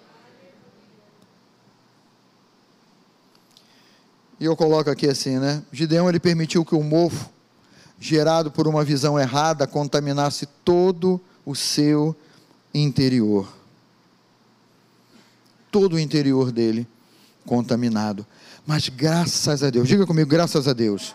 E 4.41 4.47
eu 4.47 4.57
coloco 4.57 4.89
aqui 4.89 5.07
assim, 5.07 5.39
né? 5.39 5.63
Gideão 5.71 6.09
ele 6.09 6.19
permitiu 6.19 6.65
que 6.65 6.75
o 6.75 6.83
mofo 6.83 7.29
gerado 8.01 8.51
por 8.51 8.67
uma 8.67 8.83
visão 8.83 9.19
errada 9.19 9.67
contaminasse 9.67 10.47
todo 10.65 11.21
o 11.45 11.55
seu 11.55 12.17
interior. 12.73 13.47
Todo 15.71 15.97
o 15.97 15.99
interior 15.99 16.51
dele 16.51 16.87
contaminado. 17.47 18.27
Mas 18.67 18.89
graças 18.89 19.63
a 19.63 19.71
Deus, 19.71 19.89
diga 19.89 20.05
comigo, 20.05 20.29
graças 20.29 20.67
a 20.67 20.73
Deus. 20.73 21.15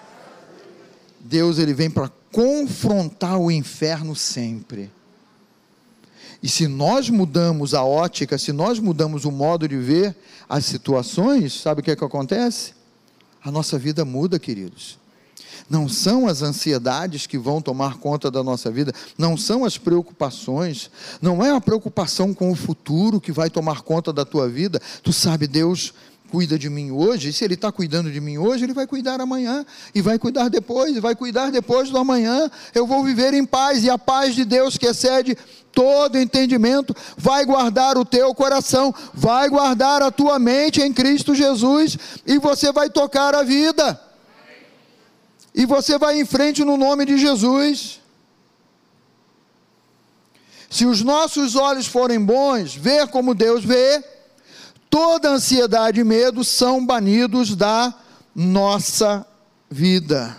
Deus 1.20 1.60
ele 1.60 1.74
vem 1.74 1.90
para 1.90 2.10
confrontar 2.32 3.38
o 3.38 3.52
inferno 3.52 4.16
sempre. 4.16 4.90
E 6.42 6.50
se 6.50 6.68
nós 6.68 7.10
mudamos 7.10 7.74
a 7.74 7.84
ótica, 7.84 8.38
se 8.38 8.52
nós 8.52 8.80
mudamos 8.80 9.26
o 9.26 9.32
modo 9.32 9.68
de 9.68 9.78
ver 9.78 10.16
as 10.50 10.66
situações, 10.66 11.54
sabe 11.62 11.82
o 11.82 11.84
que 11.84 11.92
é 11.92 11.96
que 11.96 12.04
acontece? 12.04 12.74
A 13.44 13.52
nossa 13.52 13.78
vida 13.78 14.04
muda, 14.04 14.40
queridos. 14.40 14.98
Não 15.70 15.88
são 15.88 16.28
as 16.28 16.42
ansiedades 16.42 17.28
que 17.28 17.38
vão 17.38 17.62
tomar 17.62 17.98
conta 17.98 18.32
da 18.32 18.44
nossa 18.44 18.72
vida, 18.72 18.92
não 19.18 19.38
são 19.38 19.64
as 19.64 19.78
preocupações, 19.78 20.90
não 21.22 21.44
é 21.44 21.52
a 21.52 21.62
preocupação 21.62 22.34
com 22.34 22.52
o 22.52 22.56
futuro 22.56 23.22
que 23.22 23.32
vai 23.32 23.50
tomar 23.50 23.82
conta 23.82 24.12
da 24.12 24.26
tua 24.26 24.50
vida. 24.50 24.82
Tu 25.04 25.14
sabe, 25.14 25.48
Deus 25.48 25.94
cuida 26.32 26.58
de 26.58 26.70
mim 26.70 26.92
hoje, 26.92 27.34
se 27.34 27.44
Ele 27.44 27.56
está 27.56 27.72
cuidando 27.72 28.10
de 28.10 28.22
mim 28.22 28.38
hoje, 28.38 28.64
Ele 28.64 28.74
vai 28.74 28.88
cuidar 28.88 29.20
amanhã, 29.20 29.66
e 29.94 30.02
vai 30.02 30.18
cuidar 30.18 30.48
depois, 30.48 30.96
e 30.96 31.00
vai 31.02 31.14
cuidar 31.14 31.52
depois 31.52 31.90
do 31.90 31.98
amanhã. 31.98 32.50
Eu 32.74 32.88
vou 32.88 33.04
viver 33.04 33.34
em 33.34 33.46
paz, 33.46 33.84
e 33.84 33.90
a 33.90 33.98
paz 33.98 34.34
de 34.34 34.46
Deus 34.46 34.78
que 34.78 34.88
excede 34.88 35.38
todo 35.74 36.18
entendimento 36.18 36.96
vai 37.18 37.44
guardar 37.44 37.98
o 37.98 38.06
teu 38.06 38.34
coração, 38.34 38.96
vai 39.14 39.50
guardar 39.50 40.02
a 40.02 40.10
tua 40.10 40.40
mente 40.40 40.82
em 40.82 40.94
Cristo 40.94 41.36
Jesus, 41.36 41.98
e 42.26 42.40
você 42.40 42.72
vai 42.72 42.90
tocar 42.90 43.36
a 43.36 43.44
vida. 43.44 44.00
E 45.54 45.66
você 45.66 45.98
vai 45.98 46.18
em 46.18 46.26
frente 46.26 46.64
no 46.64 46.78
nome 46.78 47.06
de 47.06 47.18
Jesus. 47.18 48.00
Se 50.70 50.86
os 50.86 51.02
nossos 51.02 51.58
olhos 51.58 51.88
forem 51.88 52.24
bons, 52.24 52.74
ver 52.74 53.10
como 53.10 53.36
Deus 53.36 53.66
vê, 53.66 54.02
toda 54.92 55.32
ansiedade 55.32 56.02
e 56.02 56.04
medo 56.04 56.44
são 56.44 56.86
banidos 56.86 57.56
da 57.56 57.92
nossa 58.36 59.26
vida. 59.70 60.38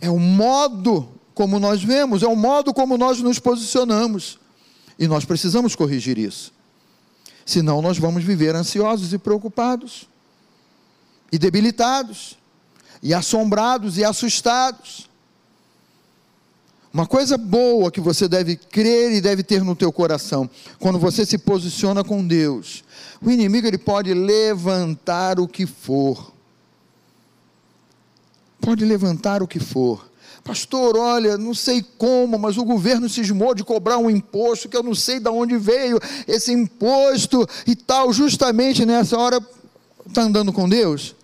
É 0.00 0.08
o 0.08 0.18
modo 0.18 1.08
como 1.34 1.58
nós 1.58 1.82
vemos, 1.82 2.22
é 2.22 2.26
o 2.26 2.36
modo 2.36 2.72
como 2.72 2.96
nós 2.96 3.20
nos 3.20 3.40
posicionamos. 3.40 4.38
E 4.96 5.06
nós 5.08 5.24
precisamos 5.24 5.74
corrigir 5.74 6.18
isso. 6.18 6.52
Senão 7.44 7.82
nós 7.82 7.98
vamos 7.98 8.22
viver 8.22 8.54
ansiosos 8.54 9.12
e 9.12 9.18
preocupados, 9.18 10.08
e 11.32 11.38
debilitados, 11.38 12.36
e 13.02 13.12
assombrados 13.12 13.98
e 13.98 14.04
assustados. 14.04 15.07
Uma 16.92 17.06
coisa 17.06 17.36
boa 17.36 17.90
que 17.90 18.00
você 18.00 18.26
deve 18.26 18.56
crer 18.56 19.12
e 19.12 19.20
deve 19.20 19.42
ter 19.42 19.62
no 19.62 19.76
teu 19.76 19.92
coração, 19.92 20.48
quando 20.78 20.98
você 20.98 21.26
se 21.26 21.36
posiciona 21.36 22.02
com 22.02 22.26
Deus, 22.26 22.82
o 23.22 23.30
inimigo 23.30 23.66
ele 23.66 23.78
pode 23.78 24.14
levantar 24.14 25.38
o 25.38 25.46
que 25.46 25.66
for. 25.66 26.32
Pode 28.60 28.84
levantar 28.84 29.42
o 29.42 29.48
que 29.48 29.60
for. 29.60 30.08
Pastor, 30.42 30.96
olha, 30.96 31.36
não 31.36 31.52
sei 31.52 31.84
como, 31.98 32.38
mas 32.38 32.56
o 32.56 32.64
governo 32.64 33.06
cismou 33.06 33.54
de 33.54 33.62
cobrar 33.62 33.98
um 33.98 34.08
imposto 34.08 34.66
que 34.66 34.76
eu 34.76 34.82
não 34.82 34.94
sei 34.94 35.20
de 35.20 35.28
onde 35.28 35.58
veio 35.58 36.00
esse 36.26 36.52
imposto 36.52 37.46
e 37.66 37.76
tal. 37.76 38.12
Justamente 38.14 38.86
nessa 38.86 39.18
hora, 39.18 39.46
está 40.06 40.22
andando 40.22 40.50
com 40.50 40.66
Deus? 40.66 41.14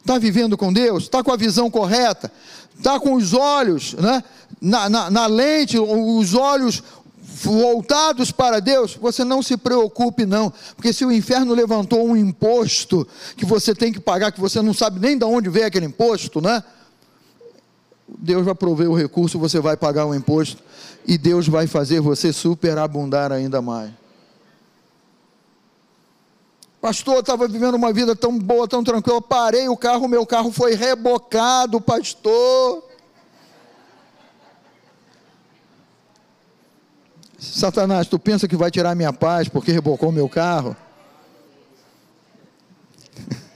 Está 0.00 0.18
vivendo 0.18 0.56
com 0.56 0.72
Deus? 0.72 1.04
Está 1.04 1.22
com 1.22 1.30
a 1.30 1.36
visão 1.36 1.70
correta? 1.70 2.32
Está 2.80 2.98
com 2.98 3.12
os 3.12 3.34
olhos, 3.34 3.92
né? 3.92 4.24
na, 4.58 4.88
na, 4.88 5.10
na 5.10 5.26
lente, 5.26 5.78
os 5.78 6.34
olhos 6.34 6.82
voltados 7.42 8.32
para 8.32 8.58
Deus, 8.58 8.94
você 8.94 9.22
não 9.22 9.42
se 9.42 9.56
preocupe, 9.58 10.24
não, 10.24 10.50
porque 10.74 10.90
se 10.90 11.04
o 11.04 11.12
inferno 11.12 11.52
levantou 11.52 12.06
um 12.06 12.16
imposto 12.16 13.06
que 13.36 13.44
você 13.44 13.74
tem 13.74 13.92
que 13.92 14.00
pagar, 14.00 14.32
que 14.32 14.40
você 14.40 14.62
não 14.62 14.72
sabe 14.72 14.98
nem 14.98 15.16
de 15.16 15.24
onde 15.24 15.50
veio 15.50 15.66
aquele 15.66 15.86
imposto, 15.86 16.40
né? 16.40 16.64
Deus 18.08 18.44
vai 18.46 18.54
prover 18.54 18.90
o 18.90 18.96
recurso, 18.96 19.38
você 19.38 19.60
vai 19.60 19.76
pagar 19.76 20.06
o 20.06 20.14
imposto 20.14 20.62
e 21.06 21.18
Deus 21.18 21.46
vai 21.46 21.66
fazer 21.66 22.00
você 22.00 22.32
superabundar 22.32 23.30
ainda 23.30 23.60
mais. 23.60 23.99
Pastor, 26.80 27.16
eu 27.16 27.20
estava 27.20 27.46
vivendo 27.46 27.74
uma 27.74 27.92
vida 27.92 28.16
tão 28.16 28.38
boa, 28.38 28.66
tão 28.66 28.82
tranquila, 28.82 29.20
parei 29.20 29.68
o 29.68 29.76
carro, 29.76 30.08
meu 30.08 30.24
carro 30.24 30.50
foi 30.50 30.74
rebocado, 30.74 31.78
pastor. 31.78 32.82
Satanás, 37.38 38.06
tu 38.06 38.18
pensa 38.18 38.48
que 38.48 38.56
vai 38.56 38.70
tirar 38.70 38.94
minha 38.94 39.12
paz 39.12 39.46
porque 39.46 39.70
rebocou 39.72 40.10
meu 40.10 40.28
carro? 40.28 40.74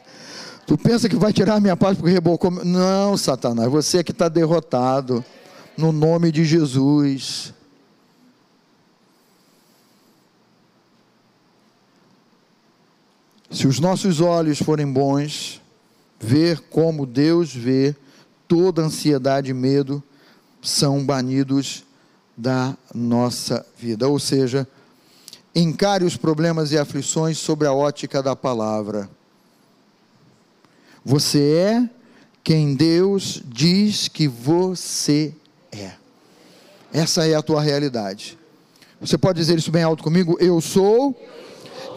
Tu 0.66 0.78
pensa 0.78 1.10
que 1.10 1.16
vai 1.16 1.30
tirar 1.30 1.60
minha 1.60 1.76
paz 1.76 1.96
porque 1.96 2.10
rebocou? 2.10 2.50
Não, 2.50 3.18
Satanás, 3.18 3.70
você 3.70 3.98
é 3.98 4.02
que 4.02 4.12
está 4.12 4.28
derrotado. 4.28 5.22
No 5.76 5.92
nome 5.92 6.32
de 6.32 6.44
Jesus. 6.44 7.53
Se 13.54 13.68
os 13.68 13.78
nossos 13.78 14.20
olhos 14.20 14.58
forem 14.58 14.92
bons, 14.92 15.62
ver 16.18 16.58
como 16.58 17.06
Deus 17.06 17.54
vê, 17.54 17.94
toda 18.48 18.82
ansiedade 18.82 19.52
e 19.52 19.54
medo 19.54 20.02
são 20.60 21.06
banidos 21.06 21.84
da 22.36 22.76
nossa 22.92 23.64
vida. 23.78 24.08
Ou 24.08 24.18
seja, 24.18 24.66
encare 25.54 26.04
os 26.04 26.16
problemas 26.16 26.72
e 26.72 26.78
aflições 26.78 27.38
sobre 27.38 27.68
a 27.68 27.72
ótica 27.72 28.20
da 28.20 28.34
palavra. 28.34 29.08
Você 31.04 31.38
é 31.40 31.90
quem 32.42 32.74
Deus 32.74 33.40
diz 33.46 34.08
que 34.08 34.26
você 34.26 35.32
é. 35.70 35.92
Essa 36.92 37.24
é 37.24 37.36
a 37.36 37.42
tua 37.42 37.62
realidade. 37.62 38.36
Você 39.00 39.16
pode 39.16 39.38
dizer 39.38 39.56
isso 39.56 39.70
bem 39.70 39.84
alto 39.84 40.02
comigo? 40.02 40.36
Eu 40.40 40.60
sou 40.60 41.16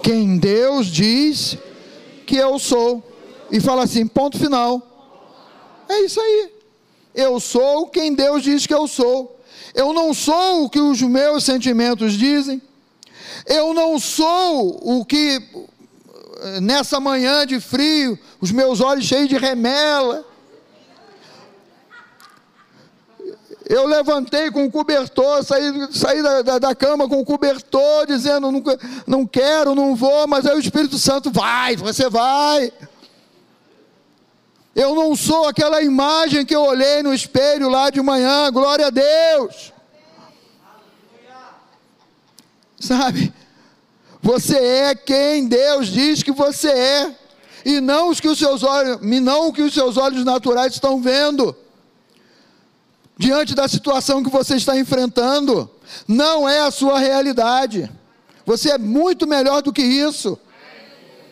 quem 0.04 0.38
Deus 0.38 0.88
diz 0.88 1.58
que 2.26 2.36
eu 2.36 2.60
sou. 2.60 3.04
E 3.52 3.60
fala 3.60 3.84
assim: 3.84 4.06
ponto 4.06 4.38
final. 4.38 4.82
É 5.90 6.02
isso 6.02 6.20
aí. 6.20 6.52
Eu 7.16 7.40
sou 7.40 7.88
quem 7.88 8.14
Deus 8.14 8.44
diz 8.44 8.68
que 8.68 8.74
eu 8.74 8.88
sou. 8.88 9.40
Eu 9.74 9.94
não 9.94 10.14
sou 10.14 10.66
o 10.66 10.70
que 10.70 10.80
os 10.80 11.02
meus 11.02 11.44
sentimentos 11.44 12.14
dizem. 12.14 12.62
Eu 13.46 13.74
não 13.74 14.00
sou 14.00 14.80
o 14.84 15.06
que 15.06 15.42
nessa 16.62 17.00
manhã 17.00 17.46
de 17.46 17.60
frio, 17.60 18.18
os 18.40 18.52
meus 18.52 18.82
olhos 18.82 19.06
cheios 19.06 19.30
de 19.30 19.38
remela. 19.38 20.26
Eu 23.70 23.86
levantei 23.86 24.50
com 24.50 24.64
o 24.64 24.72
cobertor, 24.72 25.44
saí, 25.44 25.88
saí 25.92 26.24
da, 26.24 26.42
da, 26.42 26.60
da, 26.60 26.76
cama 26.76 27.10
com 27.10 27.20
o 27.20 27.26
cobertor, 27.26 28.08
dizendo: 28.08 28.50
não, 28.50 28.64
não 29.06 29.28
quero, 29.28 29.76
não 29.76 29.94
vou, 29.94 30.26
mas 30.26 30.46
aí 30.46 30.56
o 30.56 30.60
Espírito 30.60 30.98
Santo 30.98 31.30
vai, 31.30 31.76
você 31.76 32.10
vai. 32.10 32.72
Eu 34.74 34.96
não 34.96 35.16
sou 35.18 35.48
aquela 35.48 35.82
imagem 35.82 36.46
que 36.46 36.56
eu 36.56 36.62
olhei 36.62 37.04
no 37.04 37.14
espelho 37.14 37.68
lá 37.68 37.90
de 37.90 38.02
manhã, 38.02 38.50
glória 38.52 38.88
a 38.88 38.90
Deus. 38.90 39.74
Sabe? 42.80 43.34
Você 44.22 44.56
é 44.56 44.96
quem 44.96 45.48
Deus 45.48 45.88
diz 45.88 46.24
que 46.24 46.32
você 46.32 46.70
é. 46.70 47.16
e 47.66 47.82
não 47.82 48.10
os 48.10 48.22
que 48.22 48.30
os 48.30 48.40
seus 48.40 48.64
olhos, 48.64 49.00
não 49.02 49.50
o 49.50 49.54
que 49.54 49.62
os 49.62 49.74
seus 49.74 49.98
olhos 49.98 50.24
naturais 50.24 50.74
estão 50.74 51.02
vendo. 51.02 51.56
Diante 53.18 53.56
da 53.56 53.68
situação 53.68 54.24
que 54.24 54.30
você 54.30 54.56
está 54.56 54.78
enfrentando, 54.78 55.70
não 56.08 56.48
é 56.48 56.62
a 56.62 56.72
sua 56.72 57.00
realidade. 57.00 57.90
Você 58.46 58.72
é 58.72 58.78
muito 58.78 59.26
melhor 59.26 59.62
do 59.62 59.74
que 59.74 59.82
isso. 59.82 60.40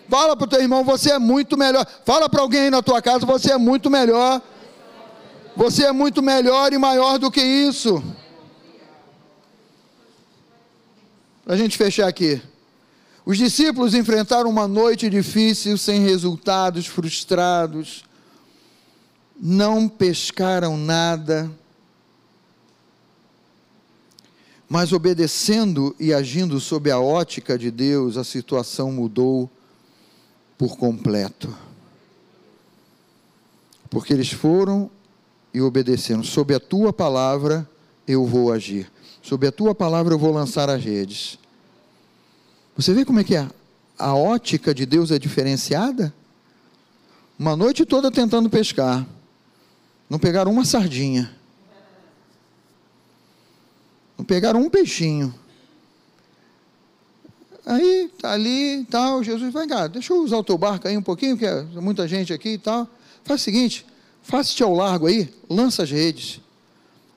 Fala 0.09 0.35
para 0.35 0.45
o 0.45 0.49
teu 0.49 0.61
irmão, 0.61 0.83
você 0.83 1.11
é 1.11 1.19
muito 1.19 1.57
melhor. 1.57 1.85
Fala 2.03 2.27
para 2.27 2.41
alguém 2.41 2.61
aí 2.61 2.69
na 2.69 2.81
tua 2.81 3.01
casa, 3.01 3.25
você 3.25 3.53
é 3.53 3.57
muito 3.57 3.89
melhor. 3.89 4.41
Você 5.55 5.85
é 5.85 5.91
muito 5.91 6.21
melhor 6.21 6.73
e 6.73 6.77
maior 6.77 7.17
do 7.17 7.31
que 7.31 7.41
isso. 7.41 8.03
Para 11.43 11.53
a 11.53 11.57
gente 11.57 11.77
fechar 11.77 12.07
aqui. 12.07 12.41
Os 13.25 13.37
discípulos 13.37 13.93
enfrentaram 13.93 14.49
uma 14.49 14.67
noite 14.67 15.09
difícil, 15.09 15.77
sem 15.77 16.01
resultados, 16.01 16.85
frustrados. 16.85 18.03
Não 19.39 19.87
pescaram 19.87 20.77
nada. 20.77 21.49
Mas 24.67 24.91
obedecendo 24.91 25.95
e 25.99 26.13
agindo 26.13 26.59
sob 26.59 26.89
a 26.89 26.99
ótica 26.99 27.57
de 27.57 27.69
Deus, 27.69 28.17
a 28.17 28.23
situação 28.23 28.91
mudou 28.91 29.49
por 30.57 30.77
completo. 30.77 31.55
Porque 33.89 34.11
eles 34.11 34.31
foram 34.31 34.89
e 35.53 35.61
obedeceram. 35.61 36.23
Sob 36.23 36.53
a 36.53 36.59
tua 36.59 36.91
palavra 36.91 37.69
eu 38.07 38.25
vou 38.25 38.51
agir. 38.51 38.91
Sob 39.21 39.47
a 39.47 39.51
tua 39.51 39.73
palavra 39.73 40.13
eu 40.13 40.19
vou 40.19 40.31
lançar 40.31 40.69
as 40.69 40.83
redes. 40.83 41.39
Você 42.75 42.93
vê 42.93 43.05
como 43.05 43.19
é 43.19 43.23
que 43.23 43.35
é? 43.35 43.47
A 43.97 44.13
ótica 44.13 44.73
de 44.73 44.85
Deus 44.85 45.11
é 45.11 45.17
diferenciada? 45.17 46.13
Uma 47.37 47.55
noite 47.55 47.85
toda 47.85 48.11
tentando 48.11 48.49
pescar. 48.49 49.05
Não 50.09 50.19
pegaram 50.19 50.51
uma 50.51 50.65
sardinha. 50.65 51.33
Não 54.17 54.25
pegaram 54.25 54.61
um 54.61 54.69
peixinho. 54.69 55.33
Aí, 57.65 58.11
tá 58.21 58.31
ali 58.31 58.85
tal, 58.91 59.23
Jesus, 59.23 59.51
vai 59.51 59.67
cá, 59.67 59.87
deixa 59.87 60.13
eu 60.13 60.21
usar 60.21 60.37
o 60.37 60.43
teu 60.43 60.57
barco 60.57 60.87
aí 60.87 60.95
um 60.95 61.01
pouquinho, 61.01 61.35
porque 61.35 61.47
é 61.47 61.81
muita 61.81 62.07
gente 62.07 62.31
aqui 62.31 62.49
e 62.49 62.57
tal. 62.59 62.87
Faz 63.23 63.41
o 63.41 63.43
seguinte, 63.43 63.85
faça-te 64.21 64.61
ao 64.61 64.73
largo 64.73 65.07
aí, 65.07 65.33
lança 65.49 65.81
as 65.81 65.89
redes. 65.89 66.39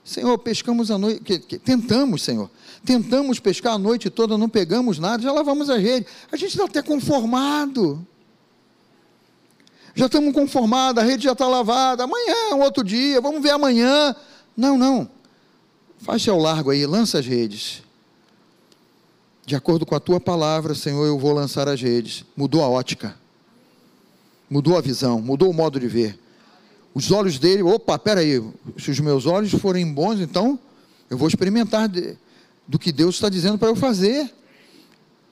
Senhor, 0.03 0.39
pescamos 0.39 0.91
a 0.91 0.97
noite, 0.97 1.21
que, 1.21 1.39
que, 1.39 1.59
tentamos, 1.59 2.23
Senhor, 2.23 2.51
tentamos 2.83 3.39
pescar 3.39 3.75
a 3.75 3.79
noite 3.79 4.09
toda, 4.09 4.39
não 4.39 4.49
pegamos 4.49 4.99
nada, 4.99 5.23
já 5.23 5.31
lavamos 5.31 5.69
a 5.69 5.77
rede. 5.77 6.07
A 6.33 6.37
gente 6.37 6.53
está 6.53 6.65
até 6.65 6.81
conformado. 6.81 8.07
Já 9.95 10.07
estamos 10.07 10.33
conformados, 10.33 11.03
a 11.03 11.07
rede 11.07 11.25
já 11.25 11.33
está 11.33 11.47
lavada. 11.47 12.05
Amanhã, 12.05 12.55
um 12.55 12.61
outro 12.61 12.83
dia, 12.83 13.21
vamos 13.21 13.43
ver 13.43 13.51
amanhã. 13.51 14.17
Não, 14.57 14.79
não. 14.79 15.11
Faz-te 15.99 16.31
ao 16.31 16.39
largo 16.39 16.71
aí, 16.71 16.87
lança 16.87 17.19
as 17.19 17.27
redes. 17.27 17.83
De 19.45 19.57
acordo 19.57 19.87
com 19.87 19.95
a 19.95 20.01
tua 20.01 20.21
palavra, 20.21 20.75
Senhor, 20.75 21.07
eu 21.07 21.19
vou 21.19 21.33
lançar 21.33 21.69
as 21.69 21.81
redes. 21.81 22.25
Mudou 22.37 22.63
a 22.63 22.69
ótica, 22.69 23.17
mudou 24.49 24.77
a 24.77 24.81
visão, 24.81 25.21
mudou 25.21 25.51
o 25.51 25.55
modo 25.55 25.81
de 25.81 25.89
ver. 25.89 26.19
Os 26.95 27.11
olhos 27.11 27.39
dele, 27.39 27.63
opa, 27.63 27.99
peraí, 27.99 28.43
se 28.77 28.91
os 28.91 29.01
meus 29.01 29.27
olhos 29.27 29.53
forem 29.53 29.91
bons, 29.93 30.21
então 30.21 30.59
eu 31.09 31.17
vou 31.17 31.29
experimentar 31.29 31.89
do 32.67 32.79
que 32.79 32.93
Deus 32.93 33.15
está 33.15 33.29
dizendo 33.29 33.59
para 33.59 33.69
eu 33.69 33.77
fazer. 33.77 34.33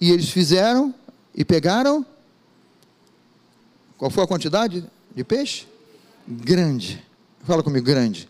E 0.01 0.11
eles 0.11 0.31
fizeram 0.31 0.95
e 1.35 1.45
pegaram. 1.45 2.05
Qual 3.99 4.11
foi 4.11 4.25
a 4.25 4.27
quantidade 4.27 4.85
de 5.15 5.25
peixe? 5.25 5.67
Grande. 6.27 7.05
Fala 7.45 7.63
comigo, 7.63 7.85
grande. 7.85 8.29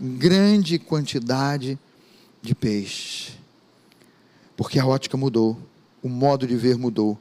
Grande 0.00 0.78
quantidade 0.78 1.78
de 2.42 2.54
peixe 2.54 3.36
porque 4.56 4.78
a 4.78 4.86
ótica 4.86 5.16
mudou, 5.16 5.56
o 6.02 6.08
modo 6.08 6.46
de 6.46 6.56
ver 6.56 6.78
mudou. 6.78 7.18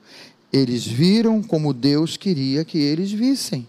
Eles 0.53 0.85
viram 0.87 1.43
como 1.43 1.73
Deus 1.73 2.15
queria 2.15 2.63
que 2.63 2.77
eles 2.77 3.11
vissem. 3.11 3.67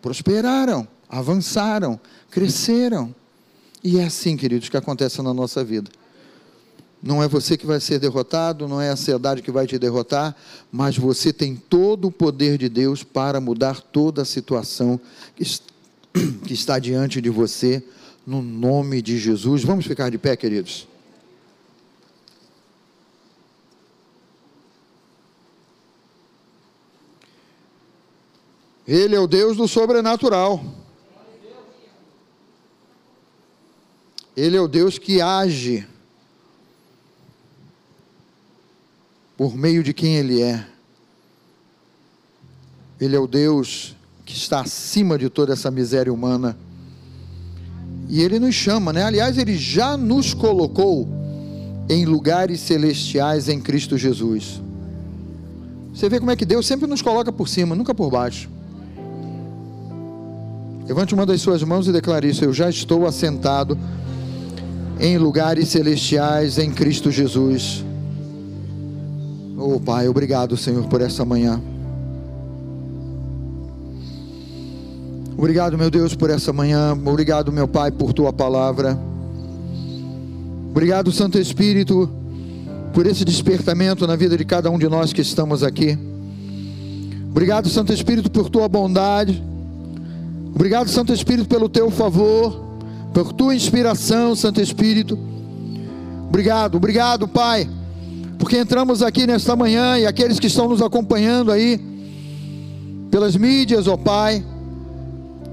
Prosperaram, 0.00 0.88
avançaram, 1.08 2.00
cresceram. 2.30 3.14
E 3.84 3.98
é 3.98 4.04
assim, 4.04 4.36
queridos, 4.36 4.68
que 4.68 4.76
acontece 4.76 5.20
na 5.20 5.34
nossa 5.34 5.62
vida. 5.62 5.90
Não 7.02 7.22
é 7.22 7.28
você 7.28 7.56
que 7.56 7.66
vai 7.66 7.78
ser 7.78 8.00
derrotado, 8.00 8.66
não 8.66 8.80
é 8.80 8.88
a 8.88 8.94
ansiedade 8.94 9.42
que 9.42 9.50
vai 9.50 9.66
te 9.66 9.78
derrotar, 9.78 10.34
mas 10.72 10.96
você 10.96 11.32
tem 11.32 11.54
todo 11.54 12.08
o 12.08 12.12
poder 12.12 12.56
de 12.56 12.68
Deus 12.68 13.04
para 13.04 13.40
mudar 13.40 13.80
toda 13.80 14.22
a 14.22 14.24
situação 14.24 14.98
que 15.36 15.44
está 16.50 16.78
diante 16.78 17.20
de 17.20 17.28
você, 17.28 17.84
no 18.26 18.42
nome 18.42 19.00
de 19.00 19.18
Jesus. 19.18 19.62
Vamos 19.62 19.86
ficar 19.86 20.10
de 20.10 20.18
pé, 20.18 20.36
queridos. 20.36 20.88
Ele 28.86 29.14
é 29.14 29.20
o 29.20 29.26
Deus 29.26 29.56
do 29.56 29.66
sobrenatural. 29.66 30.64
Ele 34.36 34.56
é 34.56 34.60
o 34.60 34.68
Deus 34.68 34.98
que 34.98 35.20
age 35.20 35.86
por 39.36 39.56
meio 39.56 39.82
de 39.82 39.92
quem 39.92 40.16
Ele 40.16 40.42
é. 40.42 40.66
Ele 43.00 43.16
é 43.16 43.18
o 43.18 43.26
Deus 43.26 43.96
que 44.24 44.34
está 44.34 44.60
acima 44.60 45.18
de 45.18 45.28
toda 45.28 45.52
essa 45.52 45.70
miséria 45.70 46.12
humana. 46.12 46.58
E 48.08 48.22
Ele 48.22 48.38
nos 48.38 48.54
chama, 48.54 48.92
né? 48.92 49.02
Aliás, 49.02 49.38
Ele 49.38 49.56
já 49.56 49.96
nos 49.96 50.32
colocou 50.32 51.08
em 51.88 52.04
lugares 52.04 52.60
celestiais 52.60 53.48
em 53.48 53.60
Cristo 53.60 53.96
Jesus. 53.96 54.60
Você 55.94 56.08
vê 56.08 56.18
como 56.18 56.30
é 56.30 56.36
que 56.36 56.44
Deus 56.44 56.66
sempre 56.66 56.86
nos 56.86 57.00
coloca 57.00 57.32
por 57.32 57.48
cima, 57.48 57.74
nunca 57.74 57.94
por 57.94 58.10
baixo. 58.10 58.50
Levante 60.86 61.14
uma 61.14 61.26
das 61.26 61.40
suas 61.40 61.62
mãos 61.62 61.88
e 61.88 61.92
declare 61.92 62.28
isso: 62.28 62.44
Eu 62.44 62.52
já 62.52 62.68
estou 62.68 63.06
assentado 63.06 63.78
em 65.00 65.18
lugares 65.18 65.68
celestiais 65.68 66.58
em 66.58 66.70
Cristo 66.70 67.10
Jesus. 67.10 67.84
Oh 69.56 69.80
Pai, 69.80 70.06
obrigado, 70.06 70.56
Senhor, 70.56 70.84
por 70.86 71.00
essa 71.00 71.24
manhã. 71.24 71.60
Obrigado, 75.46 75.78
meu 75.78 75.88
Deus, 75.88 76.12
por 76.12 76.28
essa 76.28 76.52
manhã. 76.52 76.92
Obrigado, 76.92 77.52
meu 77.52 77.68
Pai, 77.68 77.92
por 77.92 78.12
tua 78.12 78.32
palavra. 78.32 78.98
Obrigado, 80.70 81.12
Santo 81.12 81.38
Espírito, 81.38 82.10
por 82.92 83.06
esse 83.06 83.24
despertamento 83.24 84.08
na 84.08 84.16
vida 84.16 84.36
de 84.36 84.44
cada 84.44 84.68
um 84.72 84.76
de 84.76 84.88
nós 84.88 85.12
que 85.12 85.20
estamos 85.20 85.62
aqui. 85.62 85.96
Obrigado, 87.30 87.68
Santo 87.68 87.92
Espírito, 87.92 88.28
por 88.28 88.50
tua 88.50 88.68
bondade. 88.68 89.40
Obrigado, 90.52 90.90
Santo 90.90 91.12
Espírito, 91.12 91.48
pelo 91.48 91.68
teu 91.68 91.92
favor, 91.92 92.64
por 93.14 93.32
tua 93.32 93.54
inspiração, 93.54 94.34
Santo 94.34 94.60
Espírito. 94.60 95.16
Obrigado, 96.28 96.74
obrigado, 96.74 97.28
Pai, 97.28 97.70
porque 98.36 98.58
entramos 98.58 99.00
aqui 99.00 99.28
nesta 99.28 99.54
manhã 99.54 99.96
e 99.96 100.06
aqueles 100.06 100.40
que 100.40 100.48
estão 100.48 100.68
nos 100.68 100.82
acompanhando 100.82 101.52
aí 101.52 101.80
pelas 103.12 103.36
mídias, 103.36 103.86
ó 103.86 103.96
Pai, 103.96 104.44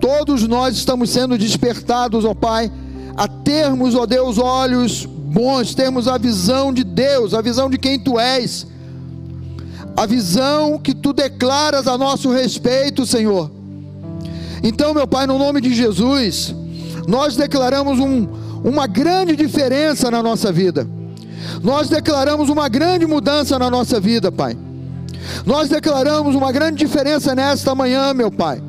todos 0.03 0.45
nós 0.47 0.75
estamos 0.75 1.09
sendo 1.09 1.37
despertados, 1.37 2.25
ó 2.25 2.33
Pai, 2.33 2.69
a 3.15 3.27
termos, 3.27 3.95
ó 3.95 4.05
Deus, 4.05 4.37
olhos 4.37 5.05
bons, 5.05 5.73
termos 5.73 6.07
a 6.07 6.17
visão 6.17 6.73
de 6.73 6.83
Deus, 6.83 7.33
a 7.33 7.41
visão 7.41 7.69
de 7.69 7.77
quem 7.77 7.97
Tu 7.97 8.19
és, 8.19 8.67
a 9.95 10.05
visão 10.05 10.77
que 10.77 10.93
Tu 10.93 11.13
declaras 11.13 11.87
a 11.87 11.97
nosso 11.97 12.31
respeito, 12.31 13.05
Senhor 13.05 13.63
então, 14.63 14.93
meu 14.93 15.05
Pai, 15.05 15.27
no 15.27 15.37
nome 15.37 15.59
de 15.59 15.73
Jesus, 15.75 16.55
nós 17.05 17.35
declaramos 17.35 17.99
um, 17.99 18.25
uma 18.63 18.87
grande 18.87 19.35
diferença 19.35 20.09
na 20.09 20.23
nossa 20.23 20.53
vida. 20.53 20.87
Nós 21.61 21.89
declaramos 21.89 22.47
uma 22.47 22.69
grande 22.69 23.05
mudança 23.05 23.59
na 23.59 23.69
nossa 23.69 23.99
vida, 23.99 24.31
Pai. 24.31 24.57
Nós 25.45 25.67
declaramos 25.67 26.33
uma 26.33 26.49
grande 26.53 26.77
diferença 26.77 27.35
nesta 27.35 27.75
manhã, 27.75 28.13
meu 28.13 28.31
Pai. 28.31 28.63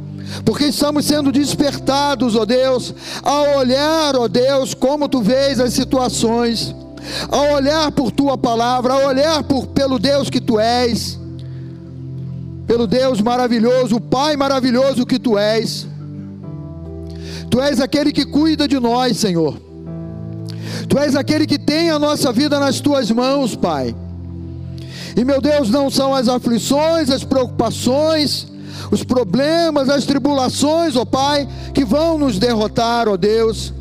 Porque 0.44 0.66
estamos 0.66 1.04
sendo 1.04 1.30
despertados, 1.30 2.34
ó 2.36 2.44
Deus, 2.44 2.94
a 3.22 3.58
olhar, 3.58 4.16
ó 4.16 4.28
Deus, 4.28 4.74
como 4.74 5.08
tu 5.08 5.20
vês 5.20 5.60
as 5.60 5.72
situações, 5.74 6.74
a 7.30 7.54
olhar 7.54 7.92
por 7.92 8.10
tua 8.10 8.36
palavra, 8.36 8.94
a 8.94 9.06
olhar 9.06 9.42
por, 9.44 9.66
pelo 9.68 9.98
Deus 9.98 10.30
que 10.30 10.40
tu 10.40 10.58
és 10.58 11.18
pelo 12.66 12.86
Deus 12.86 13.20
maravilhoso, 13.20 13.96
o 13.96 14.00
Pai 14.00 14.36
maravilhoso 14.36 15.06
que 15.06 15.18
tu 15.18 15.38
és. 15.38 15.86
Tu 17.50 17.60
és 17.60 17.80
aquele 17.80 18.10
que 18.10 18.24
cuida 18.24 18.66
de 18.66 18.80
nós, 18.80 19.18
Senhor. 19.18 19.60
Tu 20.88 20.98
és 20.98 21.14
aquele 21.14 21.46
que 21.46 21.58
tem 21.58 21.90
a 21.90 21.98
nossa 21.98 22.32
vida 22.32 22.58
nas 22.58 22.80
tuas 22.80 23.10
mãos, 23.10 23.54
Pai. 23.54 23.94
E 25.16 25.24
meu 25.24 25.40
Deus, 25.40 25.70
não 25.70 25.90
são 25.90 26.14
as 26.14 26.26
aflições, 26.26 27.10
as 27.10 27.22
preocupações, 27.22 28.48
os 28.90 29.02
problemas, 29.02 29.88
as 29.88 30.04
tribulações, 30.04 30.96
ó 30.96 31.04
Pai, 31.04 31.48
que 31.72 31.84
vão 31.84 32.18
nos 32.18 32.38
derrotar, 32.38 33.08
ó 33.08 33.16
Deus. 33.16 33.72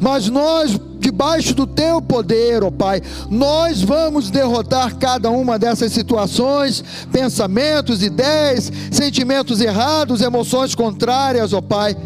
Mas 0.00 0.28
nós, 0.28 0.78
debaixo 0.98 1.54
do 1.54 1.66
teu 1.66 2.00
poder, 2.00 2.62
ó 2.62 2.70
Pai, 2.70 3.02
nós 3.28 3.82
vamos 3.82 4.30
derrotar 4.30 4.96
cada 4.96 5.30
uma 5.30 5.58
dessas 5.58 5.92
situações, 5.92 6.84
pensamentos, 7.10 8.02
ideias, 8.02 8.70
sentimentos 8.90 9.60
errados, 9.60 10.20
emoções 10.20 10.74
contrárias, 10.74 11.52
ó 11.52 11.60
Pai. 11.60 11.96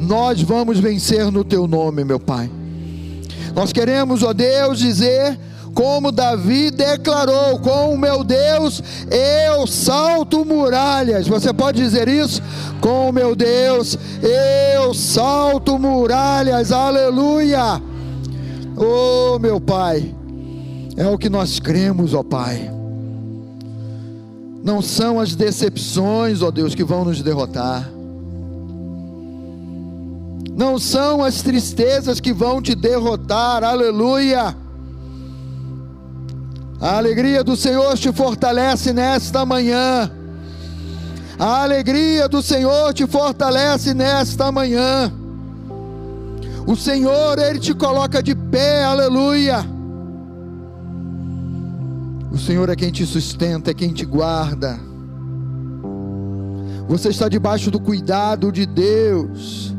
Nós 0.00 0.40
vamos 0.40 0.78
vencer 0.78 1.30
no 1.30 1.44
teu 1.44 1.66
nome, 1.66 2.04
meu 2.04 2.20
Pai. 2.20 2.50
Nós 3.54 3.72
queremos, 3.72 4.22
ó 4.22 4.32
Deus, 4.32 4.78
dizer 4.78 5.38
como 5.78 6.10
Davi 6.10 6.72
declarou: 6.72 7.60
com 7.60 7.94
o 7.94 7.98
meu 7.98 8.24
Deus 8.24 8.82
eu 9.08 9.64
salto 9.64 10.44
muralhas. 10.44 11.28
Você 11.28 11.52
pode 11.52 11.80
dizer 11.80 12.08
isso? 12.08 12.42
Com 12.80 13.10
o 13.10 13.12
meu 13.12 13.36
Deus 13.36 13.96
eu 14.20 14.92
salto 14.92 15.78
muralhas, 15.78 16.72
aleluia. 16.72 17.80
Oh, 18.76 19.38
meu 19.38 19.60
Pai, 19.60 20.12
é 20.96 21.06
o 21.06 21.16
que 21.16 21.30
nós 21.30 21.60
cremos, 21.60 22.12
ó 22.12 22.24
Pai. 22.24 22.68
Não 24.64 24.82
são 24.82 25.20
as 25.20 25.36
decepções, 25.36 26.42
ó 26.42 26.50
Deus, 26.50 26.74
que 26.74 26.82
vão 26.82 27.04
nos 27.04 27.22
derrotar. 27.22 27.88
Não 30.56 30.76
são 30.76 31.22
as 31.22 31.40
tristezas 31.40 32.18
que 32.18 32.32
vão 32.32 32.60
te 32.60 32.74
derrotar, 32.74 33.62
aleluia 33.62 34.56
a 36.80 36.96
alegria 36.96 37.42
do 37.42 37.56
Senhor 37.56 37.96
te 37.98 38.12
fortalece 38.12 38.92
nesta 38.92 39.44
manhã. 39.44 40.10
A 41.38 41.62
alegria 41.62 42.28
do 42.28 42.40
Senhor 42.40 42.94
te 42.94 43.06
fortalece 43.06 43.92
nesta 43.92 44.52
manhã. 44.52 45.12
O 46.66 46.76
Senhor, 46.76 47.38
Ele 47.38 47.58
te 47.58 47.74
coloca 47.74 48.22
de 48.22 48.34
pé, 48.34 48.84
aleluia. 48.84 49.64
O 52.30 52.38
Senhor 52.38 52.68
é 52.68 52.76
quem 52.76 52.92
te 52.92 53.04
sustenta, 53.04 53.70
é 53.72 53.74
quem 53.74 53.92
te 53.92 54.04
guarda. 54.04 54.78
Você 56.86 57.08
está 57.08 57.28
debaixo 57.28 57.70
do 57.70 57.80
cuidado 57.80 58.52
de 58.52 58.64
Deus. 58.66 59.74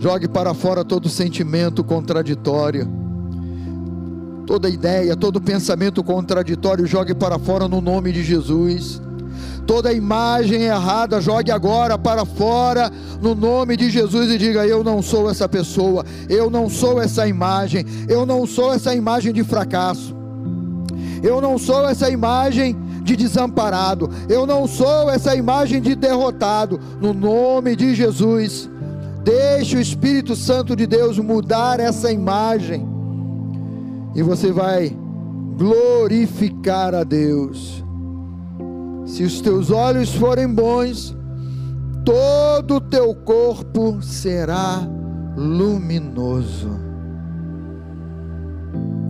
Jogue 0.00 0.26
para 0.26 0.52
fora 0.52 0.84
todo 0.84 1.08
sentimento 1.08 1.84
contraditório 1.84 3.00
toda 4.50 4.68
ideia, 4.68 5.14
todo 5.14 5.40
pensamento 5.40 6.02
contraditório, 6.02 6.84
jogue 6.84 7.14
para 7.14 7.38
fora 7.38 7.68
no 7.68 7.80
nome 7.80 8.10
de 8.10 8.24
Jesus. 8.24 9.00
Toda 9.64 9.92
imagem 9.92 10.62
errada, 10.62 11.20
jogue 11.20 11.52
agora 11.52 11.96
para 11.96 12.24
fora 12.24 12.90
no 13.22 13.32
nome 13.32 13.76
de 13.76 13.88
Jesus 13.88 14.28
e 14.28 14.36
diga: 14.36 14.66
Eu 14.66 14.82
não 14.82 15.00
sou 15.00 15.30
essa 15.30 15.48
pessoa, 15.48 16.04
eu 16.28 16.50
não 16.50 16.68
sou 16.68 17.00
essa 17.00 17.28
imagem, 17.28 17.86
eu 18.08 18.26
não 18.26 18.44
sou 18.44 18.74
essa 18.74 18.92
imagem 18.92 19.32
de 19.32 19.44
fracasso, 19.44 20.16
eu 21.22 21.40
não 21.40 21.56
sou 21.56 21.88
essa 21.88 22.10
imagem 22.10 22.76
de 23.04 23.14
desamparado, 23.14 24.10
eu 24.28 24.44
não 24.48 24.66
sou 24.66 25.08
essa 25.10 25.36
imagem 25.36 25.80
de 25.80 25.94
derrotado, 25.94 26.80
no 27.00 27.14
nome 27.14 27.76
de 27.76 27.94
Jesus. 27.94 28.68
Deixe 29.22 29.76
o 29.76 29.80
Espírito 29.80 30.34
Santo 30.34 30.74
de 30.74 30.88
Deus 30.88 31.20
mudar 31.20 31.78
essa 31.78 32.10
imagem 32.10 32.99
e 34.14 34.22
você 34.22 34.50
vai 34.50 34.96
glorificar 35.56 36.94
a 36.94 37.04
Deus. 37.04 37.84
Se 39.04 39.22
os 39.24 39.40
teus 39.40 39.70
olhos 39.70 40.14
forem 40.14 40.52
bons, 40.52 41.16
todo 42.04 42.76
o 42.76 42.80
teu 42.80 43.14
corpo 43.14 44.00
será 44.00 44.80
luminoso. 45.36 46.70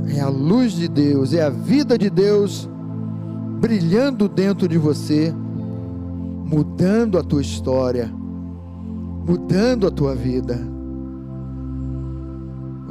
É 0.08 0.20
a 0.20 0.28
luz 0.28 0.72
de 0.72 0.88
Deus, 0.88 1.32
é 1.32 1.42
a 1.42 1.50
vida 1.50 1.96
de 1.96 2.10
Deus 2.10 2.68
brilhando 3.60 4.28
dentro 4.28 4.66
de 4.66 4.78
você, 4.78 5.32
mudando 6.46 7.18
a 7.18 7.22
tua 7.22 7.42
história, 7.42 8.10
mudando 9.26 9.86
a 9.86 9.90
tua 9.90 10.14
vida. 10.14 10.58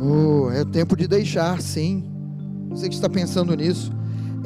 Oh, 0.02 0.50
é 0.50 0.64
tempo 0.64 0.96
de 0.96 1.08
deixar, 1.08 1.62
sim. 1.62 2.06
Você 2.70 2.88
que 2.88 2.96
está 2.96 3.10
pensando 3.10 3.54
nisso, 3.54 3.92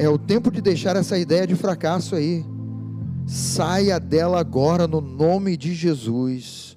é 0.00 0.08
o 0.08 0.18
tempo 0.18 0.50
de 0.50 0.60
deixar 0.60 0.96
essa 0.96 1.16
ideia 1.16 1.46
de 1.46 1.54
fracasso 1.54 2.16
aí. 2.16 2.44
Saia 3.24 4.00
dela 4.00 4.40
agora 4.40 4.88
no 4.88 5.00
nome 5.00 5.56
de 5.56 5.72
Jesus. 5.72 6.76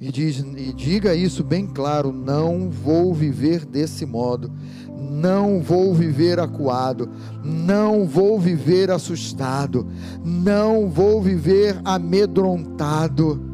E, 0.00 0.10
diz, 0.12 0.38
e 0.38 0.72
diga 0.72 1.14
isso 1.16 1.42
bem 1.42 1.66
claro: 1.66 2.12
não 2.12 2.70
vou 2.70 3.12
viver 3.12 3.64
desse 3.64 4.06
modo, 4.06 4.52
não 4.96 5.60
vou 5.60 5.92
viver 5.92 6.38
acuado, 6.38 7.10
não 7.42 8.06
vou 8.06 8.38
viver 8.38 8.90
assustado, 8.90 9.86
não 10.24 10.88
vou 10.88 11.20
viver 11.20 11.80
amedrontado 11.84 13.51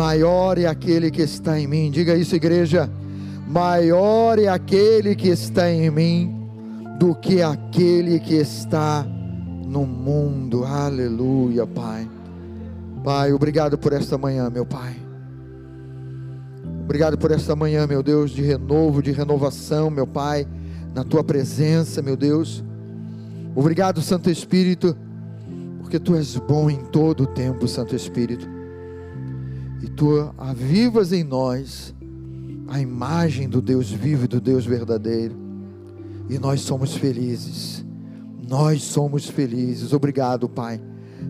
Maior 0.00 0.56
é 0.56 0.64
aquele 0.64 1.10
que 1.10 1.20
está 1.20 1.60
em 1.60 1.66
mim. 1.66 1.90
Diga 1.90 2.16
isso, 2.16 2.34
igreja. 2.34 2.88
Maior 3.46 4.38
é 4.38 4.48
aquele 4.48 5.14
que 5.14 5.28
está 5.28 5.70
em 5.70 5.90
mim 5.90 6.34
do 6.98 7.14
que 7.14 7.42
aquele 7.42 8.18
que 8.18 8.32
está 8.36 9.06
no 9.66 9.84
mundo. 9.84 10.64
Aleluia, 10.64 11.66
Pai. 11.66 12.08
Pai, 13.04 13.30
obrigado 13.34 13.76
por 13.76 13.92
esta 13.92 14.16
manhã, 14.16 14.48
meu 14.48 14.64
Pai. 14.64 14.96
Obrigado 16.82 17.18
por 17.18 17.30
esta 17.30 17.54
manhã, 17.54 17.86
meu 17.86 18.02
Deus, 18.02 18.30
de 18.30 18.40
renovo, 18.40 19.02
de 19.02 19.12
renovação, 19.12 19.90
meu 19.90 20.06
Pai, 20.06 20.48
na 20.94 21.04
tua 21.04 21.22
presença, 21.22 22.00
meu 22.00 22.16
Deus. 22.16 22.64
Obrigado, 23.54 24.00
Santo 24.00 24.30
Espírito, 24.30 24.96
porque 25.78 25.98
tu 25.98 26.16
és 26.16 26.36
bom 26.36 26.70
em 26.70 26.78
todo 26.86 27.24
o 27.24 27.26
tempo, 27.26 27.68
Santo 27.68 27.94
Espírito 27.94 28.59
e 29.82 29.88
tu 29.88 30.32
avivas 30.36 31.12
em 31.12 31.24
nós 31.24 31.94
a 32.68 32.80
imagem 32.80 33.48
do 33.48 33.60
Deus 33.60 33.90
vivo 33.90 34.24
e 34.24 34.28
do 34.28 34.40
Deus 34.40 34.64
verdadeiro, 34.64 35.34
e 36.28 36.38
nós 36.38 36.60
somos 36.60 36.94
felizes, 36.94 37.84
nós 38.48 38.82
somos 38.82 39.28
felizes. 39.28 39.92
Obrigado, 39.92 40.48
Pai. 40.48 40.80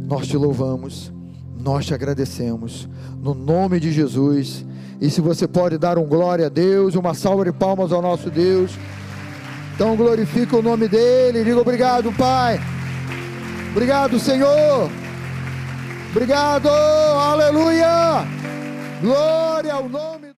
Nós 0.06 0.26
te 0.26 0.36
louvamos, 0.36 1.12
nós 1.58 1.86
te 1.86 1.94
agradecemos, 1.94 2.88
no 3.22 3.34
nome 3.34 3.80
de 3.80 3.90
Jesus. 3.92 4.64
E 5.00 5.08
se 5.08 5.20
você 5.20 5.48
pode 5.48 5.78
dar 5.78 5.96
um 5.96 6.06
glória 6.06 6.46
a 6.46 6.50
Deus, 6.50 6.94
uma 6.94 7.14
salva 7.14 7.44
de 7.44 7.52
palmas 7.52 7.92
ao 7.92 8.02
nosso 8.02 8.30
Deus, 8.30 8.72
então 9.74 9.96
glorifica 9.96 10.58
o 10.58 10.62
nome 10.62 10.88
dEle, 10.88 11.42
diga 11.42 11.58
obrigado, 11.58 12.12
Pai. 12.12 12.60
Obrigado, 13.70 14.18
Senhor. 14.18 14.90
Obrigado, 16.10 16.68
aleluia. 16.68 18.39
Glória 19.00 19.72
ao 19.72 19.88
nome 19.88 20.28